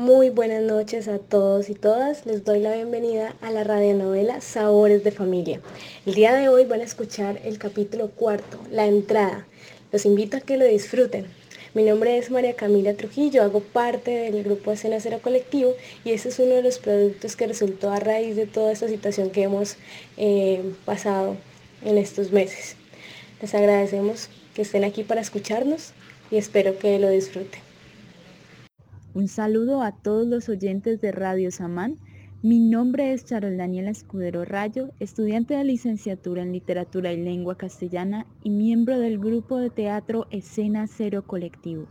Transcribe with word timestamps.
Muy 0.00 0.30
buenas 0.30 0.62
noches 0.62 1.08
a 1.08 1.18
todos 1.18 1.68
y 1.68 1.74
todas. 1.74 2.24
Les 2.24 2.42
doy 2.42 2.60
la 2.60 2.74
bienvenida 2.74 3.36
a 3.42 3.50
la 3.50 3.64
radionovela 3.64 4.40
Sabores 4.40 5.04
de 5.04 5.10
Familia. 5.10 5.60
El 6.06 6.14
día 6.14 6.34
de 6.34 6.48
hoy 6.48 6.64
van 6.64 6.80
a 6.80 6.84
escuchar 6.84 7.38
el 7.44 7.58
capítulo 7.58 8.08
cuarto, 8.08 8.58
La 8.70 8.86
entrada. 8.86 9.46
Los 9.92 10.06
invito 10.06 10.38
a 10.38 10.40
que 10.40 10.56
lo 10.56 10.64
disfruten. 10.64 11.26
Mi 11.74 11.82
nombre 11.82 12.16
es 12.16 12.30
María 12.30 12.56
Camila 12.56 12.94
Trujillo, 12.94 13.42
hago 13.42 13.60
parte 13.60 14.10
del 14.10 14.42
grupo 14.42 14.72
Escena 14.72 15.00
Cero 15.00 15.18
Colectivo 15.22 15.74
y 16.02 16.12
este 16.12 16.30
es 16.30 16.38
uno 16.38 16.54
de 16.54 16.62
los 16.62 16.78
productos 16.78 17.36
que 17.36 17.46
resultó 17.46 17.90
a 17.90 18.00
raíz 18.00 18.36
de 18.36 18.46
toda 18.46 18.72
esta 18.72 18.88
situación 18.88 19.28
que 19.28 19.42
hemos 19.42 19.76
eh, 20.16 20.62
pasado 20.86 21.36
en 21.84 21.98
estos 21.98 22.32
meses. 22.32 22.74
Les 23.42 23.54
agradecemos 23.54 24.30
que 24.54 24.62
estén 24.62 24.82
aquí 24.82 25.04
para 25.04 25.20
escucharnos 25.20 25.92
y 26.30 26.38
espero 26.38 26.78
que 26.78 26.98
lo 26.98 27.10
disfruten. 27.10 27.69
Un 29.12 29.26
saludo 29.26 29.82
a 29.82 29.90
todos 29.90 30.24
los 30.28 30.48
oyentes 30.48 31.00
de 31.00 31.10
Radio 31.10 31.50
Samán. 31.50 31.98
Mi 32.42 32.60
nombre 32.60 33.12
es 33.12 33.24
Charol 33.24 33.56
Daniela 33.56 33.90
Escudero 33.90 34.44
Rayo, 34.44 34.92
estudiante 35.00 35.54
de 35.54 35.64
licenciatura 35.64 36.42
en 36.42 36.52
Literatura 36.52 37.12
y 37.12 37.16
Lengua 37.16 37.56
Castellana 37.56 38.28
y 38.44 38.50
miembro 38.50 39.00
del 39.00 39.18
grupo 39.18 39.58
de 39.58 39.68
teatro 39.68 40.28
Escena 40.30 40.86
Cero 40.86 41.24
Colectivo. 41.26 41.88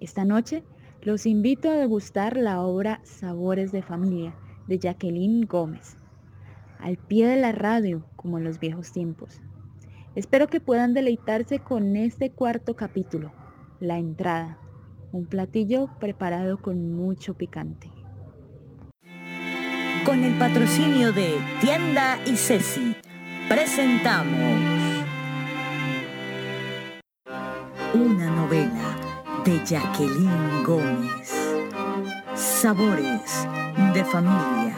Esta 0.00 0.24
noche 0.24 0.64
los 1.02 1.26
invito 1.26 1.68
a 1.68 1.76
degustar 1.76 2.38
la 2.38 2.62
obra 2.62 3.02
Sabores 3.04 3.70
de 3.70 3.82
Familia 3.82 4.34
de 4.66 4.78
Jacqueline 4.78 5.42
Gómez, 5.46 5.98
al 6.78 6.96
pie 6.96 7.26
de 7.26 7.36
la 7.36 7.52
radio 7.52 8.06
como 8.16 8.38
en 8.38 8.44
los 8.44 8.58
viejos 8.58 8.92
tiempos. 8.92 9.42
Espero 10.14 10.46
que 10.46 10.60
puedan 10.60 10.94
deleitarse 10.94 11.58
con 11.58 11.96
este 11.96 12.30
cuarto 12.30 12.76
capítulo, 12.76 13.30
La 13.78 13.98
entrada 13.98 14.58
un 15.12 15.26
platillo 15.26 15.88
preparado 15.98 16.58
con 16.58 16.92
mucho 16.92 17.34
picante. 17.34 17.90
Con 20.04 20.24
el 20.24 20.34
patrocinio 20.38 21.12
de 21.12 21.36
Tienda 21.60 22.18
y 22.26 22.36
Ceci, 22.36 22.96
presentamos 23.48 24.28
una 27.94 28.30
novela 28.30 28.96
de 29.44 29.60
Jacqueline 29.64 30.64
Gómez. 30.64 31.34
Sabores 32.34 33.46
de 33.94 34.04
familia, 34.04 34.76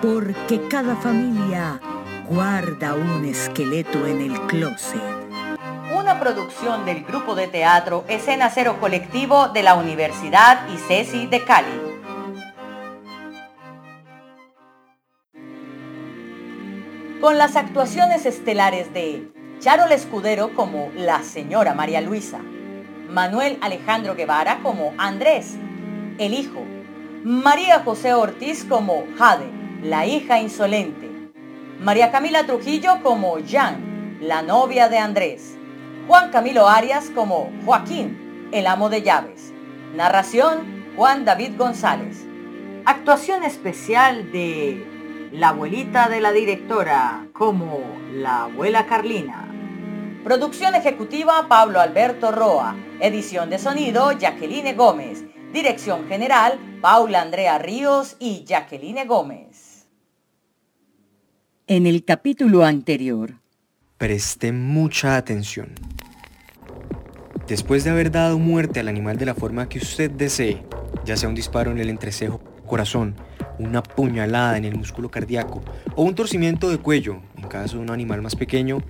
porque 0.00 0.60
cada 0.68 0.96
familia 0.96 1.80
guarda 2.28 2.94
un 2.94 3.24
esqueleto 3.24 4.06
en 4.06 4.20
el 4.20 4.40
closet 4.46 5.23
una 6.04 6.20
producción 6.20 6.84
del 6.84 7.02
grupo 7.02 7.34
de 7.34 7.48
teatro 7.48 8.04
Escena 8.08 8.50
Cero 8.50 8.76
Colectivo 8.78 9.48
de 9.48 9.62
la 9.62 9.74
Universidad 9.74 10.68
ICESI 10.68 11.28
de 11.28 11.42
Cali. 11.42 11.80
Con 17.22 17.38
las 17.38 17.56
actuaciones 17.56 18.26
estelares 18.26 18.92
de 18.92 19.32
Charol 19.60 19.92
Escudero 19.92 20.54
como 20.54 20.90
la 20.94 21.22
señora 21.22 21.72
María 21.72 22.02
Luisa, 22.02 22.40
Manuel 23.08 23.56
Alejandro 23.62 24.14
Guevara 24.14 24.58
como 24.62 24.92
Andrés, 24.98 25.54
el 26.18 26.34
hijo, 26.34 26.62
María 27.24 27.80
José 27.82 28.12
Ortiz 28.12 28.66
como 28.66 29.04
Jade, 29.16 29.50
la 29.82 30.04
hija 30.04 30.38
insolente, 30.38 31.08
María 31.80 32.12
Camila 32.12 32.44
Trujillo 32.44 33.02
como 33.02 33.38
Jan, 33.48 34.18
la 34.20 34.42
novia 34.42 34.90
de 34.90 34.98
Andrés, 34.98 35.53
Juan 36.06 36.30
Camilo 36.30 36.68
Arias 36.68 37.10
como 37.14 37.50
Joaquín, 37.64 38.50
el 38.52 38.66
amo 38.66 38.90
de 38.90 39.00
llaves. 39.00 39.54
Narración, 39.94 40.84
Juan 40.96 41.24
David 41.24 41.52
González. 41.56 42.26
Actuación 42.84 43.42
especial 43.42 44.30
de 44.30 45.30
la 45.32 45.48
abuelita 45.48 46.10
de 46.10 46.20
la 46.20 46.32
directora 46.32 47.26
como 47.32 47.80
la 48.12 48.44
abuela 48.44 48.84
Carlina. 48.84 49.48
Producción 50.22 50.74
ejecutiva 50.74 51.46
Pablo 51.48 51.80
Alberto 51.80 52.30
Roa. 52.30 52.76
Edición 53.00 53.48
de 53.48 53.58
sonido 53.58 54.12
Jacqueline 54.12 54.76
Gómez. 54.76 55.24
Dirección 55.54 56.06
general 56.06 56.58
Paula 56.82 57.22
Andrea 57.22 57.58
Ríos 57.58 58.16
y 58.18 58.44
Jacqueline 58.44 59.06
Gómez. 59.06 59.86
En 61.66 61.86
el 61.86 62.04
capítulo 62.04 62.62
anterior, 62.62 63.36
Preste 63.98 64.50
mucha 64.50 65.16
atención. 65.16 65.68
Después 67.46 67.84
de 67.84 67.90
haber 67.90 68.10
dado 68.10 68.40
muerte 68.40 68.80
al 68.80 68.88
animal 68.88 69.18
de 69.18 69.26
la 69.26 69.36
forma 69.36 69.68
que 69.68 69.78
usted 69.78 70.10
desee, 70.10 70.62
ya 71.04 71.16
sea 71.16 71.28
un 71.28 71.36
disparo 71.36 71.70
en 71.70 71.78
el 71.78 71.88
entrecejo, 71.88 72.40
corazón, 72.66 73.14
una 73.60 73.84
puñalada 73.84 74.58
en 74.58 74.64
el 74.64 74.76
músculo 74.76 75.12
cardíaco 75.12 75.62
o 75.94 76.02
un 76.02 76.16
torcimiento 76.16 76.70
de 76.70 76.78
cuello, 76.78 77.20
en 77.36 77.48
caso 77.48 77.76
de 77.76 77.82
un 77.82 77.90
animal 77.90 78.20
más 78.20 78.34
pequeño, 78.34 78.82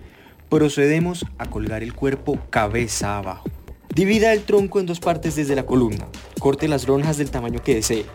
procedemos 0.48 1.26
a 1.36 1.50
colgar 1.50 1.82
el 1.82 1.92
cuerpo 1.92 2.38
cabeza 2.48 3.18
abajo. 3.18 3.50
Divida 3.94 4.32
el 4.32 4.44
tronco 4.44 4.80
en 4.80 4.86
dos 4.86 5.00
partes 5.00 5.36
desde 5.36 5.54
la 5.54 5.66
columna. 5.66 6.06
Corte 6.38 6.66
las 6.66 6.88
lonjas 6.88 7.18
del 7.18 7.30
tamaño 7.30 7.62
que 7.62 7.74
desee. 7.74 8.06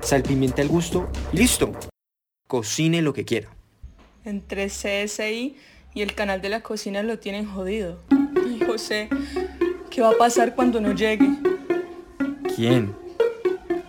Salpimente 0.00 0.62
al 0.62 0.68
gusto 0.68 1.10
listo. 1.32 1.72
Cocine 2.46 3.02
lo 3.02 3.12
que 3.12 3.24
quiera. 3.24 3.48
Entre 4.24 4.68
CSI 4.68 5.56
y 5.96 6.02
el 6.02 6.14
canal 6.14 6.42
de 6.42 6.50
la 6.50 6.60
cocina 6.60 7.02
lo 7.02 7.18
tienen 7.18 7.46
jodido. 7.46 7.96
Y 8.46 8.62
José, 8.62 9.08
¿qué 9.90 10.02
va 10.02 10.10
a 10.10 10.18
pasar 10.18 10.54
cuando 10.54 10.78
no 10.78 10.92
llegue? 10.92 11.26
¿Quién? 12.54 12.94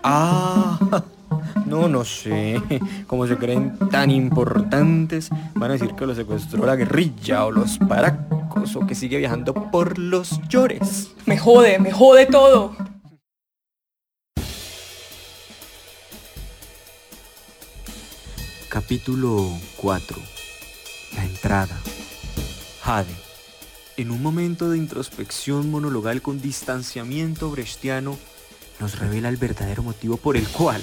Ah, 0.02 1.04
no, 1.66 1.90
no 1.90 2.06
sé. 2.06 2.62
Como 3.08 3.28
se 3.28 3.36
creen 3.36 3.78
tan 3.92 4.10
importantes, 4.10 5.30
van 5.54 5.72
a 5.72 5.74
decir 5.74 5.96
que 5.96 6.06
lo 6.06 6.16
secuestró 6.16 6.66
la 6.66 6.78
guerrilla 6.78 7.44
o 7.44 7.52
los 7.52 7.78
paracos 7.78 8.78
o 8.78 8.88
que 8.88 8.96
sigue 8.96 9.18
viajando 9.18 9.54
por 9.54 10.00
los 10.00 10.40
llores. 10.48 11.12
Me 11.26 11.38
jode, 11.38 11.78
me 11.78 11.92
jode 11.92 12.26
todo. 12.26 12.74
Capítulo 18.70 19.50
4. 19.76 20.38
La 21.16 21.26
entrada. 21.26 21.80
Jade, 22.82 23.16
en 23.98 24.12
un 24.12 24.22
momento 24.22 24.70
de 24.70 24.78
introspección 24.78 25.70
monologal 25.72 26.22
con 26.22 26.42
distanciamiento 26.42 27.50
brechtiano, 27.50 28.18
nos 28.80 29.00
revela 29.00 29.30
el 29.30 29.38
verdadero 29.38 29.84
motivo 29.84 30.18
por 30.18 30.38
el 30.38 30.48
cual 30.48 30.82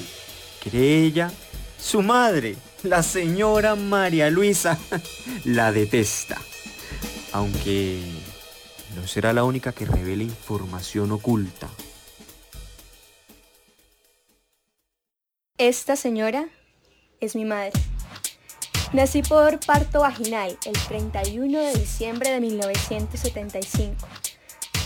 cree 0.62 1.04
ella, 1.04 1.30
su 1.78 2.02
madre, 2.02 2.56
la 2.82 3.02
señora 3.02 3.76
María 3.76 4.30
Luisa, 4.30 4.78
la 5.44 5.72
detesta. 5.72 6.40
Aunque 7.32 8.00
no 8.96 9.06
será 9.06 9.32
la 9.32 9.44
única 9.44 9.72
que 9.72 9.84
revele 9.84 10.24
información 10.24 11.12
oculta. 11.12 11.68
Esta 15.58 15.96
señora 15.96 16.48
es 17.20 17.36
mi 17.36 17.44
madre. 17.44 17.72
Nací 18.94 19.22
por 19.22 19.58
parto 19.58 20.00
vaginal 20.02 20.56
el 20.64 20.74
31 20.86 21.58
de 21.58 21.74
diciembre 21.74 22.30
de 22.30 22.40
1975. 22.40 24.06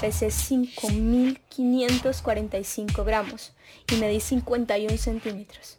Pesé 0.01 0.29
5.545 0.29 3.05
gramos 3.05 3.53
y 3.93 3.97
medí 3.97 4.21
51 4.21 4.97
centímetros. 4.97 5.79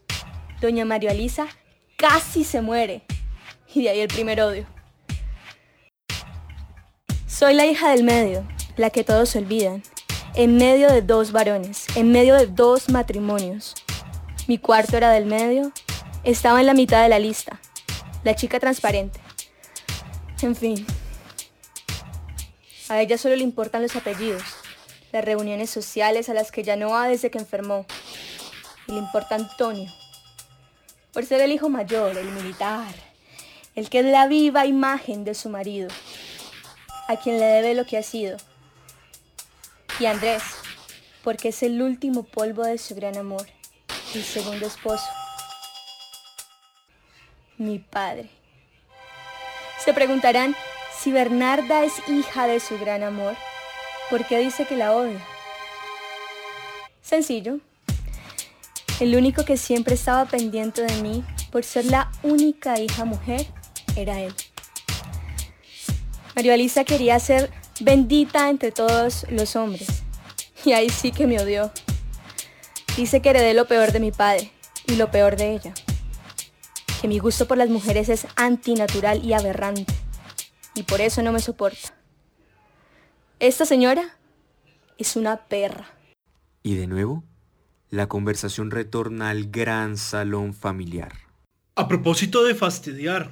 Doña 0.61 0.85
María 0.85 1.13
Elisa 1.13 1.47
casi 1.97 2.43
se 2.43 2.61
muere. 2.61 3.01
Y 3.73 3.81
de 3.81 3.89
ahí 3.89 4.01
el 4.01 4.09
primer 4.09 4.39
odio. 4.41 4.67
Soy 7.25 7.55
la 7.55 7.65
hija 7.65 7.89
del 7.89 8.03
medio, 8.03 8.47
la 8.77 8.91
que 8.91 9.03
todos 9.03 9.35
olvidan. 9.35 9.81
En 10.35 10.57
medio 10.57 10.93
de 10.93 11.01
dos 11.01 11.31
varones, 11.31 11.87
en 11.95 12.11
medio 12.11 12.35
de 12.35 12.45
dos 12.45 12.89
matrimonios. 12.89 13.73
Mi 14.47 14.59
cuarto 14.59 14.97
era 14.97 15.09
del 15.09 15.25
medio, 15.25 15.71
estaba 16.23 16.59
en 16.59 16.67
la 16.67 16.75
mitad 16.75 17.01
de 17.01 17.09
la 17.09 17.17
lista 17.17 17.59
la 18.29 18.35
chica 18.35 18.59
transparente. 18.59 19.19
En 20.43 20.55
fin. 20.55 20.85
A 22.87 23.01
ella 23.01 23.17
solo 23.17 23.35
le 23.35 23.41
importan 23.41 23.81
los 23.81 23.95
apellidos, 23.95 24.43
las 25.11 25.25
reuniones 25.25 25.71
sociales 25.71 26.29
a 26.29 26.35
las 26.35 26.51
que 26.51 26.61
ya 26.61 26.75
no 26.75 26.91
va 26.91 27.07
desde 27.07 27.31
que 27.31 27.39
enfermó. 27.39 27.87
Y 28.85 28.91
le 28.91 28.99
importa 28.99 29.33
Antonio. 29.33 29.91
Por 31.11 31.25
ser 31.25 31.41
el 31.41 31.51
hijo 31.51 31.69
mayor, 31.69 32.15
el 32.19 32.29
militar, 32.29 32.93
el 33.73 33.89
que 33.89 34.01
es 34.01 34.05
la 34.05 34.27
viva 34.27 34.67
imagen 34.67 35.23
de 35.23 35.33
su 35.33 35.49
marido, 35.49 35.89
a 37.07 37.15
quien 37.15 37.39
le 37.39 37.45
debe 37.47 37.73
lo 37.73 37.87
que 37.87 37.97
ha 37.97 38.03
sido. 38.03 38.37
Y 39.99 40.05
Andrés, 40.05 40.43
porque 41.23 41.49
es 41.49 41.63
el 41.63 41.81
último 41.81 42.21
polvo 42.21 42.61
de 42.61 42.77
su 42.77 42.93
gran 42.93 43.17
amor, 43.17 43.47
el 44.13 44.23
segundo 44.23 44.67
esposo 44.67 45.07
mi 47.59 47.77
padre. 47.77 48.29
Se 49.83 49.93
preguntarán 49.93 50.55
si 50.97 51.11
Bernarda 51.11 51.83
es 51.83 51.93
hija 52.07 52.47
de 52.47 52.59
su 52.59 52.79
gran 52.79 53.03
amor, 53.03 53.35
¿por 54.09 54.25
qué 54.25 54.39
dice 54.39 54.65
que 54.65 54.75
la 54.75 54.93
odia? 54.95 55.19
Sencillo. 57.01 57.59
El 58.99 59.15
único 59.15 59.45
que 59.45 59.55
siempre 59.55 59.95
estaba 59.95 60.25
pendiente 60.25 60.81
de 60.81 61.01
mí 61.01 61.23
por 61.51 61.63
ser 61.63 61.85
la 61.85 62.11
única 62.23 62.79
hija 62.79 63.05
mujer 63.05 63.45
era 63.95 64.19
él. 64.19 64.33
María 66.35 66.55
Elisa 66.55 66.83
quería 66.83 67.19
ser 67.19 67.49
bendita 67.79 68.49
entre 68.49 68.71
todos 68.71 69.25
los 69.29 69.55
hombres. 69.55 70.03
Y 70.65 70.73
ahí 70.73 70.89
sí 70.89 71.11
que 71.11 71.27
me 71.27 71.39
odió. 71.39 71.71
Dice 72.97 73.21
que 73.21 73.29
heredé 73.29 73.53
lo 73.53 73.65
peor 73.65 73.91
de 73.91 73.99
mi 73.99 74.11
padre 74.11 74.51
y 74.87 74.95
lo 74.95 75.09
peor 75.11 75.37
de 75.37 75.53
ella. 75.53 75.73
Que 77.01 77.07
mi 77.07 77.19
gusto 77.19 77.47
por 77.47 77.57
las 77.57 77.69
mujeres 77.69 78.09
es 78.09 78.27
antinatural 78.35 79.23
y 79.23 79.33
aberrante. 79.33 79.93
Y 80.75 80.83
por 80.83 80.99
eso 80.99 81.23
no 81.23 81.31
me 81.31 81.39
soporta. 81.39 81.93
Esta 83.39 83.65
señora 83.65 84.17
es 84.97 85.15
una 85.15 85.47
perra. 85.47 85.87
Y 86.61 86.75
de 86.75 86.87
nuevo, 86.87 87.23
la 87.89 88.07
conversación 88.07 88.69
retorna 88.69 89.29
al 89.29 89.49
gran 89.49 89.95
salón 89.95 90.53
familiar. 90.53 91.13
A 91.75 91.87
propósito 91.87 92.43
de 92.43 92.53
fastidiar, 92.53 93.31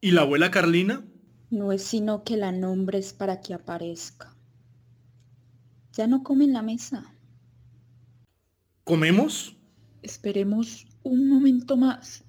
¿y 0.00 0.12
la 0.12 0.22
abuela 0.22 0.50
Carlina? 0.50 1.04
No 1.50 1.72
es 1.72 1.82
sino 1.82 2.24
que 2.24 2.38
la 2.38 2.52
nombres 2.52 3.12
para 3.12 3.42
que 3.42 3.52
aparezca. 3.52 4.34
Ya 5.92 6.06
no 6.06 6.22
come 6.22 6.44
en 6.44 6.54
la 6.54 6.62
mesa. 6.62 7.12
¿Comemos? 8.84 9.56
Esperemos 10.02 10.86
un 11.02 11.28
momento 11.28 11.76
más. 11.76 12.24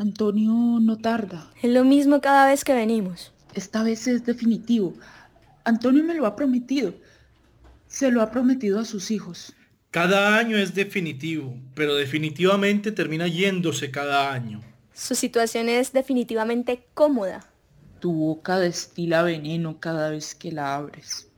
Antonio 0.00 0.80
no 0.80 0.96
tarda. 0.96 1.50
Es 1.60 1.70
lo 1.70 1.84
mismo 1.84 2.22
cada 2.22 2.46
vez 2.46 2.64
que 2.64 2.72
venimos. 2.72 3.34
Esta 3.52 3.82
vez 3.82 4.06
es 4.06 4.24
definitivo. 4.24 4.94
Antonio 5.64 6.02
me 6.02 6.14
lo 6.14 6.24
ha 6.24 6.36
prometido. 6.36 6.94
Se 7.86 8.10
lo 8.10 8.22
ha 8.22 8.30
prometido 8.30 8.80
a 8.80 8.86
sus 8.86 9.10
hijos. 9.10 9.52
Cada 9.90 10.38
año 10.38 10.56
es 10.56 10.74
definitivo, 10.74 11.54
pero 11.74 11.96
definitivamente 11.96 12.92
termina 12.92 13.28
yéndose 13.28 13.90
cada 13.90 14.32
año. 14.32 14.62
Su 14.94 15.14
situación 15.14 15.68
es 15.68 15.92
definitivamente 15.92 16.86
cómoda. 16.94 17.44
Tu 17.98 18.10
boca 18.10 18.58
destila 18.58 19.22
veneno 19.22 19.80
cada 19.80 20.08
vez 20.08 20.34
que 20.34 20.50
la 20.50 20.76
abres. 20.76 21.28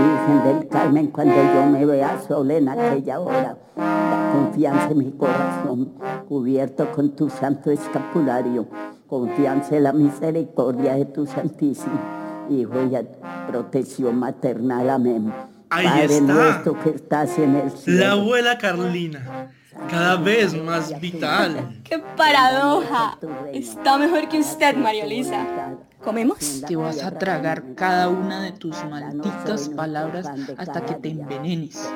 Virgen 0.00 0.44
del 0.44 0.68
Carmen, 0.68 1.06
cuando 1.08 1.34
yo 1.34 1.66
me 1.66 1.84
vea 1.84 2.20
sola 2.26 2.54
en 2.54 2.68
aquella 2.68 3.20
hora, 3.20 3.56
la 3.76 4.30
confianza 4.32 4.90
en 4.90 4.98
mi 4.98 5.12
corazón, 5.12 5.92
cubierto 6.28 6.90
con 6.92 7.14
tu 7.14 7.28
santo 7.28 7.70
escapulario, 7.70 8.66
confianza 9.06 9.76
en 9.76 9.84
la 9.84 9.92
misericordia 9.92 10.94
de 10.94 11.04
tu 11.06 11.26
Santísimo 11.26 12.20
Hijo 12.50 12.74
y 12.82 13.50
protección 13.50 14.18
maternal. 14.18 14.90
Amén. 14.90 15.32
Ahí 15.70 15.86
Padre 15.86 16.18
está. 16.18 16.32
nuestro 16.32 16.80
que 16.80 16.90
estás 16.90 17.38
en 17.38 17.54
el 17.54 17.70
cielo. 17.70 18.00
La 18.00 18.12
abuela 18.12 18.58
Carlina, 18.58 19.52
cada 19.88 20.16
vez 20.16 20.54
más 20.54 20.98
vital. 21.00 21.80
¡Qué 21.84 21.98
paradoja! 22.16 23.18
Está 23.52 23.98
mejor 23.98 24.28
que 24.28 24.40
usted, 24.40 24.76
María 24.76 25.04
Elisa. 25.04 25.76
¿Comemos? 26.02 26.62
Te 26.66 26.76
vas 26.76 27.02
a 27.02 27.18
tragar 27.18 27.74
cada 27.74 28.08
una 28.08 28.42
de 28.42 28.52
tus 28.52 28.82
malditas 28.84 29.68
palabras 29.68 30.26
hasta 30.56 30.84
que 30.84 30.94
te 30.94 31.10
envenenes. 31.10 31.90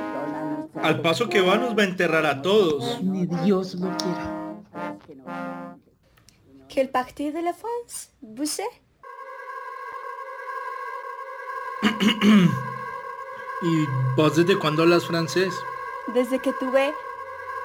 Al 0.82 1.00
paso 1.00 1.28
que 1.28 1.40
va 1.40 1.56
nos 1.56 1.76
va 1.76 1.82
a 1.82 1.86
enterrar 1.86 2.26
a 2.26 2.42
todos. 2.42 3.02
Ni 3.02 3.26
Dios 3.26 3.74
lo 3.76 3.96
quiera. 3.96 4.44
Quel 6.68 6.90
parti 6.90 7.30
de 7.30 7.42
la 7.42 7.54
France, 7.54 8.10
vous? 8.20 8.60
¿Y 13.62 13.86
vos 14.16 14.36
desde 14.36 14.58
cuándo 14.58 14.82
hablas 14.82 15.06
francés? 15.06 15.54
Desde 16.12 16.40
que 16.40 16.52
tuve 16.54 16.92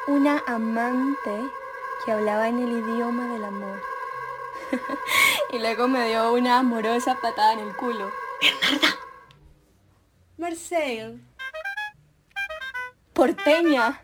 una 0.07 0.43
amante 0.47 1.49
que 2.05 2.11
hablaba 2.11 2.47
en 2.47 2.59
el 2.59 2.71
idioma 2.71 3.33
del 3.33 3.43
amor. 3.45 3.81
y 5.53 5.59
luego 5.59 5.87
me 5.87 6.07
dio 6.07 6.33
una 6.33 6.59
amorosa 6.59 7.19
patada 7.21 7.53
en 7.53 7.59
el 7.59 7.75
culo. 7.75 8.11
¡Bernarda! 8.41 8.99
Marcel. 10.37 11.21
Porteña. 13.13 14.01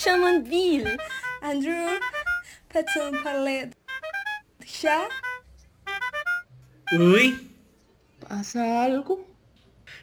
Chamonville. 0.00 0.96
Andrew, 1.42 1.98
peut-on 2.68 3.22
parler 3.22 3.70
de 4.58 4.66
chat? 4.66 5.10
Uy, 6.92 7.48
¿Pasa 8.26 8.82
algo? 8.82 9.26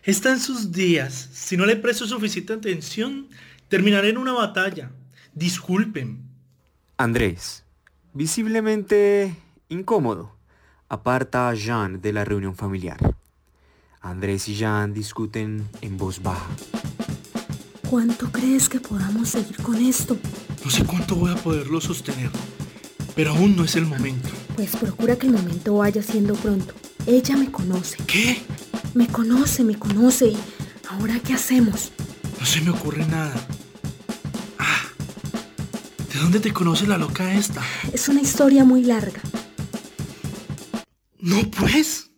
está 0.03 0.31
en 0.31 0.39
sus 0.39 0.71
días. 0.71 1.29
Si 1.33 1.57
no 1.57 1.65
le 1.65 1.75
presto 1.75 2.05
suficiente 2.05 2.53
atención, 2.53 3.27
terminaré 3.69 4.09
en 4.09 4.17
una 4.17 4.33
batalla. 4.33 4.91
Disculpen. 5.33 6.23
Andrés, 6.97 7.65
visiblemente 8.13 9.35
incómodo, 9.69 10.35
aparta 10.87 11.49
a 11.49 11.53
Jean 11.53 12.01
de 12.01 12.13
la 12.13 12.23
reunión 12.25 12.55
familiar. 12.55 12.97
Andrés 14.01 14.47
y 14.47 14.55
Jean 14.55 14.93
discuten 14.93 15.67
en 15.81 15.97
voz 15.97 16.21
baja. 16.21 16.47
¿Cuánto 17.89 18.31
crees 18.31 18.69
que 18.69 18.79
podamos 18.79 19.29
seguir 19.29 19.57
con 19.57 19.75
esto? 19.75 20.17
No 20.63 20.71
sé 20.71 20.85
cuánto 20.85 21.15
voy 21.15 21.31
a 21.31 21.35
poderlo 21.35 21.81
sostener, 21.81 22.29
pero 23.15 23.31
aún 23.31 23.55
no 23.55 23.63
es 23.63 23.75
el 23.75 23.85
momento. 23.85 24.29
Pues 24.55 24.75
procura 24.75 25.15
que 25.15 25.27
el 25.27 25.33
momento 25.33 25.77
vaya 25.77 26.01
siendo 26.01 26.33
pronto. 26.35 26.73
Ella 27.05 27.35
me 27.37 27.51
conoce. 27.51 27.97
¿Qué? 28.07 28.41
Me 28.93 29.07
conoce, 29.07 29.63
me 29.63 29.77
conoce. 29.77 30.29
¿Y 30.29 30.37
ahora 30.89 31.19
qué 31.19 31.33
hacemos? 31.33 31.91
No 32.39 32.45
se 32.45 32.61
me 32.61 32.71
ocurre 32.71 33.05
nada. 33.05 33.35
¿De 36.15 36.21
dónde 36.21 36.39
te 36.39 36.53
conoce 36.53 36.87
la 36.87 36.97
loca 36.97 37.33
esta? 37.33 37.61
Es 37.91 38.07
una 38.07 38.21
historia 38.21 38.63
muy 38.63 38.85
larga. 38.85 39.21
No 41.19 41.41
pues. 41.51 42.09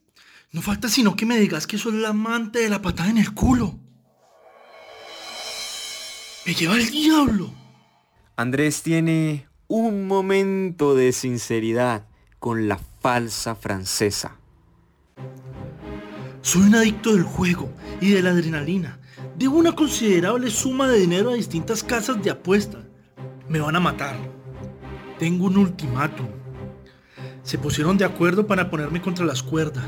No 0.52 0.62
falta 0.62 0.88
sino 0.88 1.16
que 1.16 1.26
me 1.26 1.40
digas 1.40 1.66
que 1.66 1.80
sos 1.80 1.96
la 1.96 2.10
amante 2.10 2.60
de 2.60 2.70
la 2.70 2.82
patada 2.82 3.10
en 3.10 3.18
el 3.18 3.34
culo. 3.34 3.80
Me 6.46 6.54
lleva 6.54 6.76
el 6.76 6.92
diablo. 6.92 7.52
Andrés 8.36 8.84
tiene 8.84 9.48
un 9.68 10.06
momento 10.06 10.94
de 10.94 11.12
sinceridad 11.12 12.06
con 12.38 12.68
la 12.68 12.80
falsa 13.02 13.56
francesa. 13.56 14.38
Soy 16.44 16.62
un 16.62 16.76
adicto 16.76 17.14
del 17.14 17.24
juego 17.24 17.74
y 18.00 18.12
de 18.12 18.22
la 18.22 18.30
adrenalina. 18.30 19.00
Debo 19.38 19.58
una 19.58 19.74
considerable 19.74 20.52
suma 20.52 20.88
de 20.88 21.00
dinero 21.00 21.32
a 21.32 21.34
distintas 21.34 21.84
casas 21.84 22.22
de 22.24 22.30
apuestas. 22.30 22.87
Me 23.50 23.60
van 23.60 23.76
a 23.76 23.80
matar. 23.80 24.16
Tengo 25.20 25.46
un 25.46 25.58
ultimátum. 25.58 26.28
Se 27.44 27.58
pusieron 27.58 27.98
de 27.98 28.06
acuerdo 28.06 28.46
para 28.46 28.70
ponerme 28.70 29.02
contra 29.02 29.26
las 29.26 29.42
cuerdas. 29.42 29.86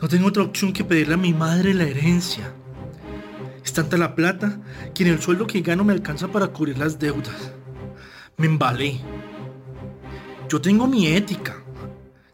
No 0.00 0.08
tengo 0.08 0.28
otra 0.28 0.42
opción 0.42 0.72
que 0.72 0.84
pedirle 0.84 1.14
a 1.14 1.18
mi 1.18 1.32
madre 1.32 1.72
la 1.72 1.84
herencia. 1.84 2.52
Es 3.64 3.72
tanta 3.72 3.96
la 3.96 4.14
plata 4.14 4.60
que 4.94 5.02
en 5.02 5.10
el 5.10 5.20
sueldo 5.20 5.46
que 5.46 5.62
gano 5.62 5.82
me 5.82 5.92
alcanza 5.92 6.28
para 6.28 6.48
cubrir 6.48 6.78
las 6.78 6.98
deudas. 6.98 7.52
Me 8.36 8.46
embalé. 8.46 9.00
Yo 10.48 10.60
tengo 10.60 10.86
mi 10.86 11.06
ética. 11.06 11.56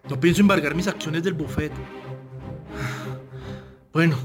No 0.09 0.21
pienso 0.21 0.41
embargar 0.41 0.75
mis 0.75 0.89
acciones 0.89 1.23
del 1.23 1.35
buffet. 1.35 1.73
Bueno, 3.93 4.17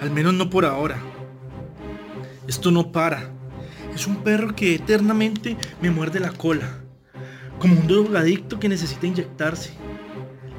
al 0.00 0.10
menos 0.10 0.34
no 0.34 0.48
por 0.48 0.64
ahora. 0.64 0.98
Esto 2.48 2.70
no 2.70 2.90
para. 2.90 3.33
Es 3.94 4.08
un 4.08 4.24
perro 4.24 4.56
que 4.56 4.74
eternamente 4.74 5.56
me 5.80 5.90
muerde 5.90 6.18
la 6.18 6.32
cola. 6.32 6.80
Como 7.60 7.78
un 7.78 7.86
drogadicto 7.86 8.58
que 8.58 8.68
necesita 8.68 9.06
inyectarse. 9.06 9.72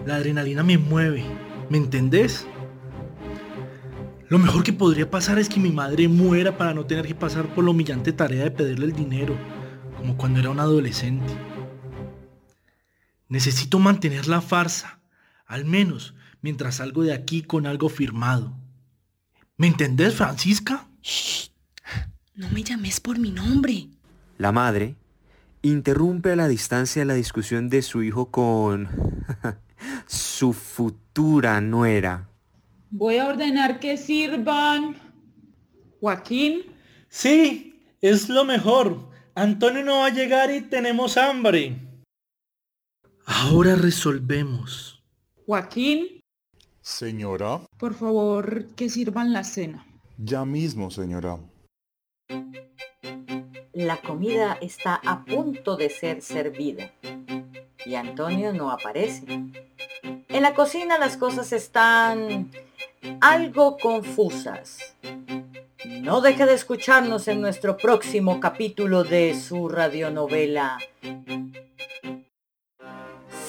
La 0.05 0.15
adrenalina 0.15 0.63
me 0.63 0.77
mueve. 0.77 1.25
¿Me 1.69 1.77
entendés? 1.77 2.47
Lo 4.29 4.39
mejor 4.39 4.63
que 4.63 4.73
podría 4.73 5.11
pasar 5.11 5.37
es 5.37 5.49
que 5.49 5.59
mi 5.59 5.71
madre 5.71 6.07
muera 6.07 6.57
para 6.57 6.73
no 6.73 6.85
tener 6.85 7.05
que 7.05 7.13
pasar 7.13 7.53
por 7.53 7.63
la 7.63 7.71
humillante 7.71 8.13
tarea 8.13 8.45
de 8.45 8.51
pedirle 8.51 8.85
el 8.85 8.93
dinero, 8.93 9.37
como 9.97 10.17
cuando 10.17 10.39
era 10.39 10.49
un 10.49 10.59
adolescente. 10.59 11.31
Necesito 13.27 13.79
mantener 13.79 14.27
la 14.27 14.41
farsa, 14.41 14.99
al 15.45 15.65
menos 15.65 16.15
mientras 16.41 16.75
salgo 16.75 17.03
de 17.03 17.13
aquí 17.13 17.41
con 17.43 17.67
algo 17.67 17.89
firmado. 17.89 18.57
¿Me 19.57 19.67
entendés, 19.67 20.15
Francisca? 20.15 20.87
No 22.35 22.49
me 22.49 22.63
llames 22.63 22.99
por 22.99 23.17
mi 23.19 23.31
nombre. 23.31 23.87
La 24.37 24.51
madre 24.51 24.95
interrumpe 25.61 26.31
a 26.31 26.35
la 26.35 26.47
distancia 26.47 27.05
la 27.05 27.13
discusión 27.13 27.69
de 27.69 27.81
su 27.81 28.03
hijo 28.03 28.29
con 28.31 28.87
su 30.07 30.53
futura 30.53 31.61
nuera. 31.61 32.29
Voy 32.91 33.17
a 33.17 33.27
ordenar 33.27 33.79
que 33.79 33.97
sirvan. 33.97 34.95
Joaquín, 35.99 36.63
Sí, 37.09 37.81
es 38.01 38.27
lo 38.29 38.43
mejor. 38.43 39.09
Antonio 39.35 39.83
no 39.83 39.99
va 39.99 40.07
a 40.07 40.13
llegar 40.13 40.51
y 40.51 40.61
tenemos 40.61 41.17
hambre. 41.17 41.81
Ahora 43.25 43.75
resolvemos. 43.75 45.01
Joaquín, 45.45 46.21
Señora, 46.81 47.61
por 47.79 47.95
favor, 47.95 48.67
que 48.75 48.89
sirvan 48.89 49.33
la 49.33 49.43
cena. 49.43 49.85
ya 50.17 50.45
mismo, 50.45 50.91
señora. 50.91 51.39
La 53.73 53.97
comida 53.97 54.57
está 54.61 55.01
a 55.05 55.25
punto 55.25 55.75
de 55.75 55.89
ser 55.89 56.21
servida 56.21 56.91
y 57.85 57.95
Antonio 57.95 58.53
no 58.53 58.71
aparece. 58.71 59.25
En 60.29 60.41
la 60.41 60.53
cocina 60.53 60.97
las 60.97 61.17
cosas 61.17 61.51
están 61.51 62.51
algo 63.21 63.77
confusas. 63.77 64.95
No 66.01 66.21
deje 66.21 66.45
de 66.45 66.53
escucharnos 66.53 67.27
en 67.27 67.41
nuestro 67.41 67.77
próximo 67.77 68.39
capítulo 68.39 69.03
de 69.03 69.33
su 69.33 69.69
radionovela 69.69 70.77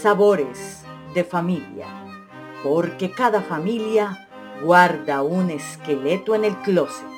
Sabores 0.03 0.83
de 1.15 1.25
familia, 1.25 1.87
porque 2.63 3.11
cada 3.11 3.43
familia 3.43 4.29
guarda 4.63 5.23
un 5.23 5.51
esqueleto 5.51 6.35
en 6.35 6.45
el 6.45 6.57
closet. 6.59 7.16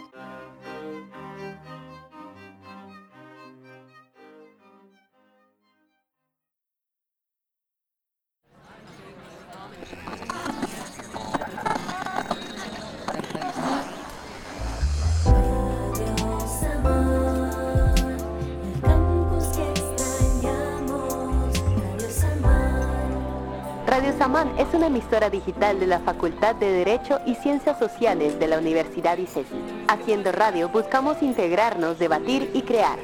Samán 24.19 24.51
es 24.59 24.67
una 24.75 24.89
emisora 24.89 25.31
digital 25.31 25.79
de 25.79 25.87
la 25.87 26.01
Facultad 26.01 26.57
de 26.57 26.73
Derecho 26.73 27.21
y 27.25 27.37
Ciencias 27.37 27.79
Sociales 27.79 28.37
de 28.41 28.49
la 28.49 28.59
Universidad 28.59 29.17
ICESI. 29.17 29.55
Haciendo 29.87 30.33
radio 30.33 30.69
buscamos 30.71 31.23
integrarnos, 31.23 32.01
debatir 32.01 32.51
y 32.53 32.63
crear. 32.63 32.99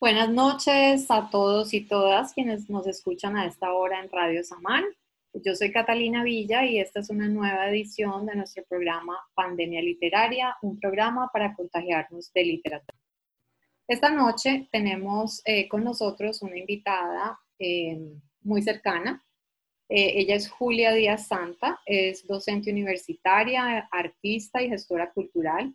Buenas 0.00 0.30
noches 0.30 1.10
a 1.10 1.28
todos 1.28 1.74
y 1.74 1.80
todas 1.80 2.32
quienes 2.32 2.70
nos 2.70 2.86
escuchan 2.86 3.36
a 3.36 3.46
esta 3.46 3.72
hora 3.72 4.00
en 4.00 4.08
Radio 4.08 4.44
Samán. 4.44 4.84
Yo 5.32 5.56
soy 5.56 5.72
Catalina 5.72 6.22
Villa 6.22 6.64
y 6.64 6.78
esta 6.78 7.00
es 7.00 7.10
una 7.10 7.26
nueva 7.26 7.68
edición 7.68 8.24
de 8.24 8.36
nuestro 8.36 8.62
programa 8.68 9.18
Pandemia 9.34 9.82
Literaria, 9.82 10.56
un 10.62 10.78
programa 10.78 11.28
para 11.32 11.52
contagiarnos 11.52 12.32
de 12.32 12.44
literatura. 12.44 12.96
Esta 13.88 14.08
noche 14.08 14.68
tenemos 14.70 15.42
eh, 15.44 15.66
con 15.68 15.82
nosotros 15.82 16.42
una 16.42 16.56
invitada 16.56 17.36
eh, 17.58 17.98
muy 18.42 18.62
cercana. 18.62 19.20
Eh, 19.88 20.12
ella 20.20 20.36
es 20.36 20.48
Julia 20.48 20.92
Díaz 20.92 21.26
Santa, 21.26 21.80
es 21.84 22.24
docente 22.24 22.70
universitaria, 22.70 23.88
artista 23.90 24.62
y 24.62 24.68
gestora 24.68 25.10
cultural. 25.10 25.74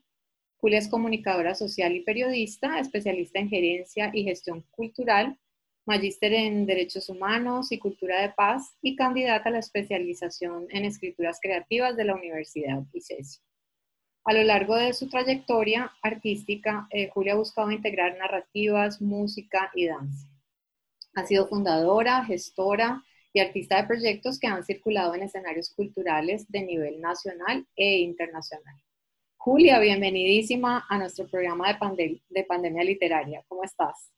Julia 0.64 0.80
es 0.80 0.88
comunicadora 0.88 1.56
social 1.56 1.94
y 1.94 2.06
periodista, 2.06 2.80
especialista 2.80 3.38
en 3.38 3.50
gerencia 3.50 4.12
y 4.14 4.24
gestión 4.24 4.64
cultural, 4.72 5.38
magíster 5.86 6.32
en 6.32 6.66
Derechos 6.66 7.10
Humanos 7.10 7.74
y 7.74 7.80
Cultura 7.80 8.22
de 8.22 8.30
Paz 8.30 8.78
y 8.82 8.96
candidata 8.96 9.50
a 9.50 9.52
la 9.52 9.60
especialización 9.60 10.68
en 10.70 10.86
escrituras 10.86 11.40
creativas 11.42 11.98
de 11.98 12.06
la 12.06 12.16
Universidad 12.16 12.82
ICESI. 12.94 13.42
A 14.24 14.32
lo 14.32 14.44
largo 14.44 14.78
de 14.78 14.94
su 14.94 15.10
trayectoria 15.10 15.92
artística, 16.02 16.88
eh, 16.92 17.10
Julia 17.10 17.34
ha 17.34 17.36
buscado 17.36 17.70
integrar 17.70 18.18
narrativas, 18.18 19.02
música 19.02 19.70
y 19.76 19.88
danza. 19.88 20.30
Ha 21.16 21.26
sido 21.26 21.50
fundadora, 21.50 22.24
gestora 22.24 23.04
y 23.34 23.42
artista 23.42 23.82
de 23.82 23.88
proyectos 23.88 24.40
que 24.40 24.48
han 24.48 24.64
circulado 24.64 25.14
en 25.14 25.24
escenarios 25.24 25.74
culturales 25.76 26.50
de 26.50 26.62
nivel 26.62 27.02
nacional 27.02 27.68
e 27.76 27.98
internacional. 27.98 28.76
Julia, 29.46 29.78
bienvenidísima 29.78 30.86
a 30.88 30.98
nuestro 30.98 31.28
programa 31.28 31.78
de, 31.98 32.22
de 32.30 32.44
Pandemia 32.46 32.82
Literaria. 32.82 33.44
¿Cómo 33.50 33.66
estás? 33.66 34.10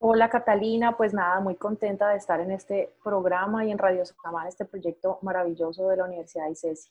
Hola 0.00 0.28
Catalina, 0.28 0.94
pues 0.94 1.14
nada, 1.14 1.40
muy 1.40 1.54
contenta 1.54 2.10
de 2.10 2.18
estar 2.18 2.38
en 2.38 2.50
este 2.50 2.90
programa 3.02 3.64
y 3.64 3.70
en 3.70 3.78
Radio 3.78 4.04
Socamán, 4.04 4.46
este 4.46 4.66
proyecto 4.66 5.18
maravilloso 5.22 5.88
de 5.88 5.96
la 5.96 6.04
Universidad 6.04 6.44
de 6.44 6.50
ICESI. 6.50 6.90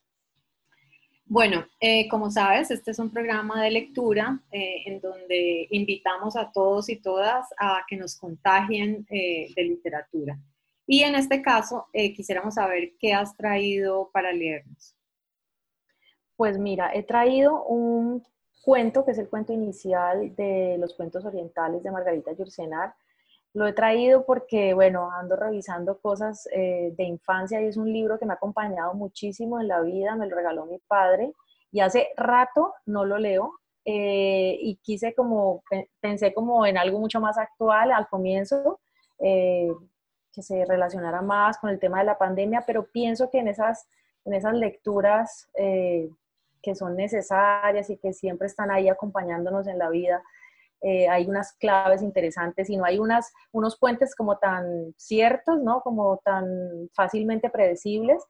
Bueno, 1.25 1.63
eh, 1.79 2.09
como 2.09 2.31
sabes, 2.31 2.71
este 2.71 2.89
es 2.89 2.97
un 2.97 3.11
programa 3.11 3.61
de 3.61 3.69
lectura 3.69 4.41
eh, 4.51 4.81
en 4.87 4.99
donde 4.99 5.67
invitamos 5.69 6.35
a 6.35 6.51
todos 6.51 6.89
y 6.89 6.95
todas 6.95 7.45
a 7.59 7.83
que 7.87 7.97
nos 7.97 8.17
contagien 8.17 9.05
eh, 9.11 9.53
de 9.55 9.61
literatura. 9.61 10.39
Y 10.87 11.03
en 11.03 11.13
este 11.13 11.43
caso, 11.43 11.85
quisiéramos 11.93 12.55
saber 12.55 12.93
qué 12.97 13.13
has 13.13 13.37
traído 13.37 14.09
para 14.11 14.31
leernos. 14.31 14.96
Pues 16.37 16.59
mira, 16.59 16.91
he 16.93 17.01
traído 17.01 17.63
un 17.63 18.23
cuento 18.61 19.03
que 19.03 19.11
es 19.11 19.17
el 19.17 19.27
cuento 19.27 19.53
inicial 19.53 20.35
de 20.35 20.77
los 20.77 20.93
cuentos 20.93 21.25
orientales 21.25 21.81
de 21.81 21.89
Margarita 21.89 22.31
Yurcenar. 22.31 22.93
Lo 23.53 23.65
he 23.65 23.73
traído 23.73 24.23
porque, 24.23 24.75
bueno, 24.75 25.09
ando 25.11 25.35
revisando 25.35 25.97
cosas 25.99 26.47
eh, 26.53 26.93
de 26.95 27.03
infancia 27.05 27.59
y 27.59 27.65
es 27.65 27.75
un 27.75 27.91
libro 27.91 28.19
que 28.19 28.27
me 28.27 28.33
ha 28.33 28.35
acompañado 28.35 28.93
muchísimo 28.93 29.59
en 29.59 29.67
la 29.67 29.81
vida, 29.81 30.15
me 30.15 30.27
lo 30.27 30.35
regaló 30.35 30.67
mi 30.67 30.77
padre 30.87 31.33
y 31.71 31.79
hace 31.79 32.09
rato 32.15 32.75
no 32.85 33.03
lo 33.03 33.17
leo 33.17 33.53
eh, 33.83 34.59
y 34.61 34.75
quise 34.83 35.15
como, 35.15 35.63
pensé 35.99 36.35
como 36.35 36.67
en 36.67 36.77
algo 36.77 36.99
mucho 36.99 37.19
más 37.19 37.39
actual 37.39 37.91
al 37.91 38.07
comienzo, 38.09 38.79
eh, 39.17 39.71
que 40.31 40.43
se 40.43 40.65
relacionara 40.65 41.23
más 41.23 41.57
con 41.57 41.71
el 41.71 41.79
tema 41.79 41.97
de 41.99 42.05
la 42.05 42.17
pandemia, 42.19 42.63
pero 42.67 42.85
pienso 42.85 43.31
que 43.31 43.39
en 43.39 43.47
esas, 43.47 43.87
en 44.23 44.35
esas 44.35 44.53
lecturas 44.53 45.49
que 46.61 46.75
son 46.75 46.95
necesarias 46.95 47.89
y 47.89 47.97
que 47.97 48.13
siempre 48.13 48.47
están 48.47 48.71
ahí 48.71 48.89
acompañándonos 48.89 49.67
en 49.67 49.77
la 49.77 49.89
vida. 49.89 50.23
Eh, 50.81 51.07
hay 51.07 51.25
unas 51.27 51.53
claves 51.53 52.01
interesantes 52.01 52.69
y 52.69 52.77
no 52.77 52.85
hay 52.85 52.99
unas, 52.99 53.33
unos 53.51 53.77
puentes 53.79 54.15
como 54.15 54.37
tan 54.37 54.93
ciertos, 54.95 55.59
¿no? 55.61 55.81
Como 55.81 56.17
tan 56.23 56.45
fácilmente 56.93 57.49
predecibles, 57.49 58.23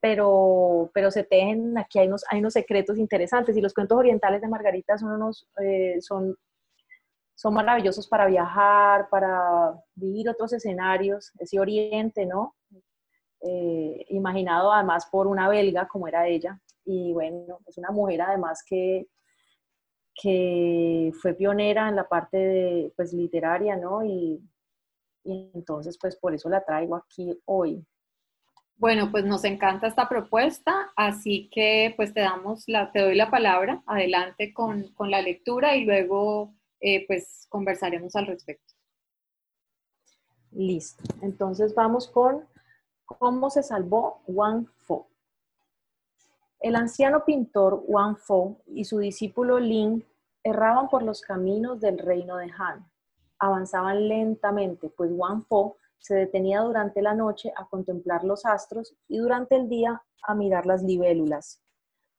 pero, 0.00 0.90
pero 0.92 1.10
se 1.10 1.24
tejen, 1.24 1.78
aquí 1.78 1.98
hay 1.98 2.08
unos, 2.08 2.24
hay 2.30 2.40
unos 2.40 2.52
secretos 2.52 2.98
interesantes 2.98 3.56
y 3.56 3.62
los 3.62 3.72
cuentos 3.72 3.98
orientales 3.98 4.42
de 4.42 4.48
Margarita 4.48 4.98
son 4.98 5.12
unos, 5.12 5.48
eh, 5.62 5.96
son, 6.00 6.36
son 7.34 7.54
maravillosos 7.54 8.06
para 8.08 8.26
viajar, 8.26 9.08
para 9.08 9.72
vivir 9.94 10.28
otros 10.28 10.52
escenarios, 10.52 11.32
ese 11.38 11.58
oriente, 11.58 12.26
¿no? 12.26 12.54
Eh, 13.40 14.04
imaginado 14.08 14.72
además 14.72 15.06
por 15.10 15.26
una 15.26 15.48
belga 15.48 15.86
como 15.88 16.08
era 16.08 16.26
ella, 16.26 16.60
y 16.86 17.12
bueno, 17.12 17.58
es 17.66 17.76
una 17.76 17.90
mujer 17.90 18.22
además 18.22 18.62
que, 18.64 19.08
que 20.14 21.12
fue 21.20 21.34
pionera 21.34 21.88
en 21.88 21.96
la 21.96 22.08
parte 22.08 22.38
de, 22.38 22.92
pues, 22.96 23.12
literaria, 23.12 23.76
¿no? 23.76 24.04
Y, 24.04 24.40
y 25.24 25.50
entonces, 25.52 25.98
pues 26.00 26.16
por 26.16 26.34
eso 26.34 26.48
la 26.48 26.64
traigo 26.64 26.96
aquí 26.96 27.38
hoy. 27.44 27.84
Bueno, 28.78 29.10
pues 29.10 29.24
nos 29.24 29.44
encanta 29.44 29.86
esta 29.86 30.08
propuesta, 30.08 30.92
así 30.96 31.48
que 31.50 31.94
pues 31.96 32.12
te 32.12 32.20
damos 32.20 32.64
la, 32.68 32.92
te 32.92 33.00
doy 33.00 33.14
la 33.14 33.30
palabra, 33.30 33.82
adelante 33.86 34.52
con, 34.52 34.92
con 34.92 35.10
la 35.10 35.22
lectura 35.22 35.76
y 35.76 35.86
luego 35.86 36.54
eh, 36.80 37.06
pues 37.06 37.46
conversaremos 37.48 38.14
al 38.16 38.26
respecto. 38.26 38.74
Listo, 40.50 41.02
entonces 41.22 41.74
vamos 41.74 42.06
con 42.08 42.46
cómo 43.06 43.48
se 43.48 43.62
salvó 43.62 44.22
Wang 44.26 44.66
Fo. 44.76 45.08
El 46.60 46.74
anciano 46.74 47.24
pintor 47.24 47.82
Wang 47.86 48.16
Fo 48.16 48.62
y 48.66 48.84
su 48.84 48.98
discípulo 48.98 49.58
Ling 49.58 50.02
erraban 50.42 50.88
por 50.88 51.02
los 51.02 51.20
caminos 51.20 51.80
del 51.80 51.98
reino 51.98 52.36
de 52.38 52.50
Han. 52.58 52.90
Avanzaban 53.38 54.08
lentamente, 54.08 54.88
pues 54.88 55.10
Wang 55.12 55.44
Fo 55.46 55.76
se 55.98 56.14
detenía 56.14 56.60
durante 56.60 57.02
la 57.02 57.14
noche 57.14 57.52
a 57.56 57.66
contemplar 57.66 58.24
los 58.24 58.46
astros 58.46 58.94
y 59.06 59.18
durante 59.18 59.56
el 59.56 59.68
día 59.68 60.02
a 60.22 60.34
mirar 60.34 60.64
las 60.64 60.82
libélulas. 60.82 61.62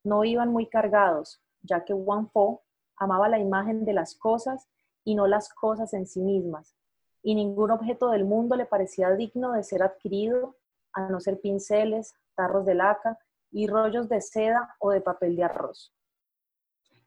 No 0.03 0.23
iban 0.23 0.51
muy 0.51 0.67
cargados, 0.67 1.41
ya 1.63 1.83
que 1.83 1.93
Wang 1.93 2.29
Fo 2.31 2.61
amaba 2.95 3.29
la 3.29 3.39
imagen 3.39 3.85
de 3.85 3.93
las 3.93 4.15
cosas 4.15 4.67
y 5.03 5.15
no 5.15 5.25
las 5.25 5.53
cosas 5.53 5.93
en 5.93 6.05
sí 6.05 6.21
mismas, 6.21 6.75
y 7.23 7.33
ningún 7.33 7.71
objeto 7.71 8.09
del 8.09 8.25
mundo 8.25 8.55
le 8.55 8.65
parecía 8.65 9.11
digno 9.11 9.53
de 9.53 9.63
ser 9.63 9.81
adquirido, 9.81 10.57
a 10.93 11.09
no 11.09 11.19
ser 11.19 11.39
pinceles, 11.39 12.13
tarros 12.35 12.65
de 12.65 12.75
laca 12.75 13.17
y 13.57 13.65
rollos 13.65 14.07
de 14.07 14.21
seda 14.21 14.75
o 14.77 14.91
de 14.91 15.01
papel 15.01 15.35
de 15.35 15.43
arroz. 15.43 15.91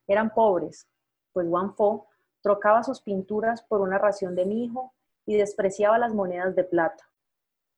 Eran 0.05 0.33
pobres, 0.33 0.85
pues 1.31 1.47
Wang 1.47 1.73
Fo 1.77 2.07
trocaba 2.41 2.83
sus 2.83 2.99
pinturas 2.99 3.63
por 3.63 3.79
una 3.79 3.97
ración 3.97 4.35
de 4.35 4.45
mijo 4.45 4.93
y 5.25 5.37
despreciaba 5.37 5.97
las 5.97 6.13
monedas 6.13 6.53
de 6.53 6.65
plata. 6.65 7.09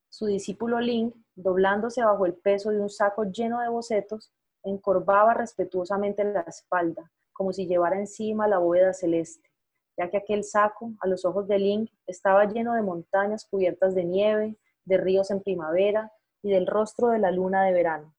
Su 0.10 0.26
discípulo 0.26 0.80
Ling, 0.80 1.14
doblándose 1.36 2.04
bajo 2.04 2.26
el 2.26 2.34
peso 2.34 2.72
de 2.72 2.82
un 2.82 2.90
saco 2.90 3.26
lleno 3.26 3.60
de 3.62 3.70
bocetos, 3.70 4.34
encorvaba 4.64 5.36
respetuosamente 5.36 6.24
la 6.24 6.42
espalda, 6.42 7.12
como 7.32 7.54
si 7.54 7.68
llevara 7.68 8.00
encima 8.00 8.48
la 8.48 8.58
bóveda 8.58 8.92
celeste, 8.92 9.52
ya 9.96 10.10
que 10.10 10.18
aquel 10.18 10.44
saco, 10.44 10.94
a 11.00 11.08
los 11.08 11.26
ojos 11.26 11.48
de 11.48 11.60
Ling, 11.60 11.88
estaba 12.08 12.46
lleno 12.46 12.74
de 12.74 12.82
montañas 12.82 13.46
cubiertas 13.46 13.94
de 13.94 14.04
nieve, 14.04 14.58
de 14.84 14.98
ríos 14.98 15.30
en 15.30 15.44
primavera 15.44 16.12
y 16.42 16.50
del 16.50 16.66
rostro 16.66 17.10
de 17.10 17.20
la 17.20 17.30
luna 17.30 17.64
de 17.66 17.74
verano. 17.74 18.16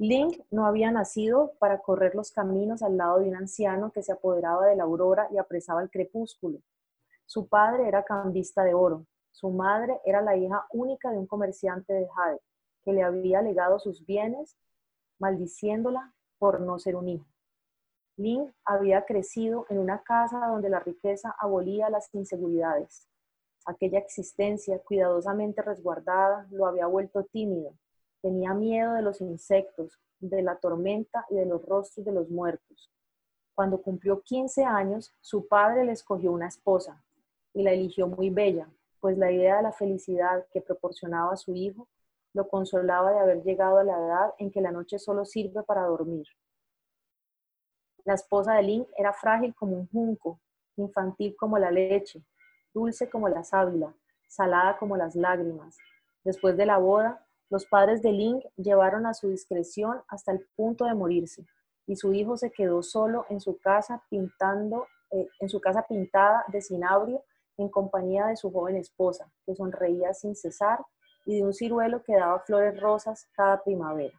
Ling 0.00 0.30
no 0.52 0.64
había 0.64 0.92
nacido 0.92 1.54
para 1.58 1.80
correr 1.80 2.14
los 2.14 2.30
caminos 2.30 2.82
al 2.82 2.96
lado 2.96 3.18
de 3.18 3.28
un 3.28 3.34
anciano 3.34 3.90
que 3.90 4.04
se 4.04 4.12
apoderaba 4.12 4.66
de 4.66 4.76
la 4.76 4.84
aurora 4.84 5.26
y 5.32 5.38
apresaba 5.38 5.82
el 5.82 5.90
crepúsculo. 5.90 6.60
Su 7.26 7.48
padre 7.48 7.88
era 7.88 8.04
cambista 8.04 8.62
de 8.62 8.74
oro, 8.74 9.06
su 9.32 9.50
madre 9.50 10.00
era 10.04 10.22
la 10.22 10.36
hija 10.36 10.66
única 10.70 11.10
de 11.10 11.18
un 11.18 11.26
comerciante 11.26 11.92
de 11.92 12.08
Jade, 12.14 12.40
que 12.84 12.92
le 12.92 13.02
había 13.02 13.42
legado 13.42 13.80
sus 13.80 14.06
bienes, 14.06 14.56
maldiciéndola 15.18 16.14
por 16.38 16.60
no 16.60 16.78
ser 16.78 16.94
un 16.94 17.08
hijo. 17.08 17.26
Ling 18.16 18.52
había 18.64 19.04
crecido 19.04 19.66
en 19.68 19.78
una 19.78 20.04
casa 20.04 20.46
donde 20.46 20.68
la 20.68 20.78
riqueza 20.78 21.34
abolía 21.40 21.90
las 21.90 22.08
inseguridades. 22.14 23.08
Aquella 23.64 23.98
existencia 23.98 24.78
cuidadosamente 24.78 25.60
resguardada 25.60 26.46
lo 26.50 26.66
había 26.66 26.86
vuelto 26.86 27.24
tímido. 27.24 27.74
Tenía 28.20 28.54
miedo 28.54 28.94
de 28.94 29.02
los 29.02 29.20
insectos, 29.20 29.98
de 30.20 30.42
la 30.42 30.56
tormenta 30.56 31.24
y 31.30 31.36
de 31.36 31.46
los 31.46 31.64
rostros 31.64 32.04
de 32.04 32.12
los 32.12 32.28
muertos. 32.28 32.90
Cuando 33.54 33.80
cumplió 33.80 34.22
15 34.22 34.64
años, 34.64 35.14
su 35.20 35.46
padre 35.46 35.84
le 35.84 35.92
escogió 35.92 36.32
una 36.32 36.48
esposa 36.48 37.02
y 37.54 37.62
la 37.62 37.72
eligió 37.72 38.06
muy 38.06 38.30
bella, 38.30 38.68
pues 39.00 39.18
la 39.18 39.30
idea 39.30 39.56
de 39.56 39.62
la 39.62 39.72
felicidad 39.72 40.46
que 40.52 40.60
proporcionaba 40.60 41.32
a 41.32 41.36
su 41.36 41.54
hijo 41.54 41.88
lo 42.34 42.48
consolaba 42.48 43.12
de 43.12 43.18
haber 43.20 43.42
llegado 43.42 43.78
a 43.78 43.84
la 43.84 43.98
edad 43.98 44.34
en 44.38 44.50
que 44.50 44.60
la 44.60 44.70
noche 44.70 44.98
solo 44.98 45.24
sirve 45.24 45.62
para 45.62 45.82
dormir. 45.86 46.26
La 48.04 48.14
esposa 48.14 48.54
de 48.54 48.62
Link 48.62 48.88
era 48.96 49.12
frágil 49.12 49.54
como 49.54 49.76
un 49.76 49.88
junco, 49.88 50.40
infantil 50.76 51.34
como 51.36 51.58
la 51.58 51.70
leche, 51.70 52.22
dulce 52.72 53.10
como 53.10 53.28
la 53.28 53.44
sábila, 53.44 53.94
salada 54.26 54.78
como 54.78 54.96
las 54.96 55.14
lágrimas. 55.14 55.76
Después 56.24 56.56
de 56.56 56.66
la 56.66 56.78
boda, 56.78 57.26
los 57.50 57.66
padres 57.66 58.02
de 58.02 58.12
Link 58.12 58.44
llevaron 58.56 59.06
a 59.06 59.14
su 59.14 59.28
discreción 59.28 60.02
hasta 60.08 60.32
el 60.32 60.46
punto 60.56 60.84
de 60.84 60.94
morirse, 60.94 61.46
y 61.86 61.96
su 61.96 62.12
hijo 62.12 62.36
se 62.36 62.50
quedó 62.50 62.82
solo 62.82 63.24
en 63.30 63.40
su 63.40 63.58
casa 63.58 64.02
pintando, 64.10 64.86
eh, 65.10 65.28
en 65.40 65.48
su 65.48 65.60
casa 65.60 65.86
pintada 65.88 66.44
de 66.48 66.60
cinabrio 66.60 67.22
en 67.58 67.68
compañía 67.68 68.26
de 68.26 68.36
su 68.36 68.50
joven 68.52 68.76
esposa, 68.76 69.30
que 69.44 69.54
sonreía 69.54 70.14
sin 70.14 70.34
cesar, 70.34 70.78
y 71.26 71.36
de 71.36 71.44
un 71.44 71.52
ciruelo 71.52 72.02
que 72.02 72.14
daba 72.14 72.40
flores 72.40 72.80
rosas 72.80 73.28
cada 73.34 73.62
primavera. 73.62 74.18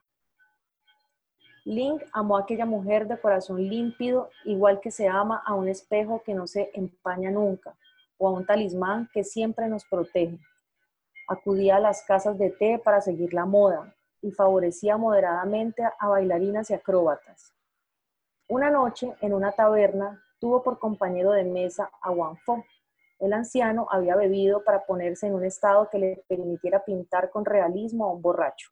Link 1.65 2.03
amó 2.13 2.37
a 2.37 2.41
aquella 2.41 2.65
mujer 2.65 3.07
de 3.07 3.19
corazón 3.19 3.67
límpido, 3.67 4.29
igual 4.45 4.79
que 4.79 4.91
se 4.91 5.07
ama 5.07 5.41
a 5.45 5.53
un 5.55 5.67
espejo 5.67 6.21
que 6.23 6.33
no 6.33 6.47
se 6.47 6.69
empaña 6.73 7.31
nunca, 7.31 7.75
o 8.17 8.27
a 8.27 8.31
un 8.31 8.45
talismán 8.45 9.09
que 9.13 9.23
siempre 9.23 9.67
nos 9.67 9.85
protege. 9.85 10.39
Acudía 11.31 11.75
a 11.75 11.79
las 11.79 12.01
casas 12.01 12.39
de 12.39 12.49
té 12.49 12.81
para 12.83 13.01
seguir 13.01 13.35
la 13.35 13.45
moda 13.45 13.95
y 14.19 14.31
favorecía 14.31 14.97
moderadamente 14.97 15.83
a 15.83 16.07
bailarinas 16.07 16.71
y 16.71 16.73
acróbatas. 16.73 17.53
Una 18.47 18.71
noche, 18.71 19.15
en 19.21 19.35
una 19.35 19.51
taberna, 19.51 20.23
tuvo 20.39 20.63
por 20.63 20.79
compañero 20.79 21.31
de 21.31 21.43
mesa 21.43 21.91
a 22.01 22.09
Wang 22.09 22.39
Fo, 22.43 22.65
el 23.19 23.33
anciano 23.33 23.85
había 23.91 24.15
bebido 24.15 24.63
para 24.63 24.87
ponerse 24.87 25.27
en 25.27 25.35
un 25.35 25.45
estado 25.45 25.87
que 25.91 25.99
le 25.99 26.25
permitiera 26.27 26.83
pintar 26.83 27.29
con 27.29 27.45
realismo 27.45 28.05
a 28.05 28.13
un 28.13 28.23
borracho. 28.23 28.71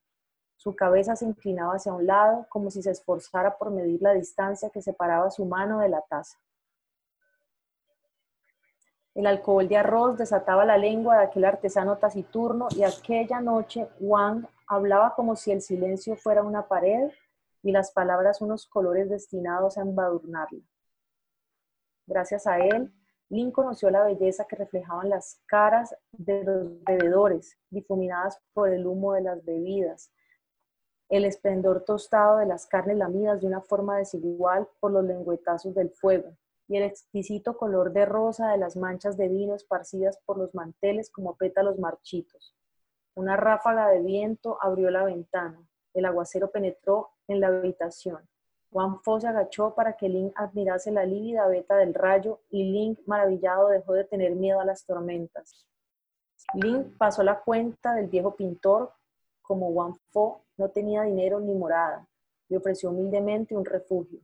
Su 0.55 0.75
cabeza 0.75 1.15
se 1.15 1.25
inclinaba 1.25 1.75
hacia 1.75 1.93
un 1.93 2.07
lado, 2.07 2.47
como 2.49 2.71
si 2.71 2.81
se 2.81 2.89
esforzara 2.89 3.55
por 3.59 3.69
medir 3.69 4.01
la 4.01 4.13
distancia 4.13 4.71
que 4.71 4.81
separaba 4.81 5.29
su 5.29 5.45
mano 5.45 5.77
de 5.79 5.89
la 5.89 6.01
taza. 6.01 6.39
El 9.17 9.25
alcohol 9.25 9.67
de 9.67 9.77
arroz 9.77 10.15
desataba 10.15 10.63
la 10.63 10.77
lengua 10.77 11.17
de 11.17 11.23
aquel 11.23 11.45
artesano 11.45 11.97
taciturno 11.97 12.67
y 12.75 12.83
aquella 12.83 13.41
noche 13.41 13.89
Wang 13.99 14.45
hablaba 14.67 15.15
como 15.15 15.35
si 15.35 15.51
el 15.51 15.63
silencio 15.63 16.15
fuera 16.15 16.43
una 16.43 16.67
pared 16.67 17.09
y 17.63 17.71
las 17.71 17.91
palabras 17.91 18.41
unos 18.41 18.67
colores 18.67 19.09
destinados 19.09 19.79
a 19.79 19.81
embadurnarla. 19.81 20.61
Gracias 22.05 22.45
a 22.45 22.59
él, 22.59 22.93
Lin 23.29 23.49
conoció 23.49 23.89
la 23.89 24.03
belleza 24.03 24.45
que 24.45 24.55
reflejaban 24.55 25.09
las 25.09 25.41
caras 25.47 25.95
de 26.11 26.43
los 26.43 26.83
bebedores, 26.83 27.57
difuminadas 27.71 28.39
por 28.53 28.69
el 28.71 28.85
humo 28.85 29.13
de 29.13 29.21
las 29.21 29.43
bebidas, 29.43 30.11
el 31.09 31.25
esplendor 31.25 31.83
tostado 31.85 32.37
de 32.37 32.45
las 32.45 32.67
carnes 32.67 32.97
lamidas 32.97 33.41
de 33.41 33.47
una 33.47 33.61
forma 33.61 33.97
desigual 33.97 34.67
por 34.79 34.91
los 34.91 35.03
lengüetazos 35.03 35.73
del 35.73 35.89
fuego, 35.89 36.37
y 36.67 36.77
el 36.77 36.83
exquisito 36.83 37.57
color 37.57 37.93
de 37.93 38.05
rosa 38.05 38.49
de 38.51 38.57
las 38.57 38.75
manchas 38.75 39.17
de 39.17 39.29
vino 39.29 39.55
esparcidas 39.55 40.19
por 40.25 40.37
los 40.37 40.53
manteles 40.53 41.09
como 41.09 41.35
pétalos 41.35 41.79
marchitos. 41.79 42.55
Una 43.15 43.37
ráfaga 43.37 43.89
de 43.89 44.01
viento 44.01 44.57
abrió 44.61 44.89
la 44.91 45.03
ventana, 45.03 45.67
el 45.93 46.05
aguacero 46.05 46.51
penetró 46.51 47.09
en 47.27 47.41
la 47.41 47.47
habitación, 47.47 48.27
Juan 48.71 49.01
Fo 49.01 49.19
se 49.19 49.27
agachó 49.27 49.73
para 49.73 49.93
que 49.93 50.09
Link 50.09 50.33
admirase 50.35 50.91
la 50.91 51.05
lívida 51.05 51.47
veta 51.47 51.77
del 51.77 51.93
rayo 51.93 52.41
y 52.49 52.63
Link, 52.63 52.99
maravillado, 53.05 53.69
dejó 53.69 53.93
de 53.93 54.03
tener 54.03 54.35
miedo 54.35 54.59
a 54.59 54.65
las 54.65 54.85
tormentas. 54.85 55.65
Link 56.53 56.97
pasó 56.97 57.23
la 57.23 57.39
cuenta 57.41 57.93
del 57.95 58.07
viejo 58.07 58.35
pintor. 58.35 58.93
Como 59.41 59.69
Wang 59.69 59.95
Fo 60.11 60.43
no 60.57 60.69
tenía 60.69 61.03
dinero 61.03 61.39
ni 61.39 61.53
morada, 61.53 62.05
le 62.49 62.57
ofreció 62.57 62.89
humildemente 62.89 63.55
un 63.55 63.63
refugio. 63.63 64.19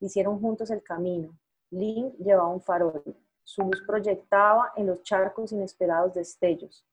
Hicieron 0.00 0.40
juntos 0.40 0.70
el 0.70 0.82
camino. 0.82 1.36
Link 1.76 2.14
llevaba 2.18 2.48
un 2.48 2.62
farol. 2.62 3.02
Su 3.44 3.62
luz 3.62 3.82
proyectaba 3.86 4.72
en 4.76 4.86
los 4.86 5.02
charcos 5.02 5.52
inesperados 5.52 6.14
destellos. 6.14 6.86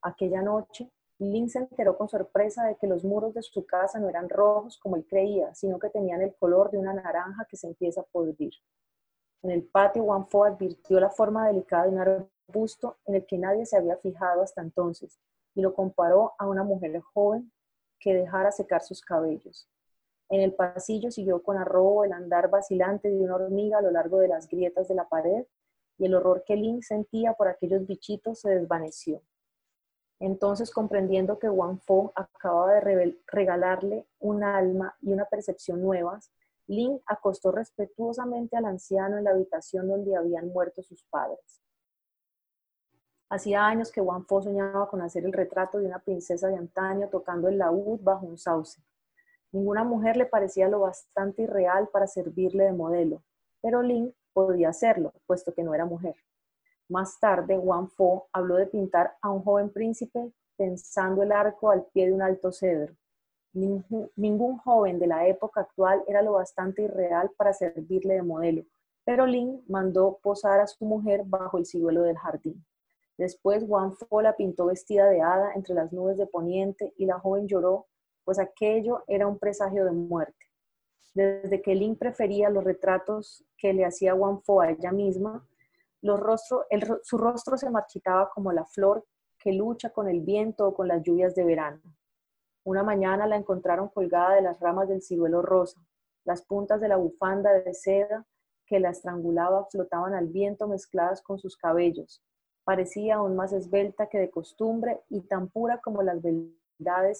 Aquella 0.00 0.40
noche, 0.40 0.90
Link 1.18 1.50
se 1.50 1.58
enteró 1.58 1.98
con 1.98 2.08
sorpresa 2.08 2.64
de 2.64 2.76
que 2.76 2.86
los 2.86 3.04
muros 3.04 3.34
de 3.34 3.42
su 3.42 3.66
casa 3.66 3.98
no 3.98 4.08
eran 4.08 4.30
rojos 4.30 4.78
como 4.78 4.96
él 4.96 5.06
creía, 5.06 5.54
sino 5.54 5.78
que 5.78 5.90
tenían 5.90 6.22
el 6.22 6.34
color 6.34 6.70
de 6.70 6.78
una 6.78 6.94
naranja 6.94 7.44
que 7.44 7.58
se 7.58 7.66
empieza 7.66 8.00
a 8.00 8.04
podrir. 8.04 8.54
En 9.42 9.50
el 9.50 9.64
patio, 9.64 10.04
Wang 10.04 10.26
Fo 10.30 10.44
advirtió 10.44 10.98
la 10.98 11.10
forma 11.10 11.46
delicada 11.48 11.84
de 11.84 11.90
un 11.90 11.98
arbusto 11.98 12.96
en 13.04 13.16
el 13.16 13.26
que 13.26 13.36
nadie 13.36 13.66
se 13.66 13.76
había 13.76 13.98
fijado 13.98 14.42
hasta 14.42 14.62
entonces 14.62 15.20
y 15.54 15.60
lo 15.60 15.74
comparó 15.74 16.32
a 16.38 16.48
una 16.48 16.64
mujer 16.64 16.98
joven 17.00 17.52
que 18.00 18.14
dejara 18.14 18.50
secar 18.50 18.82
sus 18.82 19.02
cabellos. 19.02 19.68
En 20.32 20.40
el 20.40 20.54
pasillo 20.54 21.10
siguió 21.10 21.42
con 21.42 21.58
arrobo 21.58 22.04
el 22.04 22.12
andar 22.14 22.48
vacilante 22.48 23.10
de 23.10 23.20
una 23.20 23.34
hormiga 23.34 23.76
a 23.76 23.82
lo 23.82 23.90
largo 23.90 24.18
de 24.18 24.28
las 24.28 24.48
grietas 24.48 24.88
de 24.88 24.94
la 24.94 25.06
pared 25.06 25.44
y 25.98 26.06
el 26.06 26.14
horror 26.14 26.42
que 26.46 26.56
Link 26.56 26.84
sentía 26.84 27.34
por 27.34 27.48
aquellos 27.48 27.86
bichitos 27.86 28.40
se 28.40 28.48
desvaneció. 28.48 29.20
Entonces, 30.20 30.70
comprendiendo 30.70 31.38
que 31.38 31.50
Wang 31.50 31.80
Fo 31.80 32.14
acababa 32.14 32.72
de 32.72 33.18
regalarle 33.26 34.06
un 34.20 34.42
alma 34.42 34.96
y 35.02 35.12
una 35.12 35.26
percepción 35.26 35.82
nuevas, 35.82 36.32
Lin 36.66 36.98
acostó 37.04 37.52
respetuosamente 37.52 38.56
al 38.56 38.64
anciano 38.64 39.18
en 39.18 39.24
la 39.24 39.32
habitación 39.32 39.86
donde 39.86 40.16
habían 40.16 40.48
muerto 40.48 40.82
sus 40.82 41.04
padres. 41.10 41.60
Hacía 43.28 43.66
años 43.66 43.92
que 43.92 44.00
Wang 44.00 44.24
Fo 44.24 44.40
soñaba 44.40 44.88
con 44.88 45.02
hacer 45.02 45.26
el 45.26 45.32
retrato 45.34 45.78
de 45.78 45.88
una 45.88 45.98
princesa 45.98 46.48
de 46.48 46.56
antaño 46.56 47.10
tocando 47.10 47.48
el 47.48 47.58
laúd 47.58 48.00
bajo 48.00 48.24
un 48.24 48.38
sauce. 48.38 48.80
Ninguna 49.52 49.84
mujer 49.84 50.16
le 50.16 50.26
parecía 50.26 50.68
lo 50.68 50.80
bastante 50.80 51.42
irreal 51.42 51.88
para 51.88 52.06
servirle 52.06 52.64
de 52.64 52.72
modelo, 52.72 53.22
pero 53.60 53.82
Lin 53.82 54.14
podía 54.32 54.70
hacerlo, 54.70 55.12
puesto 55.26 55.52
que 55.52 55.62
no 55.62 55.74
era 55.74 55.84
mujer. 55.84 56.16
Más 56.88 57.20
tarde, 57.20 57.58
Wang 57.58 57.88
Fo 57.88 58.28
habló 58.32 58.56
de 58.56 58.66
pintar 58.66 59.16
a 59.20 59.30
un 59.30 59.42
joven 59.42 59.70
príncipe 59.70 60.32
tensando 60.56 61.22
el 61.22 61.32
arco 61.32 61.70
al 61.70 61.84
pie 61.86 62.06
de 62.06 62.12
un 62.12 62.22
alto 62.22 62.50
cedro. 62.50 62.94
Ningún, 63.54 64.56
joven 64.58 64.98
de 64.98 65.06
la 65.06 65.26
época 65.26 65.60
actual 65.60 66.02
era 66.06 66.22
lo 66.22 66.32
bastante 66.32 66.82
irreal 66.82 67.30
para 67.36 67.52
servirle 67.52 68.14
de 68.14 68.22
modelo, 68.22 68.64
pero 69.04 69.26
Lin 69.26 69.62
mandó 69.68 70.18
posar 70.22 70.60
a 70.60 70.66
su 70.66 70.84
mujer 70.86 71.24
bajo 71.26 71.58
el 71.58 71.66
ciruelo 71.66 72.02
del 72.02 72.16
jardín. 72.16 72.64
Después 73.18 73.64
Wang 73.66 73.92
Fo 73.92 74.22
la 74.22 74.34
pintó 74.34 74.66
vestida 74.66 75.06
de 75.10 75.20
hada 75.20 75.52
entre 75.54 75.74
las 75.74 75.92
nubes 75.92 76.16
de 76.16 76.26
poniente 76.26 76.94
y 76.96 77.04
la 77.04 77.18
joven 77.18 77.46
lloró, 77.46 77.86
pues 78.24 78.38
aquello 78.38 79.04
era 79.06 79.26
un 79.26 79.38
presagio 79.38 79.84
de 79.84 79.92
muerte. 79.92 80.46
Desde 81.14 81.60
que 81.60 81.74
Lin 81.74 81.96
prefería 81.96 82.48
los 82.48 82.64
retratos 82.64 83.44
que 83.56 83.72
le 83.72 83.84
hacía 83.84 84.14
Wang 84.14 84.42
Fo 84.42 84.60
a 84.60 84.70
ella 84.70 84.92
misma, 84.92 85.46
su 86.00 87.18
rostro 87.18 87.56
se 87.56 87.70
marchitaba 87.70 88.30
como 88.30 88.50
la 88.52 88.64
flor 88.64 89.04
que 89.38 89.52
lucha 89.52 89.90
con 89.90 90.08
el 90.08 90.20
viento 90.20 90.66
o 90.66 90.74
con 90.74 90.88
las 90.88 91.02
lluvias 91.02 91.34
de 91.34 91.44
verano. 91.44 91.82
Una 92.64 92.82
mañana 92.82 93.26
la 93.26 93.36
encontraron 93.36 93.88
colgada 93.88 94.36
de 94.36 94.42
las 94.42 94.60
ramas 94.60 94.88
del 94.88 95.02
ciruelo 95.02 95.42
rosa. 95.42 95.84
Las 96.24 96.42
puntas 96.42 96.80
de 96.80 96.88
la 96.88 96.96
bufanda 96.96 97.52
de 97.52 97.74
seda 97.74 98.24
que 98.66 98.78
la 98.78 98.90
estrangulaba 98.90 99.66
flotaban 99.66 100.14
al 100.14 100.28
viento 100.28 100.68
mezcladas 100.68 101.20
con 101.20 101.38
sus 101.38 101.56
cabellos. 101.56 102.22
Parecía 102.64 103.16
aún 103.16 103.34
más 103.34 103.52
esbelta 103.52 104.06
que 104.06 104.18
de 104.18 104.30
costumbre 104.30 105.02
y 105.08 105.22
tan 105.22 105.48
pura 105.48 105.78
como 105.78 106.02
las 106.02 106.22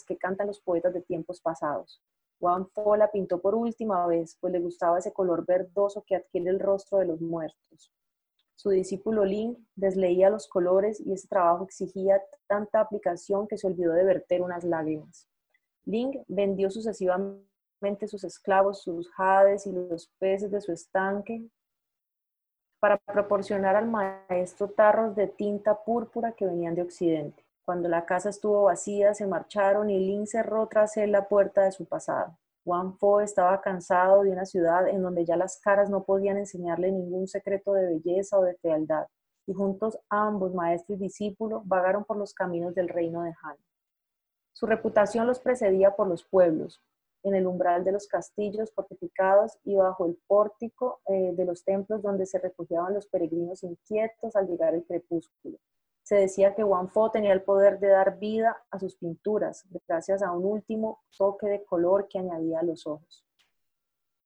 que 0.07 0.17
cantan 0.17 0.47
los 0.47 0.61
poetas 0.61 0.93
de 0.93 1.03
tiempos 1.03 1.41
pasados. 1.41 2.03
Juan 2.41 2.67
Fo 2.71 2.97
la 2.97 3.11
pintó 3.11 3.41
por 3.41 3.55
última 3.55 4.07
vez, 4.07 4.37
pues 4.41 4.53
le 4.53 4.59
gustaba 4.59 4.99
ese 4.99 5.13
color 5.13 5.45
verdoso 5.47 6.03
que 6.07 6.17
adquiere 6.17 6.51
el 6.51 6.59
rostro 6.59 6.99
de 6.99 7.07
los 7.07 7.21
muertos. 7.21 7.93
Su 8.57 8.71
discípulo 8.71 9.25
Ling 9.25 9.57
desleía 9.75 10.31
los 10.31 10.49
colores 10.49 11.01
y 11.01 11.13
ese 11.13 11.29
trabajo 11.29 11.65
exigía 11.65 12.21
tanta 12.47 12.81
aplicación 12.81 13.47
que 13.47 13.59
se 13.59 13.67
olvidó 13.67 13.93
de 13.93 14.05
verter 14.05 14.43
unas 14.43 14.65
lágrimas. 14.65 15.29
Ling 15.85 16.23
vendió 16.29 16.71
sucesivamente 16.71 18.07
sus 18.07 18.25
esclavos, 18.25 18.83
sus 18.83 19.11
jades 19.11 19.67
y 19.67 19.73
los 19.73 20.09
peces 20.19 20.51
de 20.51 20.61
su 20.61 20.73
estanque 20.73 21.45
para 22.81 22.99
proporcionar 22.99 23.77
al 23.77 23.89
maestro 23.89 24.69
tarros 24.69 25.15
de 25.15 25.29
tinta 25.29 25.85
púrpura 25.85 26.33
que 26.33 26.47
venían 26.47 26.75
de 26.75 26.83
Occidente. 26.83 27.42
Cuando 27.65 27.89
la 27.89 28.05
casa 28.07 28.29
estuvo 28.29 28.65
vacía, 28.65 29.15
se 29.15 29.27
marcharon 29.27 29.89
y 29.89 29.99
Lin 30.01 30.27
cerró 30.27 30.67
tras 30.67 30.97
él 30.97 31.13
la 31.13 31.29
puerta 31.29 31.63
de 31.63 31.73
su 31.73 31.87
pasado. 31.87 32.37
Wang 32.65 32.97
Fo 32.99 33.21
estaba 33.21 33.61
cansado 33.61 34.23
de 34.23 34.31
una 34.31 34.47
ciudad 34.47 34.89
en 34.89 35.03
donde 35.03 35.25
ya 35.25 35.37
las 35.37 35.61
caras 35.61 35.91
no 35.91 36.05
podían 36.05 36.39
enseñarle 36.39 36.91
ningún 36.91 37.29
secreto 37.29 37.73
de 37.73 37.87
belleza 37.87 38.39
o 38.39 38.43
de 38.43 38.57
fealdad, 38.57 39.07
y 39.47 39.53
juntos 39.53 39.99
ambos, 40.09 40.55
maestro 40.55 40.95
y 40.95 40.99
discípulo, 40.99 41.63
vagaron 41.65 42.05
por 42.05 42.17
los 42.17 42.35
caminos 42.35 42.75
del 42.75 42.89
reino 42.89 43.23
de 43.23 43.35
Han. 43.43 43.57
Su 44.53 44.67
reputación 44.67 45.27
los 45.27 45.41
precedía 45.41 45.95
por 45.95 46.07
los 46.07 46.25
pueblos, 46.25 46.83
en 47.25 47.35
el 47.35 47.47
umbral 47.47 47.85
de 47.85 47.93
los 47.93 48.07
castillos 48.07 48.73
fortificados 48.73 49.59
y 49.65 49.77
bajo 49.77 50.07
el 50.07 50.19
pórtico 50.27 51.01
eh, 51.07 51.33
de 51.35 51.45
los 51.45 51.65
templos 51.65 52.03
donde 52.03 52.27
se 52.27 52.39
refugiaban 52.39 52.95
los 52.95 53.07
peregrinos 53.07 53.63
inquietos 53.63 54.35
al 54.37 54.49
llegar 54.49 54.75
el 54.75 54.85
crepúsculo. 54.85 55.59
Se 56.03 56.17
decía 56.17 56.55
que 56.55 56.65
Wang 56.65 56.89
Fo 56.89 57.11
tenía 57.11 57.33
el 57.33 57.43
poder 57.43 57.79
de 57.79 57.89
dar 57.89 58.19
vida 58.19 58.57
a 58.71 58.79
sus 58.79 58.97
pinturas, 58.97 59.65
gracias 59.87 60.23
a 60.23 60.33
un 60.33 60.45
último 60.45 61.03
toque 61.17 61.47
de 61.47 61.65
color 61.65 62.09
que 62.09 62.19
añadía 62.19 62.61
a 62.61 62.65
los 62.65 62.87
ojos. 62.87 63.25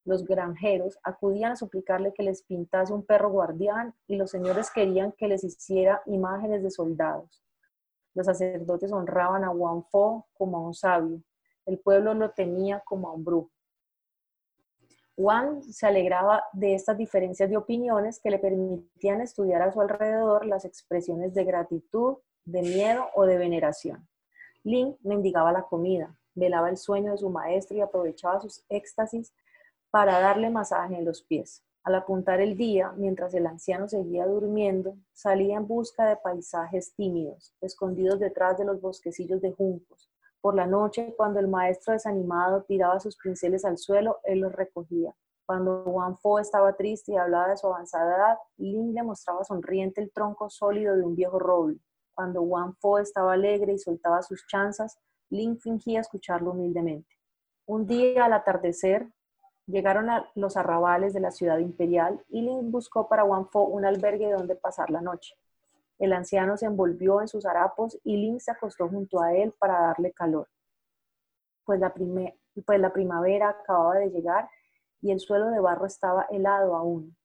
Los 0.05 0.25
granjeros 0.25 0.99
acudían 1.03 1.53
a 1.53 1.57
suplicarle 1.57 2.15
que 2.15 2.23
les 2.23 2.43
pintase 2.45 2.93
un 2.93 3.05
perro 3.05 3.29
guardián 3.31 3.95
y 4.07 4.17
los 4.17 4.31
señores 4.31 4.71
querían 4.71 5.13
que 5.13 5.29
les 5.29 5.45
hiciera 5.45 6.01
imágenes 6.07 6.63
de 6.63 6.71
soldados. 6.71 7.43
Los 8.15 8.27
sacerdotes 8.27 8.93
honraban 8.93 9.45
a 9.45 9.51
Wang 9.51 9.83
Fo 9.91 10.27
como 10.33 10.57
a 10.59 10.61
un 10.61 10.75
sabio. 10.75 11.21
El 11.67 11.79
pueblo 11.81 12.15
lo 12.15 12.31
tenía 12.31 12.81
como 12.87 13.09
a 13.09 13.13
un 13.13 13.25
brujo. 13.25 13.51
Wang 15.17 15.63
se 15.63 15.87
alegraba 15.87 16.45
de 16.53 16.75
estas 16.75 16.99
diferencias 16.99 17.49
de 17.49 17.57
opiniones 17.57 18.21
que 18.21 18.31
le 18.31 18.39
permitían 18.39 19.23
estudiar 19.23 19.63
a 19.63 19.73
su 19.73 19.81
alrededor 19.81 20.45
las 20.45 20.65
expresiones 20.67 21.33
de 21.33 21.45
gratitud, 21.45 22.19
de 22.45 22.63
miedo 22.63 23.07
o 23.15 23.25
de 23.25 23.39
veneración. 23.39 24.07
Lin 24.63 24.97
mendigaba 25.03 25.53
la 25.53 25.63
comida, 25.63 26.19
velaba 26.35 26.69
el 26.69 26.77
sueño 26.77 27.13
de 27.13 27.19
su 27.19 27.31
maestro 27.31 27.77
y 27.77 27.81
aprovechaba 27.81 28.41
sus 28.41 28.65
éxtasis 28.69 29.33
para 29.91 30.21
darle 30.21 30.51
masaje 30.51 30.97
en 30.97 31.05
los 31.05 31.23
pies. 31.23 31.63
Al 31.83 31.95
apuntar 31.95 32.41
el 32.41 32.57
día, 32.57 32.93
mientras 32.97 33.33
el 33.33 33.47
anciano 33.47 33.89
seguía 33.89 34.27
durmiendo, 34.27 34.97
salía 35.13 35.57
en 35.57 35.67
busca 35.67 36.07
de 36.09 36.17
paisajes 36.17 36.93
tímidos, 36.95 37.55
escondidos 37.61 38.19
detrás 38.19 38.59
de 38.59 38.65
los 38.65 38.81
bosquecillos 38.81 39.41
de 39.41 39.53
juncos, 39.53 40.11
por 40.47 40.55
la 40.55 40.69
noche, 40.69 41.13
cuando 41.17 41.41
el 41.41 41.49
maestro 41.49 41.93
desanimado 41.93 42.63
tiraba 42.63 43.01
sus 43.01 43.17
pinceles 43.17 43.65
al 43.65 43.79
suelo, 43.79 44.21
él 44.23 44.39
los 44.39 44.53
recogía. 44.53 45.13
Cuando 45.45 45.83
Wang 45.83 46.17
Fo 46.19 46.39
estaba 46.39 46.77
triste 46.77 47.11
y 47.11 47.17
hablaba 47.17 47.49
de 47.49 47.57
su 47.57 47.67
avanzada 47.67 48.17
edad, 48.17 48.39
Lin 48.57 48.95
le 48.95 49.03
mostraba 49.03 49.43
sonriente 49.43 50.01
el 50.01 50.13
tronco 50.13 50.49
sólido 50.49 50.95
de 50.97 51.03
un 51.03 51.17
viejo 51.17 51.41
roble. 51.41 51.81
Cuando 52.15 52.43
Wang 52.43 52.77
Fo 52.79 53.01
estaba 53.01 53.33
alegre 53.33 53.73
y 53.73 53.79
soltaba 53.81 54.23
sus 54.23 54.47
chanzas, 54.47 54.97
Lin 55.31 55.59
fingía 55.59 55.99
escucharlo 55.99 56.53
humildemente. 56.53 57.13
Un 57.67 57.89
día 57.89 58.27
al 58.27 58.33
atardecer, 58.33 59.09
llegaron 59.67 60.11
a 60.11 60.31
los 60.37 60.57
arrabales 60.57 61.13
de 61.13 61.19
la 61.19 61.33
ciudad 61.33 61.59
imperial 61.59 62.25
y 62.29 62.43
Lin 62.43 62.71
buscó 62.71 63.09
para 63.09 63.25
Wang 63.25 63.49
Fo 63.51 63.65
un 63.65 63.85
albergue 63.85 64.31
donde 64.31 64.55
pasar 64.55 64.91
la 64.91 65.01
noche. 65.01 65.35
El 65.99 66.13
anciano 66.13 66.57
se 66.57 66.67
envolvió 66.67 67.21
en 67.21 67.29
sus 67.29 67.47
harapos 67.47 67.99
y 68.05 68.17
Lin 68.17 68.39
se 68.41 68.51
acostó 68.51 68.89
junto 68.89 69.21
a 69.21 69.35
él 69.35 69.53
para 69.59 69.81
darle 69.81 70.13
calor. 70.13 70.49
Pues 71.65 71.81
la, 71.81 71.95
pues 72.65 72.81
la 72.81 72.93
primavera 72.93 73.49
acababa 73.49 73.97
de 73.97 74.11
llegar 74.11 74.49
y 75.01 75.11
el 75.11 75.21
suelo 75.21 75.51
de 75.51 75.61
barro 75.61 75.87
estaba 75.87 76.27
helado 76.31 76.77
aún. 76.77 77.17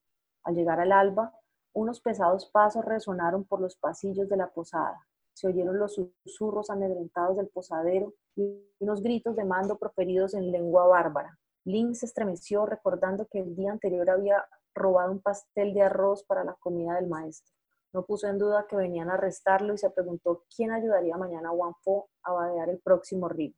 Al 0.43 0.55
llegar 0.55 0.79
al 0.79 0.91
alba, 0.91 1.33
unos 1.73 2.01
pesados 2.01 2.49
pasos 2.49 2.83
resonaron 2.85 3.43
por 3.43 3.61
los 3.61 3.75
pasillos 3.75 4.27
de 4.29 4.37
la 4.37 4.49
posada. 4.49 5.05
Se 5.33 5.47
oyeron 5.47 5.77
los 5.77 5.95
susurros 5.95 6.69
amedrentados 6.69 7.37
del 7.37 7.47
posadero 7.49 8.13
y 8.35 8.67
unos 8.79 9.01
gritos 9.01 9.35
de 9.35 9.45
mando 9.45 9.77
proferidos 9.77 10.33
en 10.33 10.51
lengua 10.51 10.87
bárbara. 10.87 11.37
Lin 11.63 11.95
se 11.95 12.05
estremeció 12.05 12.65
recordando 12.65 13.27
que 13.27 13.39
el 13.39 13.55
día 13.55 13.71
anterior 13.71 14.09
había 14.09 14.45
robado 14.73 15.11
un 15.11 15.21
pastel 15.21 15.73
de 15.73 15.83
arroz 15.83 16.23
para 16.23 16.43
la 16.43 16.55
comida 16.55 16.95
del 16.95 17.07
maestro. 17.07 17.53
No 17.93 18.05
puso 18.05 18.27
en 18.27 18.37
duda 18.37 18.65
que 18.69 18.75
venían 18.75 19.09
a 19.09 19.15
arrestarlo 19.15 19.73
y 19.73 19.77
se 19.77 19.89
preguntó 19.89 20.45
quién 20.55 20.71
ayudaría 20.71 21.17
mañana 21.17 21.49
a 21.49 21.51
Wang 21.51 21.75
Fo 21.81 22.09
a 22.23 22.31
vadear 22.31 22.69
el 22.69 22.79
próximo 22.79 23.27
río. 23.27 23.53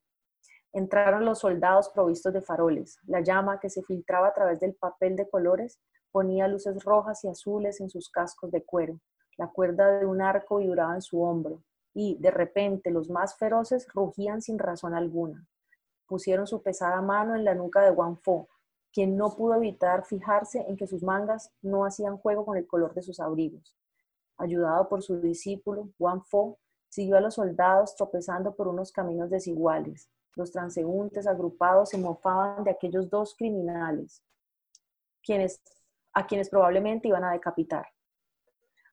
Entraron 0.71 1.23
los 1.23 1.39
soldados 1.39 1.89
provistos 1.89 2.33
de 2.33 2.41
faroles. 2.41 2.97
La 3.05 3.21
llama 3.21 3.59
que 3.59 3.69
se 3.69 3.83
filtraba 3.83 4.29
a 4.29 4.33
través 4.33 4.59
del 4.59 4.73
papel 4.73 5.15
de 5.15 5.29
colores 5.29 5.79
ponía 6.11 6.47
luces 6.47 6.83
rojas 6.83 7.23
y 7.23 7.27
azules 7.27 7.79
en 7.79 7.91
sus 7.91 8.09
cascos 8.09 8.49
de 8.51 8.63
cuero. 8.63 8.99
La 9.37 9.47
cuerda 9.47 9.99
de 9.99 10.05
un 10.05 10.21
arco 10.21 10.57
vibraba 10.57 10.95
en 10.95 11.01
su 11.01 11.21
hombro 11.21 11.63
y, 11.93 12.17
de 12.19 12.31
repente, 12.31 12.89
los 12.89 13.09
más 13.09 13.37
feroces 13.37 13.87
rugían 13.93 14.41
sin 14.41 14.57
razón 14.57 14.95
alguna. 14.95 15.47
Pusieron 16.07 16.47
su 16.47 16.63
pesada 16.63 17.01
mano 17.01 17.35
en 17.35 17.45
la 17.45 17.53
nuca 17.53 17.81
de 17.81 17.91
Wang 17.91 18.17
Fo, 18.17 18.47
quien 18.91 19.15
no 19.15 19.35
pudo 19.35 19.55
evitar 19.55 20.05
fijarse 20.05 20.65
en 20.67 20.75
que 20.75 20.87
sus 20.87 21.03
mangas 21.03 21.51
no 21.61 21.85
hacían 21.85 22.17
juego 22.17 22.45
con 22.45 22.57
el 22.57 22.67
color 22.67 22.93
de 22.93 23.03
sus 23.03 23.19
abrigos. 23.19 23.75
Ayudado 24.43 24.89
por 24.89 25.01
su 25.01 25.21
discípulo, 25.21 25.87
Wang 25.97 26.21
Fo, 26.25 26.59
siguió 26.89 27.15
a 27.15 27.21
los 27.21 27.35
soldados 27.35 27.95
tropezando 27.95 28.53
por 28.53 28.67
unos 28.67 28.91
caminos 28.91 29.29
desiguales. 29.29 30.09
Los 30.35 30.51
transeúntes 30.51 31.27
agrupados 31.27 31.91
se 31.91 31.97
mofaban 31.97 32.65
de 32.65 32.71
aquellos 32.71 33.09
dos 33.09 33.35
criminales, 33.37 34.21
quienes, 35.23 35.61
a 36.13 36.27
quienes 36.27 36.49
probablemente 36.49 37.07
iban 37.07 37.23
a 37.23 37.31
decapitar. 37.31 37.85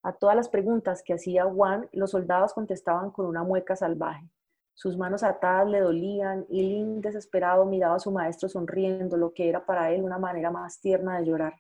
A 0.05 0.13
todas 0.13 0.37
las 0.37 0.49
preguntas 0.49 1.03
que 1.03 1.15
hacía 1.15 1.47
Wang, 1.47 1.89
los 1.91 2.13
soldados 2.13 2.53
contestaban 2.53 3.11
con 3.11 3.27
una 3.27 3.43
mueca 3.43 3.75
salvaje. 3.75 4.31
Sus 4.75 4.97
manos 4.97 5.25
atadas 5.25 5.69
le 5.69 5.81
dolían 5.81 6.47
y 6.49 6.63
Lin, 6.63 7.01
desesperado, 7.01 7.67
miraba 7.67 7.97
a 7.97 7.99
su 7.99 8.13
maestro 8.13 8.49
sonriendo, 8.49 9.17
lo 9.17 9.35
que 9.35 9.49
era 9.49 9.67
para 9.67 9.91
él 9.91 10.05
una 10.05 10.19
manera 10.19 10.53
más 10.53 10.81
tierna 10.81 11.19
de 11.19 11.27
llorar. 11.27 11.55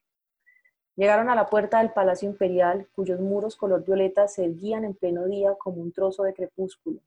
Llegaron 1.00 1.30
a 1.30 1.34
la 1.34 1.48
puerta 1.48 1.78
del 1.78 1.94
Palacio 1.94 2.28
Imperial, 2.28 2.86
cuyos 2.94 3.20
muros 3.20 3.56
color 3.56 3.82
violeta 3.82 4.28
se 4.28 4.44
erguían 4.44 4.84
en 4.84 4.92
pleno 4.92 5.24
día 5.24 5.54
como 5.54 5.80
un 5.80 5.92
trozo 5.92 6.24
de 6.24 6.34
crepúsculo. 6.34 7.00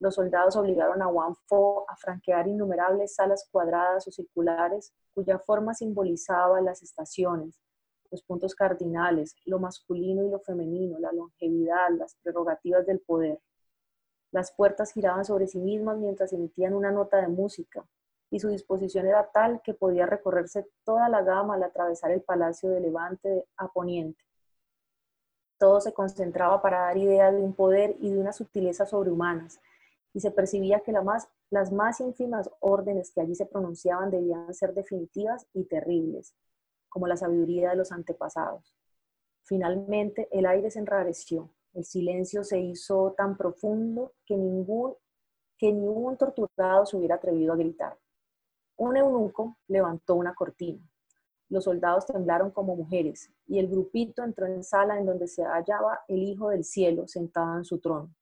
Los 0.00 0.14
soldados 0.14 0.56
obligaron 0.56 1.02
a 1.02 1.08
Wang 1.08 1.34
Fo 1.44 1.84
a 1.90 1.96
franquear 1.96 2.48
innumerables 2.48 3.16
salas 3.16 3.46
cuadradas 3.52 4.08
o 4.08 4.10
circulares 4.10 4.94
cuya 5.12 5.38
forma 5.38 5.74
simbolizaba 5.74 6.62
las 6.62 6.82
estaciones, 6.82 7.60
los 8.10 8.22
puntos 8.22 8.54
cardinales, 8.54 9.36
lo 9.44 9.58
masculino 9.58 10.24
y 10.24 10.30
lo 10.30 10.40
femenino, 10.40 10.98
la 10.98 11.12
longevidad, 11.12 11.90
las 11.98 12.14
prerrogativas 12.22 12.86
del 12.86 13.00
poder. 13.00 13.38
Las 14.32 14.52
puertas 14.52 14.90
giraban 14.92 15.26
sobre 15.26 15.48
sí 15.48 15.58
mismas 15.58 15.98
mientras 15.98 16.32
emitían 16.32 16.72
una 16.72 16.90
nota 16.90 17.20
de 17.20 17.28
música, 17.28 17.84
y 18.30 18.40
su 18.40 18.48
disposición 18.48 19.06
era 19.06 19.30
tal 19.30 19.62
que 19.62 19.74
podía 19.74 20.06
recorrerse 20.06 20.66
toda 20.84 21.08
la 21.08 21.22
gama 21.22 21.54
al 21.54 21.62
atravesar 21.62 22.10
el 22.10 22.22
palacio 22.22 22.70
de 22.70 22.80
Levante 22.80 23.46
a 23.56 23.68
Poniente. 23.68 24.24
Todo 25.58 25.80
se 25.80 25.92
concentraba 25.92 26.62
para 26.62 26.80
dar 26.80 26.96
idea 26.96 27.32
de 27.32 27.42
un 27.42 27.54
poder 27.54 27.96
y 28.00 28.10
de 28.10 28.18
una 28.18 28.32
sutileza 28.32 28.86
sobrehumanas, 28.86 29.60
y 30.12 30.20
se 30.20 30.30
percibía 30.30 30.80
que 30.80 30.92
las 30.92 31.72
más 31.72 32.00
ínfimas 32.00 32.50
órdenes 32.60 33.10
que 33.12 33.20
allí 33.20 33.34
se 33.34 33.46
pronunciaban 33.46 34.10
debían 34.10 34.52
ser 34.54 34.74
definitivas 34.74 35.46
y 35.52 35.64
terribles, 35.64 36.34
como 36.88 37.06
la 37.06 37.16
sabiduría 37.16 37.70
de 37.70 37.76
los 37.76 37.92
antepasados. 37.92 38.74
Finalmente, 39.44 40.28
el 40.30 40.46
aire 40.46 40.70
se 40.70 40.78
enrareció, 40.78 41.50
el 41.74 41.84
silencio 41.84 42.44
se 42.44 42.58
hizo 42.60 43.14
tan 43.16 43.36
profundo 43.36 44.12
que, 44.24 44.36
ningún, 44.36 44.94
que 45.56 45.72
ningún 45.72 46.16
torturado 46.16 46.86
se 46.86 46.96
hubiera 46.96 47.16
atrevido 47.16 47.52
a 47.52 47.56
gritar. 47.56 47.98
Un 48.78 48.96
eunuco 48.96 49.56
levantó 49.66 50.14
una 50.14 50.34
cortina. 50.34 50.80
Los 51.48 51.64
soldados 51.64 52.06
temblaron 52.06 52.52
como 52.52 52.76
mujeres 52.76 53.28
y 53.48 53.58
el 53.58 53.66
grupito 53.66 54.22
entró 54.22 54.46
en 54.46 54.62
sala 54.62 54.96
en 54.96 55.04
donde 55.04 55.26
se 55.26 55.42
hallaba 55.42 56.02
el 56.06 56.22
Hijo 56.22 56.50
del 56.50 56.62
Cielo 56.62 57.08
sentado 57.08 57.56
en 57.56 57.64
su 57.64 57.80
trono. 57.80 58.14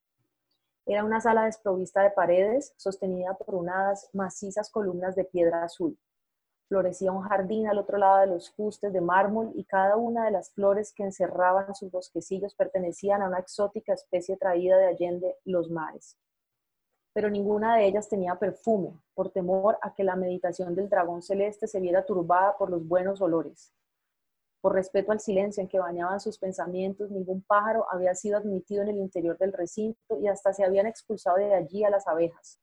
Era 0.86 1.04
una 1.04 1.20
sala 1.20 1.44
desprovista 1.44 2.00
de 2.02 2.10
paredes, 2.10 2.72
sostenida 2.78 3.34
por 3.34 3.54
unas 3.54 4.08
macizas 4.14 4.70
columnas 4.70 5.14
de 5.14 5.24
piedra 5.24 5.62
azul. 5.62 5.98
Florecía 6.68 7.12
un 7.12 7.22
jardín 7.22 7.68
al 7.68 7.78
otro 7.78 7.98
lado 7.98 8.20
de 8.20 8.28
los 8.28 8.50
fustes 8.50 8.94
de 8.94 9.02
mármol 9.02 9.50
y 9.54 9.64
cada 9.64 9.96
una 9.96 10.24
de 10.24 10.30
las 10.30 10.52
flores 10.52 10.94
que 10.94 11.02
encerraban 11.02 11.74
sus 11.74 11.90
bosquecillos 11.90 12.54
pertenecían 12.54 13.20
a 13.20 13.28
una 13.28 13.40
exótica 13.40 13.92
especie 13.92 14.38
traída 14.38 14.78
de 14.78 14.86
allende 14.86 15.36
los 15.44 15.70
mares. 15.70 16.16
Pero 17.16 17.30
ninguna 17.30 17.76
de 17.76 17.86
ellas 17.86 18.10
tenía 18.10 18.34
perfume, 18.34 18.92
por 19.14 19.30
temor 19.30 19.78
a 19.80 19.94
que 19.94 20.04
la 20.04 20.16
meditación 20.16 20.74
del 20.74 20.90
dragón 20.90 21.22
celeste 21.22 21.66
se 21.66 21.80
viera 21.80 22.04
turbada 22.04 22.58
por 22.58 22.68
los 22.68 22.86
buenos 22.86 23.22
olores. 23.22 23.72
Por 24.60 24.74
respeto 24.74 25.12
al 25.12 25.20
silencio 25.20 25.62
en 25.62 25.68
que 25.70 25.78
bañaban 25.78 26.20
sus 26.20 26.36
pensamientos, 26.38 27.10
ningún 27.10 27.40
pájaro 27.40 27.86
había 27.90 28.14
sido 28.14 28.36
admitido 28.36 28.82
en 28.82 28.88
el 28.88 28.98
interior 28.98 29.38
del 29.38 29.54
recinto 29.54 30.18
y 30.20 30.28
hasta 30.28 30.52
se 30.52 30.62
habían 30.62 30.86
expulsado 30.86 31.38
de 31.38 31.54
allí 31.54 31.84
a 31.84 31.88
las 31.88 32.06
abejas. 32.06 32.60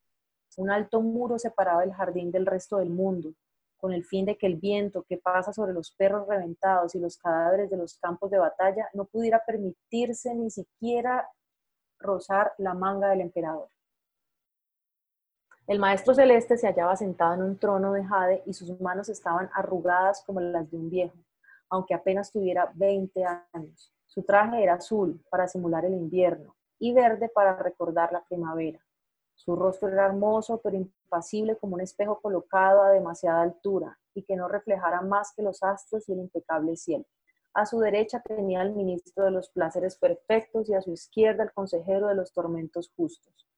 Un 0.56 0.70
alto 0.70 1.00
muro 1.00 1.36
separaba 1.36 1.82
el 1.82 1.92
jardín 1.92 2.30
del 2.30 2.46
resto 2.46 2.76
del 2.76 2.90
mundo, 2.90 3.34
con 3.76 3.92
el 3.92 4.04
fin 4.04 4.24
de 4.24 4.38
que 4.38 4.46
el 4.46 4.54
viento 4.54 5.02
que 5.02 5.16
pasa 5.16 5.52
sobre 5.52 5.72
los 5.72 5.90
perros 5.90 6.28
reventados 6.28 6.94
y 6.94 7.00
los 7.00 7.18
cadáveres 7.18 7.70
de 7.70 7.76
los 7.76 7.98
campos 7.98 8.30
de 8.30 8.38
batalla 8.38 8.88
no 8.92 9.06
pudiera 9.06 9.42
permitirse 9.44 10.32
ni 10.32 10.48
siquiera 10.48 11.28
rozar 11.98 12.52
la 12.58 12.74
manga 12.74 13.08
del 13.08 13.22
emperador. 13.22 13.73
El 15.66 15.78
maestro 15.78 16.12
celeste 16.12 16.58
se 16.58 16.66
hallaba 16.66 16.94
sentado 16.94 17.32
en 17.32 17.42
un 17.42 17.58
trono 17.58 17.94
de 17.94 18.04
jade 18.04 18.42
y 18.44 18.52
sus 18.52 18.78
manos 18.82 19.08
estaban 19.08 19.48
arrugadas 19.54 20.22
como 20.26 20.38
las 20.38 20.70
de 20.70 20.76
un 20.76 20.90
viejo, 20.90 21.16
aunque 21.70 21.94
apenas 21.94 22.30
tuviera 22.30 22.70
20 22.74 23.24
años. 23.54 23.90
Su 24.04 24.22
traje 24.24 24.62
era 24.62 24.74
azul 24.74 25.24
para 25.30 25.48
simular 25.48 25.86
el 25.86 25.94
invierno 25.94 26.54
y 26.78 26.92
verde 26.92 27.30
para 27.34 27.56
recordar 27.56 28.12
la 28.12 28.22
primavera. 28.24 28.78
Su 29.34 29.56
rostro 29.56 29.88
era 29.88 30.04
hermoso, 30.04 30.60
pero 30.62 30.76
impasible 30.76 31.56
como 31.56 31.76
un 31.76 31.80
espejo 31.80 32.20
colocado 32.20 32.82
a 32.82 32.90
demasiada 32.90 33.40
altura 33.40 33.98
y 34.12 34.22
que 34.22 34.36
no 34.36 34.48
reflejara 34.48 35.00
más 35.00 35.32
que 35.34 35.42
los 35.42 35.62
astros 35.62 36.06
y 36.10 36.12
el 36.12 36.18
impecable 36.18 36.76
cielo. 36.76 37.06
A 37.54 37.64
su 37.64 37.80
derecha 37.80 38.20
tenía 38.20 38.60
el 38.60 38.74
ministro 38.74 39.24
de 39.24 39.30
los 39.30 39.48
placeres 39.48 39.96
perfectos 39.96 40.68
y 40.68 40.74
a 40.74 40.82
su 40.82 40.92
izquierda 40.92 41.42
el 41.42 41.52
consejero 41.52 42.08
de 42.08 42.16
los 42.16 42.34
tormentos 42.34 42.92
justos. 42.94 43.48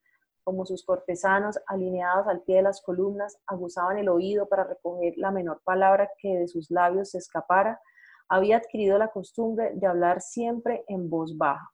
Como 0.47 0.65
sus 0.65 0.85
cortesanos, 0.85 1.59
alineados 1.67 2.29
al 2.29 2.41
pie 2.43 2.59
de 2.59 2.63
las 2.63 2.81
columnas, 2.81 3.37
aguzaban 3.49 3.99
el 3.99 4.09
oído 4.09 4.49
para 4.49 4.63
recoger 4.63 5.15
la 5.17 5.33
menor 5.33 5.61
palabra 5.65 6.09
que 6.19 6.39
de 6.39 6.47
sus 6.47 6.71
labios 6.71 7.11
se 7.11 7.19
escapara, 7.19 7.81
había 8.29 8.59
adquirido 8.59 8.97
la 8.97 9.09
costumbre 9.09 9.73
de 9.75 9.89
hablar 9.89 10.21
siempre 10.21 10.85
en 10.87 11.11
voz 11.11 11.37
baja. 11.37 11.69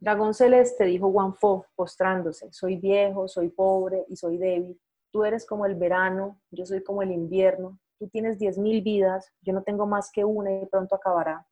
Dragón 0.00 0.34
celeste, 0.34 0.86
dijo 0.86 1.12
Fo, 1.38 1.66
postrándose, 1.76 2.52
soy 2.52 2.78
viejo, 2.78 3.28
soy 3.28 3.50
pobre 3.50 4.04
y 4.08 4.16
soy 4.16 4.38
débil. 4.38 4.80
Tú 5.12 5.22
eres 5.22 5.46
como 5.46 5.64
el 5.64 5.76
verano, 5.76 6.40
yo 6.50 6.66
soy 6.66 6.82
como 6.82 7.00
el 7.00 7.12
invierno. 7.12 7.78
Tú 8.00 8.08
tienes 8.08 8.40
diez 8.40 8.58
mil 8.58 8.82
vidas, 8.82 9.32
yo 9.40 9.52
no 9.52 9.62
tengo 9.62 9.86
más 9.86 10.10
que 10.10 10.24
una 10.24 10.50
y 10.50 10.66
pronto 10.66 10.96
acabará. 10.96 11.46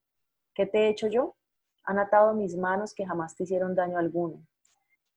¿Qué 0.57 0.67
te 0.67 0.79
he 0.81 0.89
hecho 0.89 1.07
yo? 1.07 1.37
Han 1.85 2.01
atado 2.01 2.35
mis 2.35 2.57
manos 2.57 2.95
que 2.95 3.07
jamás 3.07 3.37
te 3.37 3.45
hicieron 3.45 3.77
daño 3.77 3.97
alguno. 3.97 4.45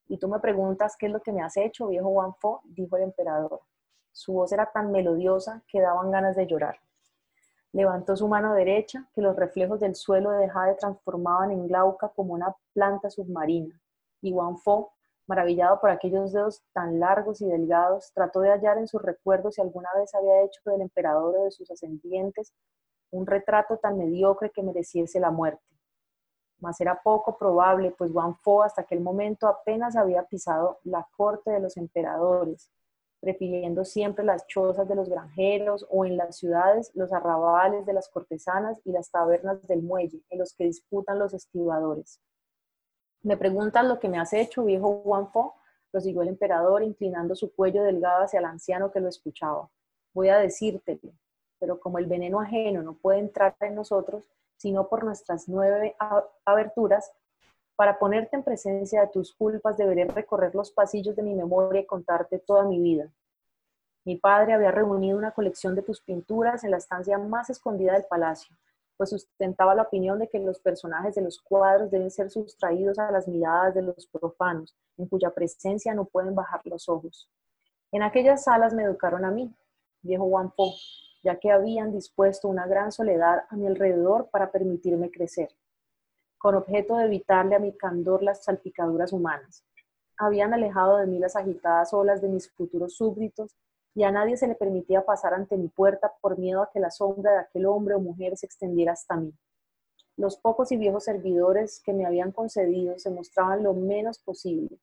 Y 0.08 0.18
tú 0.18 0.28
me 0.28 0.39
preguntas 0.39 0.96
qué 0.98 1.08
es 1.08 1.12
lo 1.12 1.22
que 1.22 1.32
me 1.32 1.41
has 1.41 1.58
hecho, 1.58 1.88
viejo 1.88 2.36
Fo, 2.39 2.62
dijo 2.65 2.98
el 2.98 3.04
emperador. 3.04 3.62
Su 4.12 4.34
voz 4.34 4.52
era 4.52 4.72
tan 4.72 4.91
melodiosa 4.91 5.63
que 5.68 5.82
daban 5.82 6.12
ganas 6.12 6.36
de 6.36 6.48
llorar. 6.48 6.80
Levantó 7.72 8.15
su 8.15 8.28
mano 8.28 8.54
derecha, 8.54 9.10
que 9.13 9.22
los 9.22 9.36
reflejos 9.36 9.80
del 9.80 9.96
suelo 9.96 10.32
de 10.32 10.48
Jade 10.48 10.76
transformaban 10.76 11.52
en 11.52 11.68
glauca 11.68 12.10
como 12.10 12.34
una 12.34 12.56
planta 12.74 13.10
submarina. 13.10 13.78
Y 14.22 14.32
Wang 14.32 14.58
Fo, 14.58 14.94
maravillado 15.28 15.82
por 15.82 15.89
aquellos 15.89 16.32
dedos 16.32 16.63
tan 16.72 17.00
largos 17.00 17.41
y 17.41 17.48
delgados, 17.48 18.12
trató 18.13 18.39
de 18.39 18.52
hallar 18.52 18.78
en 18.78 18.88
sus 18.88 19.02
recuerdos 19.02 19.56
si 19.56 19.62
alguna 19.62 19.89
vez 19.98 20.15
había 20.15 20.44
hecho 20.44 20.62
del 20.65 20.82
emperador 20.82 21.36
o 21.38 21.44
de 21.44 21.52
sus 21.52 21.70
ascendientes 21.70 22.54
un 23.12 23.26
retrato 23.26 23.78
tan 23.78 23.98
mediocre 23.98 24.52
que 24.52 24.63
mereciese 24.63 25.20
la 25.20 25.32
muerte. 25.32 25.75
Mas 26.60 26.80
era 26.82 27.02
poco 27.02 27.38
probable, 27.38 27.91
pues 27.91 28.12
Wang 28.12 28.36
Fo 28.41 28.63
hasta 28.63 28.82
aquel 28.82 29.02
momento 29.02 29.48
apenas 29.48 29.96
había 29.96 30.24
pisado 30.24 30.80
la 30.84 31.08
corte 31.15 31.52
de 31.52 31.60
los 31.60 31.78
emperadores 31.78 32.72
prefiriendo 33.26 33.84
siempre 33.86 34.24
las 34.24 34.46
chozas 34.46 34.88
de 34.88 34.94
los 34.94 35.10
granjeros 35.10 35.88
o 35.89 36.06
en 36.06 36.15
las 36.15 36.38
ciudades 36.38 36.91
los 36.94 37.12
arrabales 37.12 37.84
de 37.88 37.94
las 37.94 38.08
cortesanas 38.08 38.80
y 38.86 38.91
las 38.91 39.10
tabernas 39.10 39.65
del 39.68 39.82
muelle 39.82 40.22
en 40.30 40.38
los 40.38 40.54
que 40.54 40.65
disputan 40.65 41.18
los 41.18 41.34
estibadores. 41.34 42.22
Me 43.24 43.36
preguntas 43.36 43.84
lo 43.84 44.00
que 44.00 44.10
me 44.10 44.20
has 44.20 44.32
hecho, 44.34 44.63
viejo 44.63 45.04
Fo, 45.34 45.56
prosiguió 45.89 46.22
el 46.22 46.28
emperador, 46.28 46.84
inclinando 46.84 47.36
su 47.36 47.52
cuello 47.52 47.82
delgado 47.82 48.26
hacia 48.26 48.38
el 48.38 48.46
anciano 48.46 48.91
que 48.91 49.00
lo 49.00 49.10
escuchaba. 49.10 49.72
Voy 50.13 50.30
a 50.30 50.38
decírtelo, 50.38 51.12
pero 51.58 51.80
como 51.80 51.98
el 51.98 52.06
veneno 52.06 52.39
ajeno 52.39 52.84
no 52.84 52.94
puede 52.94 53.18
entrar 53.18 53.56
en 53.62 53.74
nosotros, 53.74 54.30
sino 54.58 54.88
por 54.88 55.04
nuestras 55.04 55.48
nueve 55.48 55.96
aberturas, 56.46 57.12
para 57.76 58.00
ponerte 58.00 58.36
en 58.36 58.44
presencia 58.44 59.02
de 59.02 59.08
tus 59.08 59.34
culpas 59.34 59.78
deberé 59.78 60.06
recorrer 60.06 60.56
los 60.56 60.72
pasillos 60.72 61.15
de 61.15 61.24
mi 61.24 61.36
memoria 61.36 61.82
y 61.82 61.86
contarte 61.86 62.39
toda 62.39 62.63
mi 62.63 62.80
vida. 62.80 63.10
Mi 64.06 64.15
padre 64.18 64.54
había 64.54 64.72
reunido 64.72 65.18
una 65.18 65.32
colección 65.32 65.76
de 65.76 65.82
tus 65.82 66.00
pinturas 66.00 66.63
en 66.63 66.72
la 66.72 66.78
estancia 66.78 67.18
más 67.18 67.50
escondida 67.50 67.94
del 67.94 68.06
palacio, 68.06 68.56
pues 68.98 69.10
sustentaba 69.10 69.76
la 69.76 69.82
opinión 69.82 70.20
de 70.20 70.30
que 70.30 70.39
los 70.39 70.60
personajes 70.60 71.15
de 71.15 71.22
los 71.22 71.41
cuadros 71.41 71.91
deben 71.91 72.12
ser 72.12 72.30
sustraídos 72.30 72.98
a 73.00 73.12
las 73.12 73.28
miradas 73.28 73.74
de 73.74 73.82
los 73.82 74.08
profanos, 74.08 74.76
en 74.98 75.08
cuya 75.08 75.32
presencia 75.32 75.94
no 75.94 76.06
pueden 76.06 76.36
bajar 76.36 76.62
los 76.65 76.88
ojos. 76.88 77.30
En 77.91 78.04
aquellas 78.04 78.44
salas 78.44 78.74
me 78.74 78.84
educaron 78.84 79.26
a 79.26 79.32
mí, 79.32 79.54
viejo 80.02 80.30
Po, 80.56 80.74
ya 81.26 81.40
que 81.40 81.52
habían 81.52 81.92
dispuesto 81.92 82.48
una 82.48 82.68
gran 82.68 82.94
soledad 82.94 83.44
a 83.50 83.58
mi 83.58 83.68
alrededor 83.68 84.30
para 84.30 84.52
permitirme 84.52 85.12
crecer 85.12 85.50
con 86.46 86.54
objeto 86.54 86.98
de 86.98 87.06
evitarle 87.06 87.56
a 87.56 87.60
mi 87.60 87.76
candor 87.76 88.22
las 88.22 88.44
salpicaduras 88.44 89.12
humanas. 89.12 89.66
Habían 90.16 90.54
alejado 90.54 90.98
de 90.98 91.08
mí 91.08 91.18
las 91.18 91.36
agitadas 91.36 91.92
olas 91.92 92.22
de 92.22 92.28
mis 92.28 92.52
futuros 92.52 92.98
súbditos 92.98 93.56
y 93.96 94.04
a 94.04 94.12
nadie 94.12 94.38
se 94.38 94.48
le 94.48 94.54
permitía 94.54 95.04
pasar 95.04 95.34
ante 95.34 95.58
mi 95.58 95.70
puerta 95.70 96.14
por 96.22 96.38
miedo 96.38 96.62
a 96.62 96.70
que 96.72 96.80
la 96.80 96.92
sombra 96.92 97.32
de 97.32 97.40
aquel 97.40 97.66
hombre 97.66 97.96
o 97.96 98.00
mujer 98.00 98.38
se 98.38 98.46
extendiera 98.46 98.92
hasta 98.92 99.16
mí. 99.16 99.34
Los 100.18 100.38
pocos 100.38 100.72
y 100.72 100.78
viejos 100.78 101.06
servidores 101.06 101.82
que 101.84 101.94
me 101.94 102.06
habían 102.06 102.32
concedido 102.32 103.00
se 103.00 103.10
mostraban 103.10 103.64
lo 103.64 103.74
menos 103.74 104.20
posible. 104.20 104.78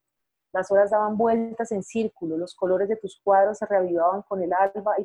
Las 0.53 0.71
horas 0.71 0.91
daban 0.91 1.17
vueltas 1.17 1.71
en 1.71 1.81
círculo, 1.81 2.37
los 2.37 2.53
colores 2.53 2.87
de 2.87 2.95
tus 2.95 3.19
cuadros 3.23 3.57
se 3.57 3.65
reavivaban 3.65 4.21
con 4.21 4.39
el 4.43 4.53
alba 4.53 4.95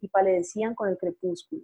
y, 0.00 0.08
palidecían 0.08 0.74
con 0.74 0.88
el 0.88 0.96
crepúsculo. 0.96 1.62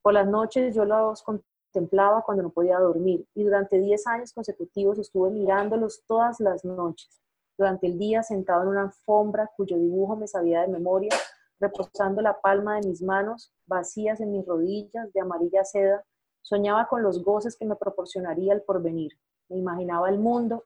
Por 0.00 0.14
las 0.14 0.28
noches 0.28 0.72
yo 0.72 0.84
los 0.84 1.24
contemplaba 1.24 2.22
cuando 2.22 2.44
no 2.44 2.50
podía 2.50 2.78
dormir 2.78 3.26
y 3.34 3.42
durante 3.42 3.80
10 3.80 4.06
años 4.06 4.32
consecutivos 4.32 5.00
estuve 5.00 5.30
mirándolos 5.30 6.04
todas 6.06 6.38
las 6.38 6.64
noches. 6.64 7.20
Durante 7.58 7.88
el 7.88 7.98
día 7.98 8.22
sentado 8.22 8.62
en 8.62 8.68
una 8.68 8.82
alfombra 8.82 9.50
cuyo 9.56 9.76
dibujo 9.76 10.14
me 10.14 10.28
sabía 10.28 10.62
de 10.62 10.68
memoria, 10.68 11.10
reposando 11.58 12.22
la 12.22 12.40
palma 12.40 12.76
de 12.76 12.86
mis 12.86 13.02
manos 13.02 13.52
vacías 13.66 14.20
en 14.20 14.30
mis 14.30 14.46
rodillas 14.46 15.12
de 15.12 15.20
amarilla 15.20 15.64
seda, 15.64 16.04
soñaba 16.40 16.86
con 16.86 17.02
los 17.02 17.24
goces 17.24 17.56
que 17.56 17.66
me 17.66 17.74
proporcionaría 17.74 18.52
el 18.54 18.62
porvenir. 18.62 19.12
Me 19.48 19.58
imaginaba 19.58 20.08
el 20.08 20.20
mundo 20.20 20.64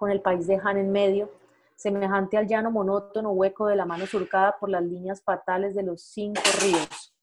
con 0.00 0.10
el 0.10 0.20
país 0.20 0.48
de 0.48 0.58
Han 0.64 0.78
en 0.78 0.90
medio, 0.90 1.30
semejante 1.76 2.36
al 2.36 2.48
llano 2.48 2.70
monótono 2.70 3.30
hueco 3.30 3.66
de 3.66 3.76
la 3.76 3.84
mano 3.84 4.06
surcada 4.06 4.56
por 4.58 4.70
las 4.70 4.82
líneas 4.82 5.22
fatales 5.22 5.74
de 5.74 5.82
los 5.82 6.02
cinco 6.02 6.40
ríos 6.62 7.14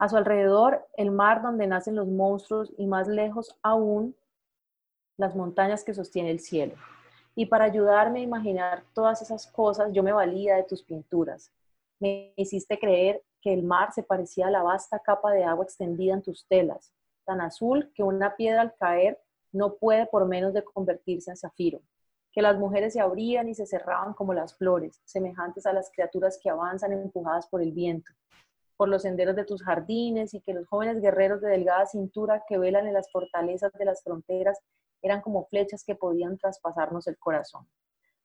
a 0.00 0.08
su 0.08 0.16
alrededor, 0.16 0.88
el 0.96 1.10
mar 1.10 1.42
donde 1.42 1.66
nacen 1.66 1.94
los 1.94 2.08
monstruos 2.08 2.72
y 2.78 2.86
más 2.86 3.06
lejos 3.06 3.54
aún, 3.62 4.16
las 5.18 5.36
montañas 5.36 5.84
que 5.84 5.92
sostiene 5.92 6.30
el 6.30 6.40
cielo. 6.40 6.74
Y 7.34 7.46
para 7.46 7.66
ayudarme 7.66 8.20
a 8.20 8.22
imaginar 8.22 8.82
todas 8.94 9.20
esas 9.20 9.46
cosas, 9.46 9.92
yo 9.92 10.02
me 10.02 10.12
valía 10.12 10.56
de 10.56 10.62
tus 10.62 10.82
pinturas. 10.82 11.52
Me 11.98 12.32
hiciste 12.36 12.78
creer 12.78 13.22
que 13.42 13.52
el 13.52 13.62
mar 13.62 13.92
se 13.92 14.02
parecía 14.02 14.46
a 14.46 14.50
la 14.50 14.62
vasta 14.62 14.98
capa 15.00 15.32
de 15.32 15.44
agua 15.44 15.64
extendida 15.64 16.14
en 16.14 16.22
tus 16.22 16.46
telas, 16.46 16.94
tan 17.26 17.42
azul 17.42 17.92
que 17.94 18.02
una 18.02 18.36
piedra 18.36 18.62
al 18.62 18.74
caer 18.76 19.18
no 19.52 19.74
puede 19.74 20.06
por 20.06 20.26
menos 20.26 20.54
de 20.54 20.64
convertirse 20.64 21.30
en 21.30 21.36
zafiro, 21.36 21.80
que 22.32 22.42
las 22.42 22.58
mujeres 22.58 22.92
se 22.92 23.00
abrían 23.00 23.48
y 23.48 23.54
se 23.54 23.66
cerraban 23.66 24.14
como 24.14 24.34
las 24.34 24.56
flores, 24.56 25.00
semejantes 25.04 25.66
a 25.66 25.72
las 25.72 25.90
criaturas 25.90 26.38
que 26.42 26.50
avanzan 26.50 26.92
empujadas 26.92 27.48
por 27.48 27.62
el 27.62 27.72
viento, 27.72 28.12
por 28.76 28.88
los 28.88 29.02
senderos 29.02 29.36
de 29.36 29.44
tus 29.44 29.62
jardines 29.62 30.32
y 30.34 30.40
que 30.40 30.54
los 30.54 30.66
jóvenes 30.66 31.00
guerreros 31.00 31.40
de 31.40 31.48
delgada 31.48 31.86
cintura 31.86 32.44
que 32.48 32.58
velan 32.58 32.86
en 32.86 32.94
las 32.94 33.10
fortalezas 33.10 33.72
de 33.72 33.84
las 33.84 34.02
fronteras 34.02 34.58
eran 35.02 35.20
como 35.20 35.46
flechas 35.46 35.84
que 35.84 35.94
podían 35.94 36.38
traspasarnos 36.38 37.06
el 37.06 37.18
corazón. 37.18 37.66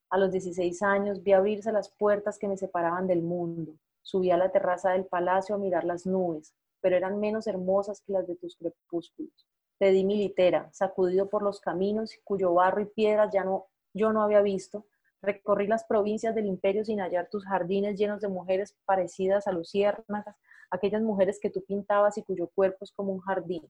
A 0.10 0.18
los 0.18 0.32
16 0.32 0.82
años 0.84 1.24
vi 1.24 1.34
abrirse 1.34 1.72
las 1.72 1.90
puertas 1.90 2.38
que 2.38 2.48
me 2.48 2.58
separaban 2.58 3.08
del 3.08 3.22
mundo. 3.22 3.74
Subí 4.02 4.30
a 4.30 4.38
la 4.38 4.52
terraza 4.52 4.92
del 4.92 5.06
palacio 5.06 5.56
a 5.56 5.58
mirar 5.58 5.84
las 5.84 6.06
nubes, 6.06 6.54
pero 6.80 6.96
eran 6.96 7.20
menos 7.20 7.48
hermosas 7.48 8.02
que 8.02 8.14
las 8.14 8.28
de 8.28 8.36
tus 8.36 8.56
crepúsculos. 8.56 9.48
Te 9.78 9.92
di 9.92 10.04
mi 10.04 10.18
litera, 10.18 10.70
sacudido 10.72 11.30
por 11.30 11.44
los 11.44 11.60
caminos 11.60 12.18
cuyo 12.24 12.54
barro 12.54 12.82
y 12.82 12.86
piedras 12.86 13.32
ya 13.34 13.44
no, 13.44 13.68
yo 13.94 14.14
no 14.14 14.22
había 14.22 14.42
visto, 14.42 14.86
Recorrí 15.26 15.66
las 15.66 15.84
provincias 15.86 16.36
del 16.36 16.46
imperio 16.46 16.86
sin 16.86 17.00
hallar 17.00 17.30
tus 17.32 17.46
jardines 17.46 17.98
llenos 17.98 18.22
de 18.22 18.28
mujeres 18.28 18.78
parecidas 18.86 19.48
a 19.48 19.52
luciérnagas, 19.52 20.36
aquellas 20.70 21.02
mujeres 21.02 21.40
que 21.42 21.50
tú 21.50 21.64
pintabas 21.66 22.20
y 22.20 22.24
cuyo 22.24 22.48
cuerpo 22.54 22.86
es 22.86 22.92
como 22.92 23.12
un 23.12 23.22
jardín. 23.22 23.68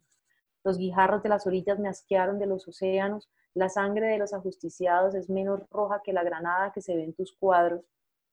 Los 0.66 0.78
guijarros 0.78 1.24
de 1.24 1.30
las 1.30 1.48
orillas 1.48 1.80
me 1.80 1.88
asquearon 1.88 2.40
de 2.40 2.46
los 2.46 2.68
océanos, 2.68 3.30
la 3.54 3.70
sangre 3.70 4.08
de 4.08 4.18
los 4.18 4.34
ajusticiados 4.34 5.16
es 5.16 5.30
menos 5.30 5.62
roja 5.70 6.02
que 6.04 6.12
la 6.12 6.24
granada 6.24 6.74
que 6.74 6.82
se 6.82 6.94
ve 6.94 7.06
en 7.06 7.14
tus 7.14 7.32
cuadros, 7.32 7.86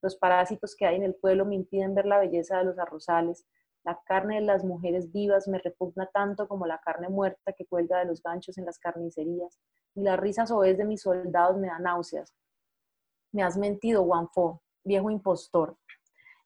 los 0.02 0.16
parásitos 0.16 0.74
que 0.74 0.86
hay 0.86 0.96
en 0.96 1.04
el 1.04 1.14
pueblo 1.14 1.46
me 1.46 1.54
impiden 1.54 1.94
ver 1.94 2.06
la 2.06 2.18
belleza 2.18 2.58
de 2.58 2.64
los 2.64 2.78
arrozales, 2.80 3.46
la 3.84 4.00
carne 4.04 4.36
de 4.36 4.42
las 4.42 4.64
mujeres 4.64 5.10
vivas 5.10 5.48
me 5.48 5.58
repugna 5.58 6.06
tanto 6.06 6.46
como 6.46 6.66
la 6.66 6.78
carne 6.78 7.08
muerta 7.08 7.52
que 7.52 7.66
cuelga 7.66 7.98
de 7.98 8.04
los 8.04 8.22
ganchos 8.22 8.58
en 8.58 8.64
las 8.64 8.78
carnicerías, 8.78 9.58
y 9.94 10.02
las 10.02 10.18
risas 10.18 10.50
oes 10.50 10.78
de 10.78 10.84
mis 10.84 11.02
soldados 11.02 11.56
me 11.58 11.68
dan 11.68 11.82
náuseas. 11.82 12.32
Me 13.32 13.42
has 13.42 13.56
mentido, 13.56 14.06
Fo, 14.32 14.62
viejo 14.84 15.10
impostor. 15.10 15.76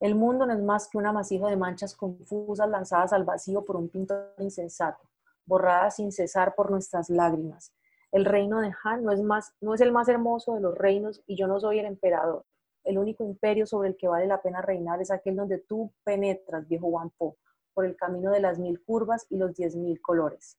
El 0.01 0.15
mundo 0.15 0.47
no 0.47 0.53
es 0.53 0.63
más 0.63 0.89
que 0.89 0.99
un 0.99 1.07
amasijo 1.07 1.49
de 1.49 1.57
manchas 1.57 1.95
confusas 1.95 2.69
lanzadas 2.69 3.13
al 3.13 3.25
vacío 3.25 3.65
por 3.65 3.77
un 3.77 3.89
pintor 3.89 4.35
insensato, 4.39 5.03
borradas 5.47 5.97
sin 5.97 6.13
cesar 6.13 6.55
por 6.55 6.71
nuestras 6.71 7.09
lágrimas. 7.09 7.73
El 8.13 8.25
reino 8.25 8.61
de 8.61 8.73
Han 8.85 9.05
no 9.05 9.13
es, 9.13 9.21
más, 9.23 9.55
no 9.61 9.75
es 9.75 9.81
el 9.81 9.93
más 9.93 10.09
hermoso 10.09 10.55
de 10.55 10.61
los 10.61 10.77
reinos 10.77 11.23
y 11.27 11.37
yo 11.37 11.47
no 11.47 11.61
soy 11.61 11.79
el 11.79 11.87
emperador. 11.87 12.45
El 12.87 12.99
único 12.99 13.25
imperio 13.25 13.67
sobre 13.67 13.89
el 13.89 13.97
que 13.97 14.07
vale 14.07 14.29
la 14.29 14.41
pena 14.41 14.63
reinar 14.63 15.03
es 15.03 15.11
aquel 15.11 15.35
donde 15.35 15.59
tú 15.59 15.93
penetras, 16.05 16.69
viejo 16.69 16.89
Po, 17.19 17.37
por 17.75 17.85
el 17.85 17.97
camino 17.97 18.31
de 18.31 18.39
las 18.39 18.61
mil 18.61 18.81
curvas 18.85 19.27
y 19.29 19.37
los 19.37 19.55
diez 19.57 19.75
mil 19.75 20.01
colores. 20.01 20.57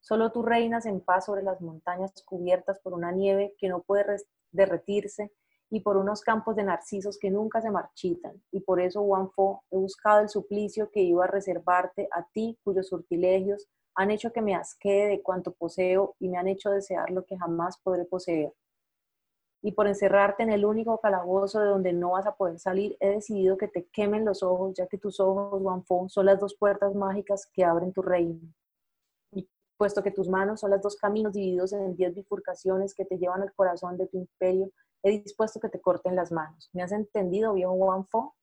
Solo 0.00 0.32
tú 0.32 0.42
reinas 0.42 0.86
en 0.86 1.00
paz 1.00 1.26
sobre 1.26 1.42
las 1.42 1.60
montañas 1.60 2.14
cubiertas 2.24 2.80
por 2.80 2.94
una 2.94 3.12
nieve 3.12 3.54
que 3.58 3.68
no 3.68 3.82
puede 3.82 4.06
derretirse 4.50 5.32
y 5.68 5.80
por 5.80 5.98
unos 5.98 6.22
campos 6.22 6.56
de 6.56 6.64
narcisos 6.64 7.18
que 7.18 7.30
nunca 7.30 7.60
se 7.60 7.70
marchitan. 7.70 8.42
Y 8.50 8.60
por 8.60 8.80
eso, 8.80 9.06
Fo, 9.36 9.62
he 9.70 9.76
buscado 9.76 10.20
el 10.20 10.30
suplicio 10.30 10.90
que 10.90 11.02
iba 11.02 11.24
a 11.24 11.28
reservarte 11.28 12.08
a 12.10 12.26
ti, 12.32 12.58
cuyos 12.64 12.88
sortilegios 12.88 13.68
han 13.94 14.10
hecho 14.10 14.32
que 14.32 14.40
me 14.40 14.54
asquee 14.54 15.08
de 15.08 15.22
cuanto 15.22 15.52
poseo 15.52 16.16
y 16.18 16.30
me 16.30 16.38
han 16.38 16.48
hecho 16.48 16.70
desear 16.70 17.10
lo 17.10 17.26
que 17.26 17.36
jamás 17.36 17.78
podré 17.82 18.06
poseer. 18.06 18.54
Y 19.62 19.72
por 19.72 19.86
encerrarte 19.86 20.42
en 20.42 20.50
el 20.50 20.64
único 20.64 20.98
calabozo 20.98 21.60
de 21.60 21.66
donde 21.66 21.92
no 21.92 22.12
vas 22.12 22.26
a 22.26 22.34
poder 22.34 22.58
salir, 22.58 22.96
he 23.00 23.10
decidido 23.10 23.58
que 23.58 23.68
te 23.68 23.86
quemen 23.86 24.24
los 24.24 24.42
ojos, 24.42 24.74
ya 24.74 24.86
que 24.86 24.96
tus 24.96 25.20
ojos, 25.20 25.62
Fo, 25.86 26.08
son 26.08 26.26
las 26.26 26.40
dos 26.40 26.54
puertas 26.54 26.94
mágicas 26.94 27.46
que 27.52 27.64
abren 27.64 27.92
tu 27.92 28.00
reino. 28.00 28.40
Y 29.32 29.48
puesto 29.76 30.02
que 30.02 30.10
tus 30.10 30.28
manos 30.28 30.60
son 30.60 30.70
los 30.70 30.80
dos 30.80 30.96
caminos 30.96 31.34
divididos 31.34 31.72
en 31.72 31.94
diez 31.94 32.14
bifurcaciones 32.14 32.94
que 32.94 33.04
te 33.04 33.18
llevan 33.18 33.42
al 33.42 33.52
corazón 33.52 33.98
de 33.98 34.06
tu 34.06 34.16
imperio, 34.16 34.70
he 35.02 35.10
dispuesto 35.10 35.60
que 35.60 35.68
te 35.68 35.80
corten 35.80 36.16
las 36.16 36.32
manos. 36.32 36.70
¿Me 36.72 36.82
has 36.82 36.92
entendido, 36.92 37.54
viejo 37.54 37.72
Wanfo? 37.72 38.34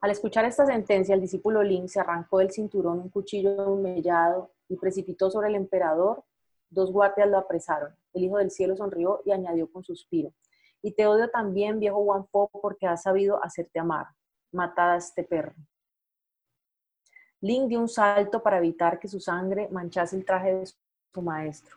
Al 0.00 0.10
escuchar 0.10 0.46
esta 0.46 0.64
sentencia, 0.64 1.14
el 1.14 1.20
discípulo 1.20 1.62
Lin 1.62 1.88
se 1.88 2.00
arrancó 2.00 2.38
del 2.38 2.50
cinturón 2.50 3.00
un 3.00 3.10
cuchillo 3.10 3.76
mellado 3.76 4.52
y 4.68 4.76
precipitó 4.76 5.30
sobre 5.30 5.48
el 5.48 5.56
emperador. 5.56 6.24
Dos 6.70 6.92
guardias 6.92 7.28
lo 7.28 7.38
apresaron. 7.38 7.94
El 8.14 8.24
Hijo 8.24 8.38
del 8.38 8.50
Cielo 8.50 8.76
sonrió 8.76 9.20
y 9.24 9.32
añadió 9.32 9.70
con 9.70 9.82
suspiro. 9.82 10.32
Y 10.82 10.92
te 10.92 11.06
odio 11.06 11.28
también, 11.30 11.78
viejo 11.78 11.98
Wanfo, 11.98 12.48
porque 12.48 12.86
has 12.86 13.02
sabido 13.02 13.42
hacerte 13.44 13.80
amar. 13.80 14.06
Matad 14.52 14.92
a 14.92 14.96
este 14.96 15.24
perro. 15.24 15.54
Lin 17.42 17.68
dio 17.68 17.80
un 17.80 17.88
salto 17.88 18.42
para 18.42 18.58
evitar 18.58 18.98
que 18.98 19.08
su 19.08 19.18
sangre 19.18 19.68
manchase 19.70 20.16
el 20.16 20.24
traje 20.24 20.54
de 20.54 20.66
su 20.66 21.22
maestro. 21.22 21.76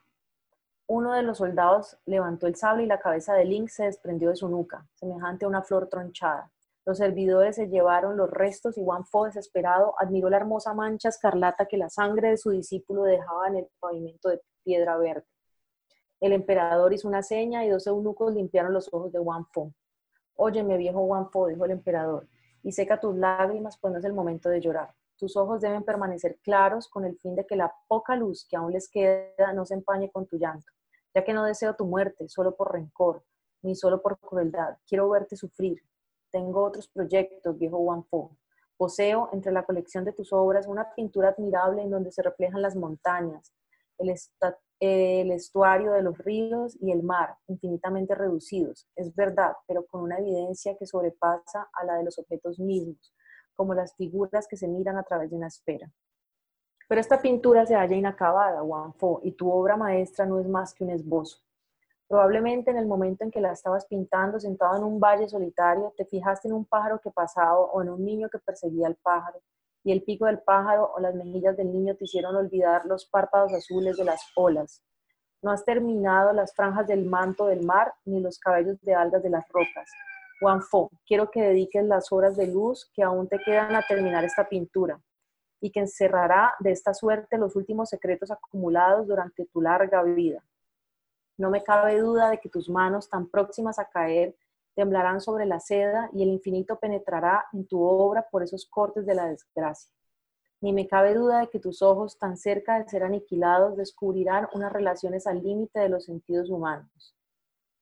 Uno 0.88 1.14
de 1.14 1.24
los 1.24 1.38
soldados 1.38 1.98
levantó 2.06 2.48
el 2.48 2.56
sable 2.56 2.84
y 2.84 2.88
la 2.88 3.00
cabeza 3.00 3.34
de 3.34 3.46
Link 3.46 3.70
se 3.70 3.86
desprendió 3.86 4.30
de 4.30 4.36
su 4.36 4.50
nuca, 4.50 4.86
semejante 4.94 5.46
a 5.46 5.48
una 5.48 5.64
flor 5.64 5.88
tronchada. 5.88 6.52
Los 6.86 6.98
servidores 6.98 7.56
se 7.56 7.70
llevaron 7.70 8.18
los 8.18 8.30
restos 8.30 8.78
y 8.78 8.82
Wang 8.82 9.06
Fo, 9.06 9.24
desesperado, 9.24 9.96
admiró 9.98 10.30
la 10.30 10.38
hermosa 10.38 10.74
mancha 10.74 11.08
escarlata 11.08 11.66
que 11.66 11.78
la 11.78 11.90
sangre 11.90 12.32
de 12.32 12.38
su 12.38 12.50
discípulo 12.50 13.04
dejaba 13.04 13.48
en 13.48 13.56
el 13.56 13.68
pavimento 13.80 14.28
de 14.28 14.42
piedra 14.64 14.98
verde. 14.98 15.26
El 16.20 16.32
emperador 16.32 16.94
hizo 16.94 17.08
una 17.08 17.22
seña 17.22 17.66
y 17.66 17.70
dos 17.70 17.86
eunucos 17.86 18.34
limpiaron 18.34 18.74
los 18.74 18.88
ojos 18.94 19.12
de 19.12 19.20
Wang 19.20 19.46
Fo. 19.52 19.74
Óyeme, 20.36 20.78
viejo 20.78 21.02
Wang 21.02 21.30
Fo, 21.32 21.48
dijo 21.48 21.66
el 21.66 21.72
emperador, 21.72 22.28
y 22.64 22.72
seca 22.72 23.00
tus 23.00 23.16
lágrimas, 23.16 23.78
pues 23.78 23.92
no 23.92 24.00
es 24.00 24.06
el 24.06 24.14
momento 24.14 24.50
de 24.50 24.62
llorar. 24.62 24.94
Tus 25.18 25.38
ojos 25.38 25.62
deben 25.62 25.84
permanecer 25.84 26.38
claros 26.42 26.88
con 26.88 27.06
el 27.06 27.18
fin 27.18 27.36
de 27.36 27.46
que 27.46 27.56
la 27.56 27.74
poca 27.88 28.16
luz 28.16 28.48
que 28.50 28.56
aún 28.56 28.72
les 28.72 28.90
queda 28.90 29.54
no 29.54 29.66
se 29.66 29.74
empañe 29.76 30.10
con 30.12 30.26
tu 30.26 30.38
llanto, 30.38 30.72
ya 31.14 31.24
que 31.24 31.34
no 31.34 31.44
deseo 31.44 31.76
tu 31.76 31.86
muerte 31.86 32.28
solo 32.28 32.56
por 32.56 32.74
rencor, 32.74 33.24
ni 33.62 33.76
solo 33.76 34.02
por 34.02 34.18
crueldad. 34.20 34.78
Quiero 34.88 35.10
verte 35.10 35.36
sufrir. 35.36 35.82
Tengo 36.32 36.64
otros 36.64 36.88
proyectos, 36.88 37.58
viejo 37.58 37.78
Wanfo. 37.78 38.36
Poseo 38.76 39.30
entre 39.34 39.52
la 39.52 39.64
colección 39.64 40.04
de 40.04 40.14
tus 40.14 40.34
obras 40.34 40.68
una 40.68 40.94
pintura 40.96 41.30
admirable 41.30 41.84
en 41.84 41.92
donde 41.92 42.12
se 42.12 42.24
reflejan 42.24 42.62
las 42.62 42.76
montañas, 42.76 43.54
el, 43.98 45.32
estuario 45.32 45.94
de 45.94 46.02
los 46.02 46.18
ríos 46.18 46.78
y 46.82 46.92
el 46.92 47.04
mar, 47.04 47.38
infinitamente 47.48 48.16
reducidos. 48.16 48.88
Es 48.96 49.14
verdad, 49.16 49.54
pero 49.68 49.86
con 49.86 50.02
una 50.02 50.18
evidencia 50.18 50.76
que 50.78 50.86
sobrepasa 50.86 51.70
a 51.74 51.86
la 51.86 51.96
de 51.96 52.04
los 52.04 52.20
objetos 52.20 52.60
mismos 52.60 53.14
como 53.56 53.74
las 53.74 53.96
figuras 53.96 54.48
que 54.48 54.58
se 54.58 54.68
miran 54.68 54.98
a 54.98 55.04
través 55.04 55.30
de 55.30 55.38
una 55.38 55.48
esfera. 55.48 55.92
Pero 56.90 57.00
esta 57.00 57.22
pintura 57.22 57.66
se 57.66 57.76
halla 57.76 57.96
inacabada, 57.96 58.64
Wang 58.64 58.94
Fo, 58.96 59.22
y 59.24 59.32
tu 59.32 59.52
obra 59.52 59.78
maestra 59.78 60.26
no 60.26 60.40
es 60.40 60.48
más 60.48 60.74
que 60.74 60.84
un 60.84 60.90
esbozo. 60.90 61.40
Probablemente 62.08 62.72
en 62.72 62.78
el 62.78 62.86
momento 62.86 63.24
en 63.24 63.32
que 63.32 63.42
la 63.42 63.54
estabas 63.54 63.86
pintando 63.86 64.40
sentado 64.40 64.76
en 64.78 64.84
un 64.84 65.00
valle 65.00 65.28
solitario, 65.28 65.94
te 65.96 66.06
fijaste 66.06 66.48
en 66.48 66.54
un 66.54 66.66
pájaro 66.66 67.00
que 67.00 67.10
pasaba 67.12 67.58
o 67.58 67.82
en 67.82 67.90
un 67.90 68.04
niño 68.04 68.30
que 68.30 68.40
perseguía 68.40 68.88
al 68.88 68.96
pájaro, 68.96 69.42
y 69.84 69.92
el 69.92 70.04
pico 70.04 70.26
del 70.26 70.40
pájaro 70.40 70.92
o 70.96 71.00
las 71.00 71.14
mejillas 71.14 71.58
del 71.58 71.72
niño 71.72 71.96
te 71.96 72.06
hicieron 72.06 72.36
olvidar 72.36 72.86
los 72.86 73.06
párpados 73.06 73.54
azules 73.54 73.98
de 73.98 74.06
las 74.06 74.22
olas. 74.36 74.84
No 75.42 75.52
has 75.52 75.66
terminado 75.66 76.32
las 76.32 76.56
franjas 76.56 76.88
del 76.88 77.06
manto 77.06 77.48
del 77.48 77.66
mar 77.66 77.94
ni 78.06 78.22
los 78.22 78.40
cabellos 78.40 78.80
de 78.82 78.96
algas 78.96 79.22
de 79.24 79.30
las 79.30 79.48
rocas. 79.50 79.92
Fo, 80.70 80.90
quiero 81.06 81.32
que 81.32 81.42
dediques 81.42 81.86
las 81.86 82.12
horas 82.12 82.36
de 82.36 82.48
luz 82.48 82.92
que 82.94 83.04
aún 83.04 83.28
te 83.28 83.40
quedan 83.40 83.76
a 83.76 83.82
terminar 83.88 84.26
esta 84.26 84.48
pintura 84.48 85.00
y 85.62 85.72
que 85.72 85.80
encerrará 85.80 86.54
de 86.60 86.72
esta 86.72 86.94
suerte 86.94 87.38
los 87.38 87.56
últimos 87.56 87.90
secretos 87.90 88.30
acumulados 88.32 89.08
durante 89.08 89.46
tu 89.46 89.62
larga 89.62 90.04
vida. 90.04 90.44
No 91.38 91.50
me 91.50 91.64
cabe 91.64 92.00
duda 92.00 92.30
de 92.30 92.40
que 92.40 92.50
tus 92.50 92.70
manos 92.70 93.10
tan 93.10 93.30
próximas 93.30 93.80
a 93.80 93.86
caer 93.86 94.36
temblarán 94.76 95.22
sobre 95.22 95.46
la 95.46 95.60
seda 95.60 96.10
y 96.14 96.24
el 96.24 96.30
infinito 96.30 96.80
penetrará 96.80 97.46
en 97.54 97.66
tu 97.68 97.82
obra 97.82 98.28
por 98.30 98.44
esos 98.44 98.66
cortes 98.66 99.06
de 99.06 99.16
la 99.16 99.28
desgracia. 99.28 99.92
Ni 100.62 100.72
me 100.72 100.88
cabe 100.88 101.14
duda 101.14 101.42
de 101.42 101.50
que 101.50 101.60
tus 101.60 101.82
ojos, 101.82 102.18
tan 102.18 102.38
cerca 102.38 102.80
de 102.80 102.88
ser 102.88 103.04
aniquilados, 103.04 103.76
descubrirán 103.76 104.48
unas 104.54 104.72
relaciones 104.72 105.28
al 105.28 105.44
límite 105.44 105.80
de 105.80 105.90
los 105.90 106.06
sentidos 106.06 106.50
humanos. 106.50 107.16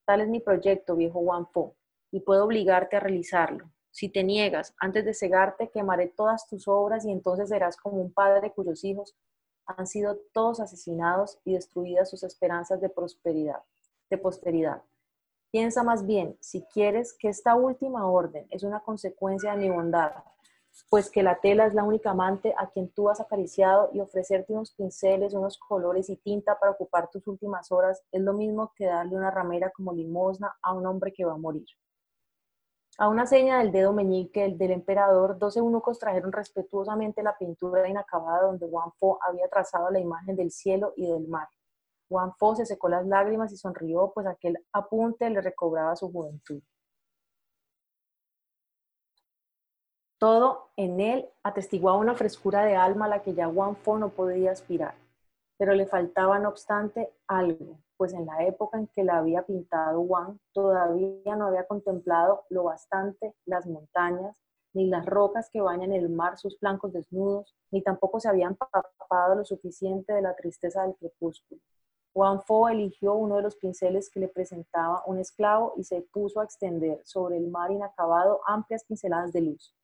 Tal 0.04 0.20
es 0.20 0.28
mi 0.28 0.40
proyecto, 0.40 0.96
viejo 0.96 1.22
Fo 1.52 1.76
y 2.10 2.20
puedo 2.20 2.44
obligarte 2.44 2.96
a 2.96 3.00
realizarlo. 3.00 3.70
Si 3.90 4.08
te 4.08 4.24
niegas, 4.24 4.74
antes 4.78 5.04
de 5.04 5.14
cegarte, 5.14 5.70
quemaré 5.70 6.08
todas 6.08 6.46
tus 6.48 6.66
obras 6.66 7.04
y 7.04 7.12
entonces 7.12 7.50
serás 7.50 7.76
como 7.76 7.98
un 7.98 8.12
padre 8.12 8.52
cuyos 8.52 8.84
hijos 8.84 9.14
han 9.66 9.86
sido 9.86 10.18
todos 10.32 10.60
asesinados 10.60 11.38
y 11.44 11.54
destruidas 11.54 12.10
sus 12.10 12.22
esperanzas 12.22 12.80
de 12.80 12.88
prosperidad, 12.88 13.62
de 14.10 14.18
posteridad. 14.18 14.82
Piensa 15.52 15.82
más 15.82 16.06
bien, 16.06 16.34
si 16.40 16.62
quieres, 16.62 17.12
que 17.12 17.28
esta 17.28 17.54
última 17.54 18.06
orden 18.06 18.46
es 18.48 18.62
una 18.62 18.80
consecuencia 18.80 19.52
de 19.52 19.58
mi 19.58 19.68
bondad, 19.68 20.12
pues 20.88 21.10
que 21.10 21.22
la 21.22 21.40
tela 21.40 21.66
es 21.66 21.74
la 21.74 21.84
única 21.84 22.12
amante 22.12 22.54
a 22.56 22.70
quien 22.70 22.88
tú 22.88 23.10
has 23.10 23.20
acariciado 23.20 23.90
y 23.92 24.00
ofrecerte 24.00 24.54
unos 24.54 24.72
pinceles, 24.72 25.34
unos 25.34 25.58
colores 25.58 26.08
y 26.08 26.16
tinta 26.16 26.58
para 26.58 26.72
ocupar 26.72 27.10
tus 27.10 27.26
últimas 27.26 27.70
horas 27.70 28.02
es 28.10 28.22
lo 28.22 28.32
mismo 28.32 28.72
que 28.74 28.86
darle 28.86 29.14
una 29.14 29.30
ramera 29.30 29.68
como 29.68 29.92
limosna 29.92 30.56
a 30.62 30.72
un 30.72 30.86
hombre 30.86 31.12
que 31.12 31.26
va 31.26 31.34
a 31.34 31.36
morir. 31.36 31.66
A 32.96 33.10
una 33.10 33.26
seña 33.26 33.58
del 33.58 33.72
dedo 33.72 33.92
meñique 33.92 34.54
del 34.56 34.70
emperador, 34.70 35.38
dos 35.38 35.58
eunucos 35.58 35.98
trajeron 35.98 36.32
respetuosamente 36.32 37.22
la 37.22 37.36
pintura 37.36 37.86
inacabada 37.86 38.44
donde 38.44 38.64
Wang 38.64 38.92
Fo 38.98 39.18
había 39.22 39.48
trazado 39.48 39.90
la 39.90 40.00
imagen 40.00 40.34
del 40.34 40.50
cielo 40.50 40.94
y 40.96 41.06
del 41.06 41.28
mar. 41.28 41.48
Wang 42.12 42.34
Fo 42.38 42.54
se 42.54 42.66
secó 42.66 42.88
las 42.88 43.06
lágrimas 43.06 43.52
y 43.52 43.56
sonrió, 43.56 44.12
pues 44.14 44.26
aquel 44.26 44.58
apunte 44.72 45.28
le 45.30 45.40
recobraba 45.40 45.96
su 45.96 46.12
juventud. 46.12 46.62
Todo 50.18 50.70
en 50.76 51.00
él 51.00 51.28
atestiguaba 51.42 51.98
una 51.98 52.14
frescura 52.14 52.64
de 52.64 52.76
alma 52.76 53.06
a 53.06 53.08
la 53.08 53.22
que 53.22 53.34
ya 53.34 53.48
Wang 53.48 53.76
Fo 53.76 53.98
no 53.98 54.10
podía 54.10 54.52
aspirar, 54.52 54.94
pero 55.56 55.74
le 55.74 55.86
faltaba, 55.86 56.38
no 56.38 56.50
obstante, 56.50 57.10
algo, 57.26 57.80
pues 57.96 58.12
en 58.12 58.26
la 58.26 58.44
época 58.46 58.78
en 58.78 58.86
que 58.88 59.04
la 59.04 59.18
había 59.18 59.42
pintado 59.42 60.00
Wang 60.00 60.38
todavía 60.52 61.34
no 61.34 61.46
había 61.46 61.66
contemplado 61.66 62.44
lo 62.50 62.64
bastante 62.64 63.34
las 63.46 63.66
montañas, 63.66 64.36
ni 64.74 64.86
las 64.86 65.06
rocas 65.06 65.50
que 65.50 65.60
bañan 65.60 65.92
el 65.92 66.08
mar 66.08 66.38
sus 66.38 66.58
flancos 66.58 66.92
desnudos, 66.92 67.56
ni 67.70 67.82
tampoco 67.82 68.20
se 68.20 68.28
habían 68.28 68.52
empapado 68.52 69.34
lo 69.34 69.44
suficiente 69.44 70.12
de 70.12 70.22
la 70.22 70.36
tristeza 70.36 70.82
del 70.82 70.94
crepúsculo. 70.96 71.60
Juan 72.14 72.42
Fo 72.42 72.68
eligió 72.68 73.14
uno 73.14 73.36
de 73.36 73.42
los 73.42 73.56
pinceles 73.56 74.10
que 74.10 74.20
le 74.20 74.28
presentaba 74.28 75.02
un 75.06 75.18
esclavo 75.18 75.72
y 75.76 75.84
se 75.84 76.02
puso 76.02 76.40
a 76.40 76.44
extender 76.44 77.00
sobre 77.04 77.38
el 77.38 77.48
mar 77.48 77.70
inacabado 77.70 78.40
amplias 78.46 78.84
pinceladas 78.84 79.32
de 79.32 79.40
luz. 79.40 79.74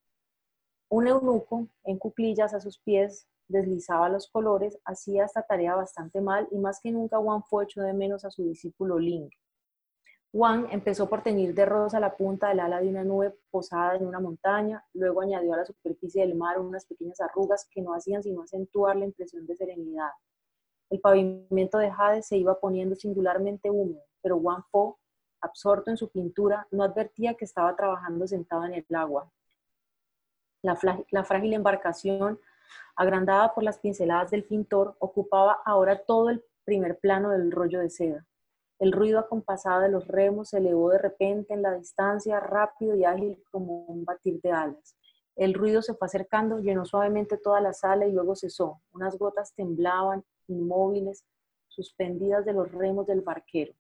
Un 0.91 1.07
eunuco, 1.07 1.69
en 1.85 1.99
cuclillas 1.99 2.53
a 2.53 2.61
sus 2.61 2.79
pies, 2.79 3.27
deslizaba 3.49 4.11
los 4.11 4.29
colores, 4.29 4.79
hacía 4.85 5.25
esta 5.25 5.43
tarea 5.43 5.75
bastante 5.75 6.21
mal 6.21 6.47
y 6.51 6.59
más 6.59 6.81
que 6.81 6.93
nunca 6.93 7.19
Juan 7.19 7.43
Fo 7.45 7.63
echó 7.63 7.81
de 7.81 7.95
menos 7.95 8.25
a 8.27 8.31
su 8.31 8.45
discípulo 8.45 8.99
Ling. 8.99 9.31
Juan 10.31 10.67
empezó 10.71 11.09
por 11.09 11.23
teñir 11.23 11.55
de 11.55 11.65
rosa 11.65 11.99
la 11.99 12.15
punta 12.15 12.49
del 12.49 12.61
ala 12.61 12.81
de 12.83 12.89
una 12.89 13.03
nube 13.03 13.35
posada 13.51 13.97
en 13.97 14.07
una 14.07 14.21
montaña, 14.21 14.85
luego 14.93 15.23
añadió 15.23 15.55
a 15.55 15.59
la 15.59 15.65
superficie 15.65 16.27
del 16.27 16.37
mar 16.37 16.61
unas 16.61 16.85
pequeñas 16.85 17.19
arrugas 17.23 17.67
que 17.71 17.81
no 17.81 17.95
hacían 17.95 18.23
sino 18.23 18.43
acentuar 18.43 18.97
la 18.97 19.07
impresión 19.07 19.47
de 19.47 19.57
serenidad. 19.57 20.11
El 20.91 21.01
pavimento 21.01 21.79
de 21.79 21.91
jade 21.91 22.23
se 22.23 22.37
iba 22.37 22.59
poniendo 22.59 22.97
singularmente 22.97 23.71
húmedo, 23.71 24.03
pero 24.23 24.37
Wang 24.37 24.65
Po, 24.71 24.99
absorto 25.41 25.91
en 25.91 25.97
su 25.97 26.09
pintura, 26.09 26.67
no 26.71 26.83
advertía 26.83 27.35
que 27.35 27.45
estaba 27.45 27.77
trabajando 27.77 28.27
sentado 28.27 28.65
en 28.65 28.75
el 28.75 28.87
agua. 28.95 29.31
La, 30.63 30.77
frágil 31.25 31.53
embarcación, 31.53 32.41
agrandada 32.97 33.55
por 33.55 33.63
las 33.63 33.79
pinceladas 33.79 34.31
del 34.31 34.45
pintor, 34.45 34.97
ocupaba 34.99 35.61
ahora 35.65 36.05
todo 36.05 36.31
el 36.31 36.43
primer 36.65 36.99
plano 36.99 37.31
del 37.31 37.53
rollo 37.53 37.81
de 37.81 37.91
seda. 37.91 38.27
El 38.79 38.93
ruido 38.93 39.19
acompasado 39.19 39.83
de 39.83 39.89
los 39.89 40.07
remos 40.09 40.51
se 40.51 40.59
elevó 40.59 40.91
de 40.91 40.99
repente 40.99 41.53
en 41.53 41.63
la 41.63 41.75
distancia, 41.75 42.41
rápido 42.41 42.97
y 42.97 43.05
ágil 43.05 43.43
como 43.51 43.85
un 43.85 44.05
batir 44.05 44.41
de 44.41 44.53
alas. 44.53 44.97
El 45.37 45.55
ruido 45.55 45.83
se 45.83 45.95
fue 45.95 46.07
acercando, 46.07 46.59
llenó 46.59 46.85
suavemente 46.85 47.37
toda 47.37 47.61
la 47.61 47.73
sala 47.73 48.07
y 48.07 48.13
luego 48.13 48.35
cesó. 48.35 48.81
Unas 48.93 49.17
gotas 49.17 49.55
temblaban 49.55 50.25
inmóviles, 50.49 51.25
suspendidas 51.69 52.45
de 52.45 52.53
los 52.53 52.71
remos 52.73 53.07
del 53.07 53.21
barquero. 53.21 53.75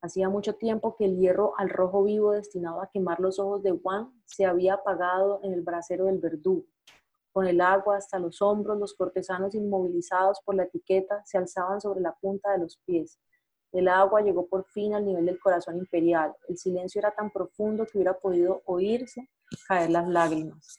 Hacía 0.00 0.28
mucho 0.28 0.54
tiempo 0.54 0.94
que 0.96 1.06
el 1.06 1.16
hierro 1.16 1.54
al 1.58 1.68
rojo 1.68 2.04
vivo 2.04 2.32
destinado 2.32 2.80
a 2.80 2.90
quemar 2.90 3.18
los 3.20 3.38
ojos 3.38 3.62
de 3.62 3.72
Juan 3.72 4.12
se 4.24 4.44
había 4.44 4.74
apagado 4.74 5.40
en 5.42 5.52
el 5.52 5.62
brasero 5.62 6.06
del 6.06 6.18
verdugo. 6.18 6.64
Con 7.32 7.46
el 7.46 7.60
agua 7.60 7.96
hasta 7.96 8.18
los 8.18 8.40
hombros, 8.40 8.78
los 8.78 8.94
cortesanos 8.94 9.54
inmovilizados 9.54 10.40
por 10.44 10.54
la 10.54 10.62
etiqueta 10.62 11.22
se 11.24 11.36
alzaban 11.36 11.80
sobre 11.80 12.00
la 12.00 12.14
punta 12.14 12.52
de 12.52 12.58
los 12.58 12.78
pies. 12.86 13.18
El 13.72 13.88
agua 13.88 14.22
llegó 14.22 14.46
por 14.46 14.64
fin 14.64 14.94
al 14.94 15.04
nivel 15.04 15.26
del 15.26 15.38
corazón 15.38 15.76
imperial. 15.76 16.34
El 16.48 16.56
silencio 16.56 16.98
era 16.98 17.10
tan 17.10 17.30
profundo 17.30 17.84
que 17.84 17.98
hubiera 17.98 18.18
podido 18.18 18.62
oírse 18.64 19.28
caer 19.68 19.90
las 19.90 20.08
lágrimas. 20.08 20.78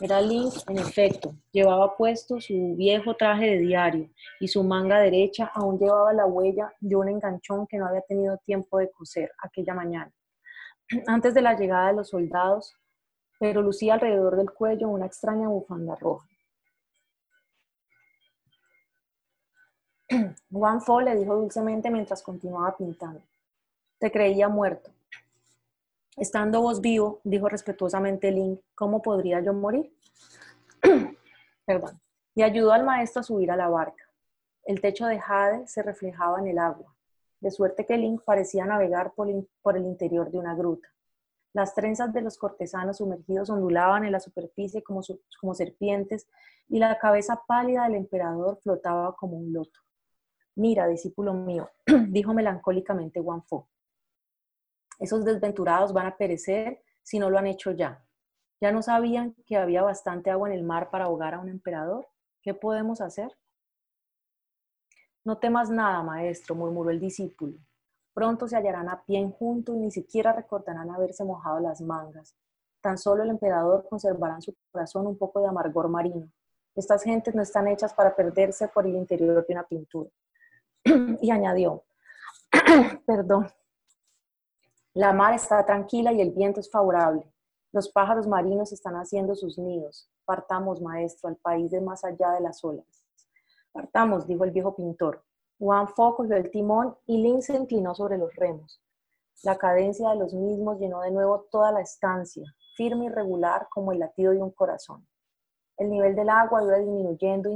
Era 0.00 0.20
Link, 0.20 0.52
en 0.68 0.78
efecto, 0.78 1.34
llevaba 1.50 1.96
puesto 1.96 2.40
su 2.40 2.74
viejo 2.76 3.16
traje 3.16 3.46
de 3.46 3.58
diario 3.58 4.10
y 4.40 4.48
su 4.48 4.62
manga 4.62 4.98
derecha 5.00 5.50
aún 5.54 5.78
llevaba 5.78 6.12
la 6.12 6.26
huella 6.26 6.72
de 6.80 6.96
un 6.96 7.08
enganchón 7.08 7.66
que 7.66 7.78
no 7.78 7.86
había 7.86 8.02
tenido 8.02 8.36
tiempo 8.38 8.78
de 8.78 8.90
coser 8.90 9.32
aquella 9.42 9.74
mañana. 9.74 10.12
Antes 11.06 11.34
de 11.34 11.42
la 11.42 11.56
llegada 11.56 11.88
de 11.88 11.94
los 11.94 12.10
soldados, 12.10 12.76
pero 13.40 13.62
lucía 13.62 13.94
alrededor 13.94 14.36
del 14.36 14.50
cuello 14.50 14.88
una 14.88 15.06
extraña 15.06 15.48
bufanda 15.48 15.96
roja. 15.96 16.28
Juan 20.50 20.80
Fo 20.82 21.00
le 21.00 21.16
dijo 21.16 21.34
dulcemente 21.34 21.90
mientras 21.90 22.22
continuaba 22.22 22.76
pintando. 22.76 23.22
Te 23.98 24.12
creía 24.12 24.48
muerto. 24.48 24.90
Estando 26.16 26.62
vos 26.62 26.80
vivo, 26.80 27.20
dijo 27.24 27.46
respetuosamente 27.46 28.30
Link, 28.30 28.60
¿cómo 28.74 29.02
podría 29.02 29.40
yo 29.40 29.52
morir? 29.52 29.94
Perdón. 31.66 32.00
Y 32.34 32.42
ayudó 32.42 32.72
al 32.72 32.84
maestro 32.84 33.20
a 33.20 33.22
subir 33.22 33.50
a 33.50 33.56
la 33.56 33.68
barca. 33.68 34.02
El 34.64 34.80
techo 34.80 35.06
de 35.06 35.20
jade 35.20 35.68
se 35.68 35.82
reflejaba 35.82 36.40
en 36.40 36.46
el 36.46 36.58
agua, 36.58 36.96
de 37.40 37.50
suerte 37.50 37.84
que 37.84 37.98
Link 37.98 38.22
parecía 38.24 38.64
navegar 38.64 39.12
por, 39.12 39.28
el 39.28 39.84
interior 39.84 40.30
de 40.30 40.38
una 40.38 40.54
gruta. 40.54 40.88
Las 41.52 41.74
trenzas 41.74 42.14
de 42.14 42.22
los 42.22 42.38
cortesanos 42.38 42.96
sumergidos 42.96 43.50
ondulaban 43.50 44.06
en 44.06 44.12
la 44.12 44.20
superficie 44.20 44.82
como, 44.82 45.02
como 45.38 45.54
serpientes 45.54 46.26
y 46.68 46.78
la 46.78 46.98
cabeza 46.98 47.42
pálida 47.46 47.84
del 47.84 47.94
emperador 47.94 48.58
flotaba 48.62 49.14
como 49.16 49.36
un 49.36 49.52
loto. 49.52 49.80
Mira, 50.54 50.88
discípulo 50.88 51.34
mío, 51.34 51.68
dijo 52.08 52.32
melancólicamente 52.32 53.22
Fo. 53.46 53.68
Esos 54.98 55.24
desventurados 55.24 55.92
van 55.92 56.06
a 56.06 56.16
perecer 56.16 56.82
si 57.02 57.18
no 57.18 57.30
lo 57.30 57.38
han 57.38 57.46
hecho 57.46 57.70
ya. 57.72 58.04
¿Ya 58.60 58.72
no 58.72 58.82
sabían 58.82 59.34
que 59.46 59.56
había 59.56 59.82
bastante 59.82 60.30
agua 60.30 60.48
en 60.48 60.54
el 60.54 60.64
mar 60.64 60.90
para 60.90 61.04
ahogar 61.04 61.34
a 61.34 61.40
un 61.40 61.48
emperador? 61.48 62.08
¿Qué 62.42 62.54
podemos 62.54 63.00
hacer? 63.00 63.30
No 65.24 65.38
temas 65.38 65.70
nada, 65.70 66.02
maestro, 66.02 66.54
murmuró 66.54 66.90
el 66.90 67.00
discípulo. 67.00 67.58
Pronto 68.14 68.48
se 68.48 68.56
hallarán 68.56 68.88
a 68.88 69.02
pie 69.04 69.30
junto 69.38 69.74
y 69.74 69.78
ni 69.78 69.90
siquiera 69.90 70.32
recordarán 70.32 70.90
haberse 70.90 71.24
mojado 71.24 71.60
las 71.60 71.80
mangas. 71.82 72.34
Tan 72.80 72.96
solo 72.96 73.24
el 73.24 73.30
emperador 73.30 73.86
conservará 73.90 74.36
en 74.36 74.42
su 74.42 74.54
corazón 74.70 75.06
un 75.06 75.18
poco 75.18 75.40
de 75.40 75.48
amargor 75.48 75.88
marino. 75.88 76.30
Estas 76.74 77.02
gentes 77.02 77.34
no 77.34 77.42
están 77.42 77.68
hechas 77.68 77.92
para 77.92 78.14
perderse 78.14 78.68
por 78.68 78.86
el 78.86 78.94
interior 78.94 79.44
de 79.44 79.52
una 79.52 79.64
pintura. 79.64 80.08
y 81.20 81.30
añadió, 81.30 81.84
perdón, 83.06 83.48
la 84.96 85.12
mar 85.12 85.34
está 85.34 85.62
tranquila 85.66 86.10
y 86.10 86.22
el 86.22 86.30
viento 86.30 86.58
es 86.58 86.70
favorable. 86.70 87.30
Los 87.70 87.90
pájaros 87.90 88.26
marinos 88.26 88.72
están 88.72 88.94
haciendo 88.94 89.34
sus 89.34 89.58
nidos. 89.58 90.08
Partamos, 90.24 90.80
maestro, 90.80 91.28
al 91.28 91.36
país 91.36 91.70
de 91.70 91.82
más 91.82 92.02
allá 92.02 92.30
de 92.30 92.40
las 92.40 92.64
olas. 92.64 93.04
Partamos, 93.72 94.26
dijo 94.26 94.44
el 94.44 94.52
viejo 94.52 94.74
pintor. 94.74 95.22
Juan 95.58 95.86
Fo 95.86 96.16
cogió 96.16 96.34
el 96.36 96.50
timón 96.50 96.96
y 97.04 97.22
Lin 97.22 97.42
se 97.42 97.56
inclinó 97.56 97.94
sobre 97.94 98.16
los 98.16 98.34
remos. 98.36 98.82
La 99.42 99.58
cadencia 99.58 100.08
de 100.08 100.16
los 100.16 100.32
mismos 100.32 100.80
llenó 100.80 101.02
de 101.02 101.10
nuevo 101.10 101.46
toda 101.50 101.72
la 101.72 101.82
estancia, 101.82 102.46
firme 102.74 103.04
y 103.04 103.08
regular 103.10 103.68
como 103.70 103.92
el 103.92 103.98
latido 103.98 104.32
de 104.32 104.40
un 104.40 104.50
corazón. 104.50 105.06
El 105.76 105.90
nivel 105.90 106.16
del 106.16 106.30
agua 106.30 106.64
iba 106.64 106.78
disminuyendo 106.78 107.50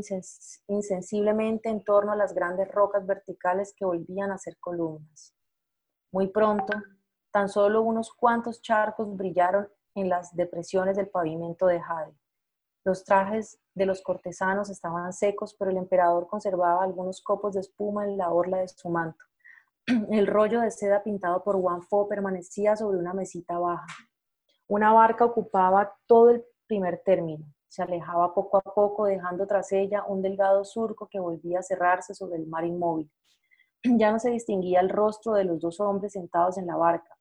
insensiblemente 0.68 1.70
en 1.70 1.82
torno 1.84 2.12
a 2.12 2.16
las 2.16 2.34
grandes 2.34 2.70
rocas 2.70 3.06
verticales 3.06 3.72
que 3.74 3.86
volvían 3.86 4.30
a 4.30 4.36
ser 4.36 4.58
columnas. 4.58 5.34
Muy 6.12 6.28
pronto, 6.28 6.74
Tan 7.32 7.48
solo 7.48 7.82
unos 7.82 8.12
cuantos 8.12 8.60
charcos 8.60 9.16
brillaron 9.16 9.68
en 9.94 10.08
las 10.08 10.34
depresiones 10.34 10.96
del 10.96 11.08
pavimento 11.08 11.66
de 11.66 11.80
jade. 11.80 12.14
Los 12.84 13.04
trajes 13.04 13.60
de 13.74 13.86
los 13.86 14.02
cortesanos 14.02 14.70
estaban 14.70 15.12
secos, 15.12 15.54
pero 15.58 15.70
el 15.70 15.76
emperador 15.76 16.26
conservaba 16.26 16.82
algunos 16.82 17.22
copos 17.22 17.54
de 17.54 17.60
espuma 17.60 18.04
en 18.04 18.16
la 18.16 18.30
orla 18.30 18.58
de 18.58 18.68
su 18.68 18.88
manto. 18.88 19.22
El 20.10 20.26
rollo 20.26 20.60
de 20.60 20.70
seda 20.70 21.02
pintado 21.02 21.44
por 21.44 21.56
Wang 21.56 21.82
Fo 21.82 22.08
permanecía 22.08 22.76
sobre 22.76 22.98
una 22.98 23.12
mesita 23.12 23.58
baja. 23.58 23.86
Una 24.66 24.92
barca 24.92 25.24
ocupaba 25.24 25.94
todo 26.06 26.30
el 26.30 26.44
primer 26.66 27.02
término. 27.04 27.44
Se 27.68 27.82
alejaba 27.82 28.34
poco 28.34 28.56
a 28.56 28.62
poco, 28.62 29.04
dejando 29.04 29.46
tras 29.46 29.72
ella 29.72 30.04
un 30.06 30.22
delgado 30.22 30.64
surco 30.64 31.08
que 31.08 31.20
volvía 31.20 31.60
a 31.60 31.62
cerrarse 31.62 32.14
sobre 32.14 32.38
el 32.38 32.46
mar 32.46 32.64
inmóvil. 32.64 33.10
Ya 33.98 34.10
no 34.10 34.18
se 34.18 34.30
distinguía 34.30 34.80
el 34.80 34.88
rostro 34.88 35.32
de 35.34 35.44
los 35.44 35.60
dos 35.60 35.80
hombres 35.80 36.12
sentados 36.12 36.58
en 36.58 36.66
la 36.66 36.76
barca, 36.76 37.16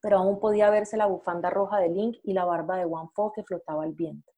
pero 0.00 0.18
aún 0.18 0.38
podía 0.40 0.70
verse 0.70 0.96
la 0.96 1.06
bufanda 1.06 1.50
roja 1.50 1.78
de 1.78 1.88
Link 1.88 2.18
y 2.22 2.32
la 2.32 2.44
barba 2.44 2.76
de 2.76 2.86
Wang 2.86 3.10
Fo 3.14 3.32
que 3.32 3.42
flotaba 3.42 3.84
al 3.84 3.92
viento. 3.92 4.32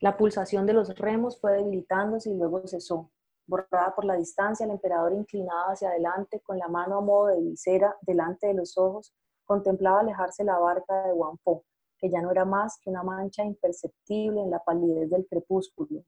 La 0.00 0.16
pulsación 0.16 0.64
de 0.64 0.72
los 0.72 0.96
remos 0.96 1.40
fue 1.40 1.52
debilitándose 1.52 2.30
y 2.30 2.34
luego 2.34 2.66
cesó. 2.66 3.10
Borrada 3.46 3.94
por 3.94 4.04
la 4.04 4.14
distancia, 4.14 4.64
el 4.64 4.70
emperador 4.70 5.12
inclinado 5.12 5.70
hacia 5.70 5.88
adelante, 5.88 6.40
con 6.40 6.58
la 6.58 6.68
mano 6.68 6.98
a 6.98 7.00
modo 7.00 7.26
de 7.28 7.40
visera 7.40 7.96
delante 8.02 8.46
de 8.46 8.54
los 8.54 8.78
ojos, 8.78 9.14
contemplaba 9.44 10.00
alejarse 10.00 10.44
la 10.44 10.58
barca 10.58 11.06
de 11.06 11.12
Wang 11.14 11.38
Fo, 11.42 11.64
que 11.98 12.10
ya 12.10 12.20
no 12.20 12.30
era 12.30 12.44
más 12.44 12.78
que 12.78 12.90
una 12.90 13.02
mancha 13.02 13.42
imperceptible 13.44 14.40
en 14.40 14.50
la 14.50 14.62
palidez 14.62 15.10
del 15.10 15.26
crepúsculo. 15.26 16.04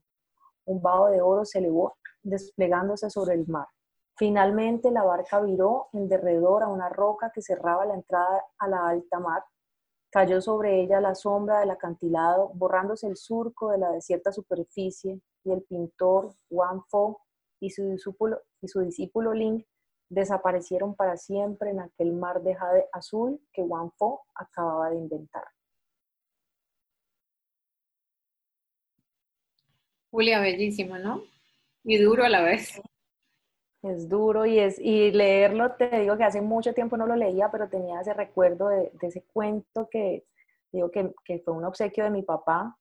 Un 0.67 0.81
vaho 0.81 1.07
de 1.07 1.21
oro 1.21 1.45
se 1.45 1.59
elevó, 1.59 1.97
desplegándose 2.23 3.11
sobre 3.11 3.35
el 3.35 3.47
mar. 3.49 3.67
Finalmente 4.21 4.91
la 4.91 5.03
barca 5.03 5.41
viró 5.41 5.89
en 5.95 6.07
derredor 6.07 6.63
a 6.63 6.69
una 6.69 6.91
roca 6.91 7.33
que 7.35 7.41
cerraba 7.41 7.87
la 7.87 7.95
entrada 7.95 8.45
a 8.59 8.69
la 8.69 8.87
alta 8.87 9.19
mar. 9.19 9.43
Cayó 10.11 10.43
sobre 10.43 10.83
ella 10.83 11.01
la 11.01 11.15
sombra 11.15 11.61
del 11.61 11.71
acantilado, 11.71 12.51
borrándose 12.53 13.07
el 13.07 13.17
surco 13.17 13.71
de 13.71 13.79
la 13.79 13.91
desierta 13.91 14.31
superficie, 14.31 15.23
y 15.43 15.53
el 15.53 15.63
pintor 15.63 16.35
Wang 16.51 16.83
Fo 16.91 17.23
y 17.61 17.71
su 17.71 17.89
discípulo, 17.89 19.33
Ling 19.33 19.65
desaparecieron 20.11 20.95
para 20.95 21.17
siempre 21.17 21.71
en 21.71 21.81
aquel 21.81 22.13
mar 22.13 22.43
de 22.43 22.55
jade 22.55 22.85
azul 22.93 23.41
que 23.55 23.63
Wang 23.63 23.91
Fo 23.97 24.27
acababa 24.35 24.91
de 24.91 24.97
inventar. 24.97 25.45
Julia, 30.11 30.41
bellísimo, 30.41 30.99
¿no? 30.99 31.23
Y 31.85 31.97
duro 31.97 32.23
a 32.23 32.29
la 32.29 32.43
vez. 32.43 32.83
Es 33.83 34.09
duro 34.09 34.45
y, 34.45 34.59
es, 34.59 34.79
y 34.79 35.11
leerlo, 35.11 35.73
te 35.73 36.01
digo 36.01 36.17
que 36.17 36.25
hace 36.25 36.43
mucho 36.43 36.75
tiempo 36.75 36.99
no 36.99 37.07
lo 37.07 37.17
leía, 37.17 37.51
pero 37.51 37.69
tenía 37.69 38.01
ese 38.01 38.13
recuerdo 38.13 38.69
de, 38.69 38.93
ese 39.01 39.23
cuento 39.23 39.89
que, 39.91 40.27
digo 40.71 40.91
que, 40.91 41.15
que, 41.25 41.39
fue 41.39 41.55
un 41.55 41.65
obsequio 41.65 42.05
de 42.05 42.11
mi 42.11 42.23
papá. 42.23 42.77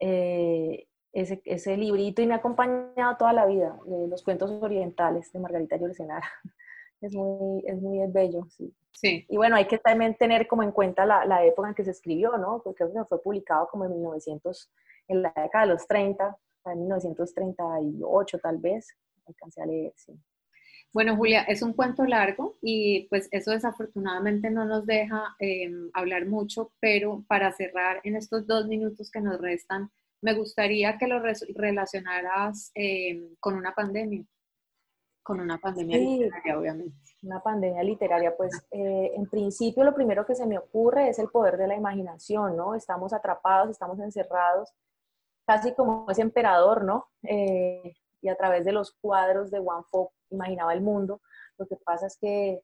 Eh, 0.00 0.86
ese, 1.14 1.40
ese 1.44 1.76
librito 1.76 2.20
y 2.20 2.26
me 2.26 2.34
ha 2.34 2.38
acompañado 2.38 3.16
toda 3.16 3.32
la 3.32 3.46
vida, 3.46 3.78
los 3.86 4.22
cuentos 4.22 4.50
orientales 4.50 5.32
de 5.32 5.38
Margarita 5.40 5.76
Llorsenara. 5.76 6.28
Es 7.00 7.14
muy, 7.14 7.62
es 7.66 7.82
muy 7.82 7.98
bello, 8.10 8.46
sí. 8.48 8.74
sí. 8.92 9.26
Y 9.28 9.36
bueno, 9.36 9.56
hay 9.56 9.66
que 9.66 9.76
también 9.76 10.14
tener 10.14 10.46
como 10.48 10.62
en 10.62 10.72
cuenta 10.72 11.04
la, 11.04 11.26
la 11.26 11.44
época 11.44 11.68
en 11.68 11.74
que 11.74 11.84
se 11.84 11.90
escribió, 11.90 12.38
¿no? 12.38 12.62
Porque 12.64 12.86
fue 12.86 13.22
publicado 13.22 13.68
como 13.68 13.84
en 13.84 13.92
1900, 13.92 14.72
en 15.08 15.20
la 15.20 15.30
década 15.36 15.66
de 15.66 15.72
los 15.72 15.86
30, 15.86 16.34
en 16.64 16.80
1938 16.80 18.38
tal 18.38 18.56
vez, 18.56 18.96
alcancé 19.26 19.60
a 19.60 19.66
leer, 19.66 19.92
sí. 19.96 20.18
Bueno, 20.94 21.16
Julia, 21.16 21.42
es 21.42 21.60
un 21.60 21.72
cuento 21.72 22.04
largo 22.04 22.56
y 22.62 23.08
pues 23.08 23.28
eso 23.32 23.50
desafortunadamente 23.50 24.48
no 24.48 24.64
nos 24.64 24.86
deja 24.86 25.34
em, 25.40 25.90
hablar 25.92 26.24
mucho, 26.26 26.70
pero 26.78 27.24
para 27.26 27.50
cerrar 27.50 28.00
en 28.04 28.14
estos 28.14 28.46
dos 28.46 28.68
minutos 28.68 29.10
que 29.10 29.20
nos 29.20 29.40
restan, 29.40 29.90
me 30.22 30.34
gustaría 30.34 30.96
que 30.96 31.08
lo 31.08 31.20
relacionaras 31.56 32.70
em, 32.76 33.34
con 33.40 33.56
una 33.56 33.74
pandemia, 33.74 34.24
con 35.24 35.40
una 35.40 35.58
pandemia 35.58 35.98
literaria, 35.98 36.58
obviamente. 36.60 36.96
Una 37.22 37.42
pandemia 37.42 37.82
literaria, 37.82 38.36
pues 38.36 38.52
eh, 38.70 39.14
en 39.16 39.28
principio 39.28 39.82
lo 39.82 39.96
primero 39.96 40.24
que 40.24 40.36
se 40.36 40.46
me 40.46 40.58
ocurre 40.58 41.08
es 41.08 41.18
el 41.18 41.28
poder 41.28 41.56
de 41.56 41.66
la 41.66 41.74
imaginación, 41.74 42.56
¿no? 42.56 42.76
Estamos 42.76 43.12
atrapados, 43.12 43.68
estamos 43.68 43.98
encerrados, 43.98 44.70
casi 45.44 45.74
como 45.74 46.06
ese 46.08 46.22
emperador, 46.22 46.84
¿no? 46.84 47.08
Eh, 47.24 47.94
y 48.24 48.30
a 48.30 48.36
través 48.36 48.64
de 48.64 48.72
los 48.72 48.92
cuadros 49.02 49.50
de 49.50 49.60
Juan 49.60 49.84
Fo 49.84 50.12
imaginaba 50.30 50.72
el 50.72 50.80
mundo. 50.80 51.20
Lo 51.58 51.66
que 51.66 51.76
pasa 51.76 52.06
es 52.06 52.16
que, 52.18 52.62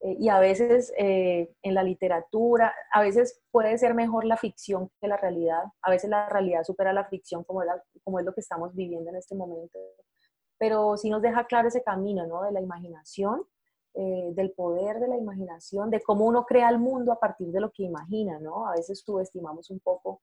eh, 0.00 0.16
y 0.18 0.28
a 0.28 0.40
veces 0.40 0.92
eh, 0.98 1.48
en 1.62 1.74
la 1.74 1.84
literatura, 1.84 2.74
a 2.92 3.00
veces 3.02 3.40
puede 3.52 3.78
ser 3.78 3.94
mejor 3.94 4.24
la 4.24 4.36
ficción 4.36 4.90
que 5.00 5.06
la 5.06 5.16
realidad, 5.16 5.62
a 5.82 5.90
veces 5.90 6.10
la 6.10 6.28
realidad 6.28 6.64
supera 6.64 6.92
la 6.92 7.04
ficción 7.04 7.44
como, 7.44 7.62
como 8.02 8.18
es 8.18 8.26
lo 8.26 8.34
que 8.34 8.40
estamos 8.40 8.74
viviendo 8.74 9.08
en 9.10 9.16
este 9.16 9.36
momento, 9.36 9.78
pero 10.58 10.96
sí 10.96 11.08
nos 11.08 11.22
deja 11.22 11.46
claro 11.46 11.68
ese 11.68 11.84
camino, 11.84 12.26
¿no? 12.26 12.42
De 12.42 12.50
la 12.50 12.60
imaginación, 12.60 13.44
eh, 13.94 14.30
del 14.32 14.50
poder 14.50 14.98
de 14.98 15.06
la 15.06 15.16
imaginación, 15.16 15.88
de 15.90 16.02
cómo 16.02 16.24
uno 16.26 16.44
crea 16.46 16.68
el 16.68 16.80
mundo 16.80 17.12
a 17.12 17.20
partir 17.20 17.52
de 17.52 17.60
lo 17.60 17.70
que 17.70 17.84
imagina, 17.84 18.40
¿no? 18.40 18.66
A 18.66 18.72
veces 18.72 19.04
subestimamos 19.06 19.70
un 19.70 19.78
poco 19.78 20.20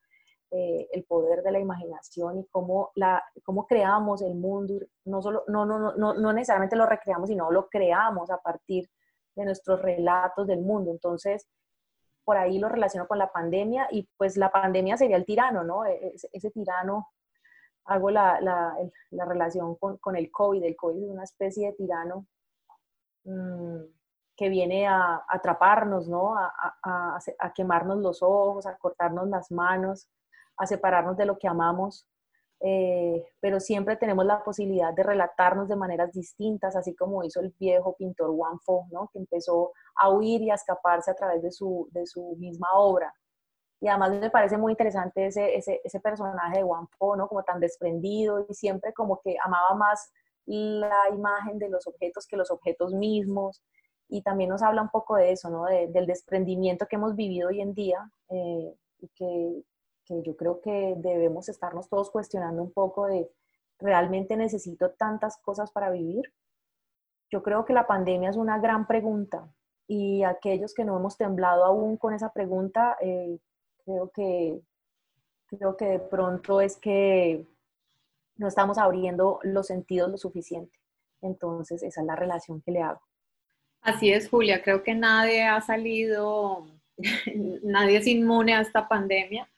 eh, 0.55 0.87
el 0.91 1.03
poder 1.05 1.41
de 1.41 1.51
la 1.51 1.59
imaginación 1.59 2.37
y 2.37 2.45
cómo, 2.45 2.91
la, 2.93 3.23
cómo 3.43 3.65
creamos 3.65 4.21
el 4.21 4.35
mundo, 4.35 4.75
no, 5.05 5.19
solo, 5.19 5.43
no, 5.47 5.65
no, 5.65 5.79
no, 5.79 6.13
no 6.13 6.33
necesariamente 6.33 6.75
lo 6.75 6.85
recreamos, 6.85 7.29
sino 7.29 7.49
lo 7.49 7.69
creamos 7.69 8.29
a 8.29 8.37
partir 8.37 8.87
de 9.35 9.45
nuestros 9.45 9.81
relatos 9.81 10.45
del 10.45 10.61
mundo. 10.61 10.91
Entonces, 10.91 11.47
por 12.23 12.37
ahí 12.37 12.59
lo 12.59 12.69
relaciono 12.69 13.07
con 13.07 13.17
la 13.17 13.31
pandemia 13.31 13.87
y 13.89 14.07
pues 14.15 14.37
la 14.37 14.51
pandemia 14.51 14.95
sería 14.95 15.17
el 15.17 15.25
tirano, 15.25 15.63
¿no? 15.63 15.85
E, 15.85 16.13
ese, 16.31 16.51
tirano, 16.51 17.09
hago 17.85 18.11
la, 18.11 18.39
la, 18.39 18.77
la 19.09 19.25
relación 19.25 19.75
con, 19.77 19.97
con, 19.97 20.15
el 20.15 20.29
COVID, 20.31 20.63
el 20.63 20.75
COVID 20.75 21.03
es 21.03 21.09
una 21.09 21.23
especie 21.23 21.69
de 21.71 21.73
tirano 21.73 22.27
mmm, 23.23 23.81
que 24.35 24.49
viene 24.49 24.87
a, 24.87 25.23
atraparnos, 25.27 26.07
¿no? 26.07 26.37
A, 26.37 26.53
a, 26.83 27.19
a, 27.39 27.53
quemarnos 27.53 27.97
los 27.97 28.21
ojos, 28.21 28.67
a 28.67 28.77
cortarnos 28.77 29.27
las 29.29 29.51
manos, 29.51 30.09
a 30.57 30.65
separarnos 30.65 31.17
de 31.17 31.25
lo 31.25 31.37
que 31.37 31.47
amamos, 31.47 32.07
eh, 32.65 33.25
pero 33.41 33.59
siempre 33.59 33.97
tenemos 33.97 34.25
la 34.25 34.41
posibilidad 34.41 34.93
de 34.93 35.03
relatarnos 35.03 35.67
de 35.67 35.75
maneras 35.75 36.13
distintas, 36.13 36.77
así 36.77 36.95
como 36.95 37.21
hizo 37.25 37.41
el 37.41 37.53
viejo 37.59 37.93
pintor 37.97 38.29
Wang 38.29 38.59
Fo, 38.63 38.85
¿no? 38.89 39.09
que 39.11 39.19
empezó 39.19 39.73
a 39.95 40.09
huir 40.09 40.41
y 40.41 40.49
a 40.49 40.55
escaparse 40.55 41.11
a 41.11 41.15
través 41.15 41.41
de 41.43 41.51
su, 41.51 41.89
de 41.91 42.05
su 42.05 42.37
misma 42.37 42.69
obra. 42.75 43.13
Y 43.81 43.89
además 43.89 44.11
me 44.11 44.29
parece 44.29 44.57
muy 44.57 44.71
interesante 44.71 45.25
ese, 45.25 45.57
ese, 45.57 45.81
ese 45.83 45.99
personaje 45.99 46.59
de 46.59 46.63
Wang 46.63 46.87
Fo, 46.97 47.17
¿no? 47.17 47.27
como 47.27 47.43
tan 47.43 47.59
desprendido 47.59 48.45
y 48.47 48.53
siempre 48.53 48.93
como 48.93 49.19
que 49.19 49.35
amaba 49.43 49.75
más 49.75 50.13
la 50.45 51.09
imagen 51.13 51.59
de 51.59 51.69
los 51.69 51.85
objetos 51.85 52.25
que 52.25 52.37
los 52.37 52.49
objetos 52.49 52.93
mismos. 52.93 53.61
Y 54.07 54.21
también 54.21 54.49
nos 54.49 54.61
habla 54.61 54.83
un 54.83 54.89
poco 54.89 55.17
de 55.17 55.33
eso, 55.33 55.49
¿no? 55.49 55.65
del 55.65 56.05
desprendimiento 56.05 56.85
que 56.85 56.95
hemos 56.95 57.13
vivido 57.13 57.49
hoy 57.49 57.59
en 57.59 57.73
día 57.73 58.09
eh, 58.29 58.73
que, 59.15 59.63
que 60.05 60.21
yo 60.23 60.35
creo 60.35 60.61
que 60.61 60.95
debemos 60.97 61.49
estarnos 61.49 61.89
todos 61.89 62.11
cuestionando 62.11 62.61
un 62.61 62.71
poco 62.71 63.07
de, 63.07 63.29
¿realmente 63.79 64.35
necesito 64.35 64.91
tantas 64.91 65.37
cosas 65.37 65.71
para 65.71 65.89
vivir? 65.89 66.33
Yo 67.29 67.41
creo 67.43 67.65
que 67.65 67.73
la 67.73 67.87
pandemia 67.87 68.29
es 68.29 68.37
una 68.37 68.59
gran 68.59 68.87
pregunta 68.87 69.51
y 69.87 70.23
aquellos 70.23 70.73
que 70.73 70.85
no 70.85 70.97
hemos 70.97 71.17
temblado 71.17 71.65
aún 71.65 71.97
con 71.97 72.13
esa 72.13 72.31
pregunta, 72.31 72.97
eh, 73.01 73.39
creo, 73.85 74.11
que, 74.11 74.61
creo 75.47 75.75
que 75.77 75.85
de 75.85 75.99
pronto 75.99 76.61
es 76.61 76.77
que 76.77 77.45
no 78.37 78.47
estamos 78.47 78.77
abriendo 78.77 79.39
los 79.43 79.67
sentidos 79.67 80.09
lo 80.09 80.17
suficiente. 80.17 80.79
Entonces, 81.21 81.83
esa 81.83 82.01
es 82.01 82.07
la 82.07 82.15
relación 82.15 82.61
que 82.61 82.71
le 82.71 82.81
hago. 82.81 83.01
Así 83.81 84.11
es, 84.11 84.29
Julia. 84.29 84.63
Creo 84.63 84.83
que 84.83 84.95
nadie 84.95 85.43
ha 85.43 85.61
salido, 85.61 86.65
nadie 87.63 87.97
es 87.97 88.07
inmune 88.07 88.53
a 88.53 88.61
esta 88.61 88.87
pandemia. 88.87 89.49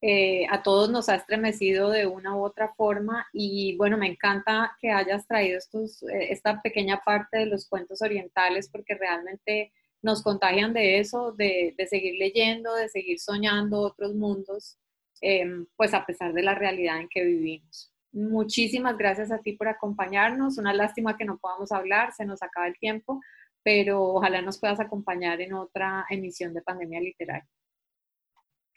Eh, 0.00 0.46
a 0.48 0.62
todos 0.62 0.90
nos 0.90 1.08
ha 1.08 1.16
estremecido 1.16 1.90
de 1.90 2.06
una 2.06 2.36
u 2.36 2.44
otra 2.44 2.72
forma 2.74 3.26
y 3.32 3.76
bueno, 3.76 3.96
me 3.98 4.06
encanta 4.06 4.76
que 4.80 4.92
hayas 4.92 5.26
traído 5.26 5.58
eh, 5.58 6.28
esta 6.30 6.62
pequeña 6.62 7.00
parte 7.04 7.38
de 7.38 7.46
los 7.46 7.68
cuentos 7.68 8.00
orientales 8.00 8.68
porque 8.70 8.94
realmente 8.94 9.72
nos 10.00 10.22
contagian 10.22 10.72
de 10.72 11.00
eso, 11.00 11.32
de, 11.32 11.74
seguir 11.90 12.14
leyendo, 12.14 12.74
de 12.76 12.88
seguir 12.88 13.18
soñando 13.18 13.80
otros 13.80 14.14
mundos, 14.14 14.78
em, 15.20 15.66
pues 15.76 15.92
a 15.94 16.06
pesar 16.06 16.32
de 16.32 16.42
la 16.42 16.54
realidad 16.54 17.00
en 17.00 17.08
que 17.08 17.24
vivimos. 17.24 17.92
Muchísimas 18.12 18.96
gracias 18.96 19.32
a 19.32 19.38
ti 19.38 19.54
por 19.54 19.68
acompañarnos. 19.68 20.58
Una 20.58 20.72
lástima 20.72 21.16
que 21.16 21.24
no 21.24 21.38
podamos 21.38 21.72
hablar, 21.72 22.12
se 22.12 22.24
nos 22.24 22.42
acaba 22.42 22.68
el 22.68 22.78
tiempo, 22.78 23.20
pero 23.64 24.02
ojalá 24.02 24.42
nos 24.42 24.58
puedas 24.60 24.80
acompañar 24.80 25.40
en 25.40 25.54
otra 25.54 26.06
emisión 26.08 26.54
de 26.54 26.62
Pandemia 26.62 27.00
Literaria. 27.00 27.48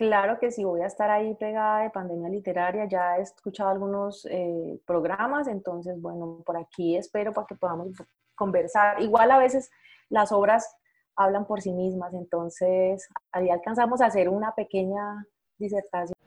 Claro 0.01 0.39
que 0.39 0.49
sí, 0.49 0.63
voy 0.63 0.81
a 0.81 0.87
estar 0.87 1.11
ahí 1.11 1.35
pegada 1.35 1.83
de 1.83 1.91
pandemia 1.91 2.27
literaria. 2.27 2.85
Ya 2.85 3.19
he 3.19 3.21
escuchado 3.21 3.69
algunos 3.69 4.25
eh, 4.31 4.81
programas, 4.83 5.47
entonces, 5.47 6.01
bueno, 6.01 6.41
por 6.43 6.57
aquí 6.57 6.97
espero 6.97 7.31
para 7.31 7.45
que 7.45 7.53
podamos 7.53 7.89
conversar. 8.33 8.99
Igual 8.99 9.29
a 9.29 9.37
veces 9.37 9.69
las 10.09 10.31
obras 10.31 10.75
hablan 11.15 11.45
por 11.45 11.61
sí 11.61 11.71
mismas, 11.71 12.15
entonces 12.15 13.07
ahí 13.31 13.51
alcanzamos 13.51 14.01
a 14.01 14.07
hacer 14.07 14.27
una 14.27 14.55
pequeña 14.55 15.23
disertación. 15.59 16.17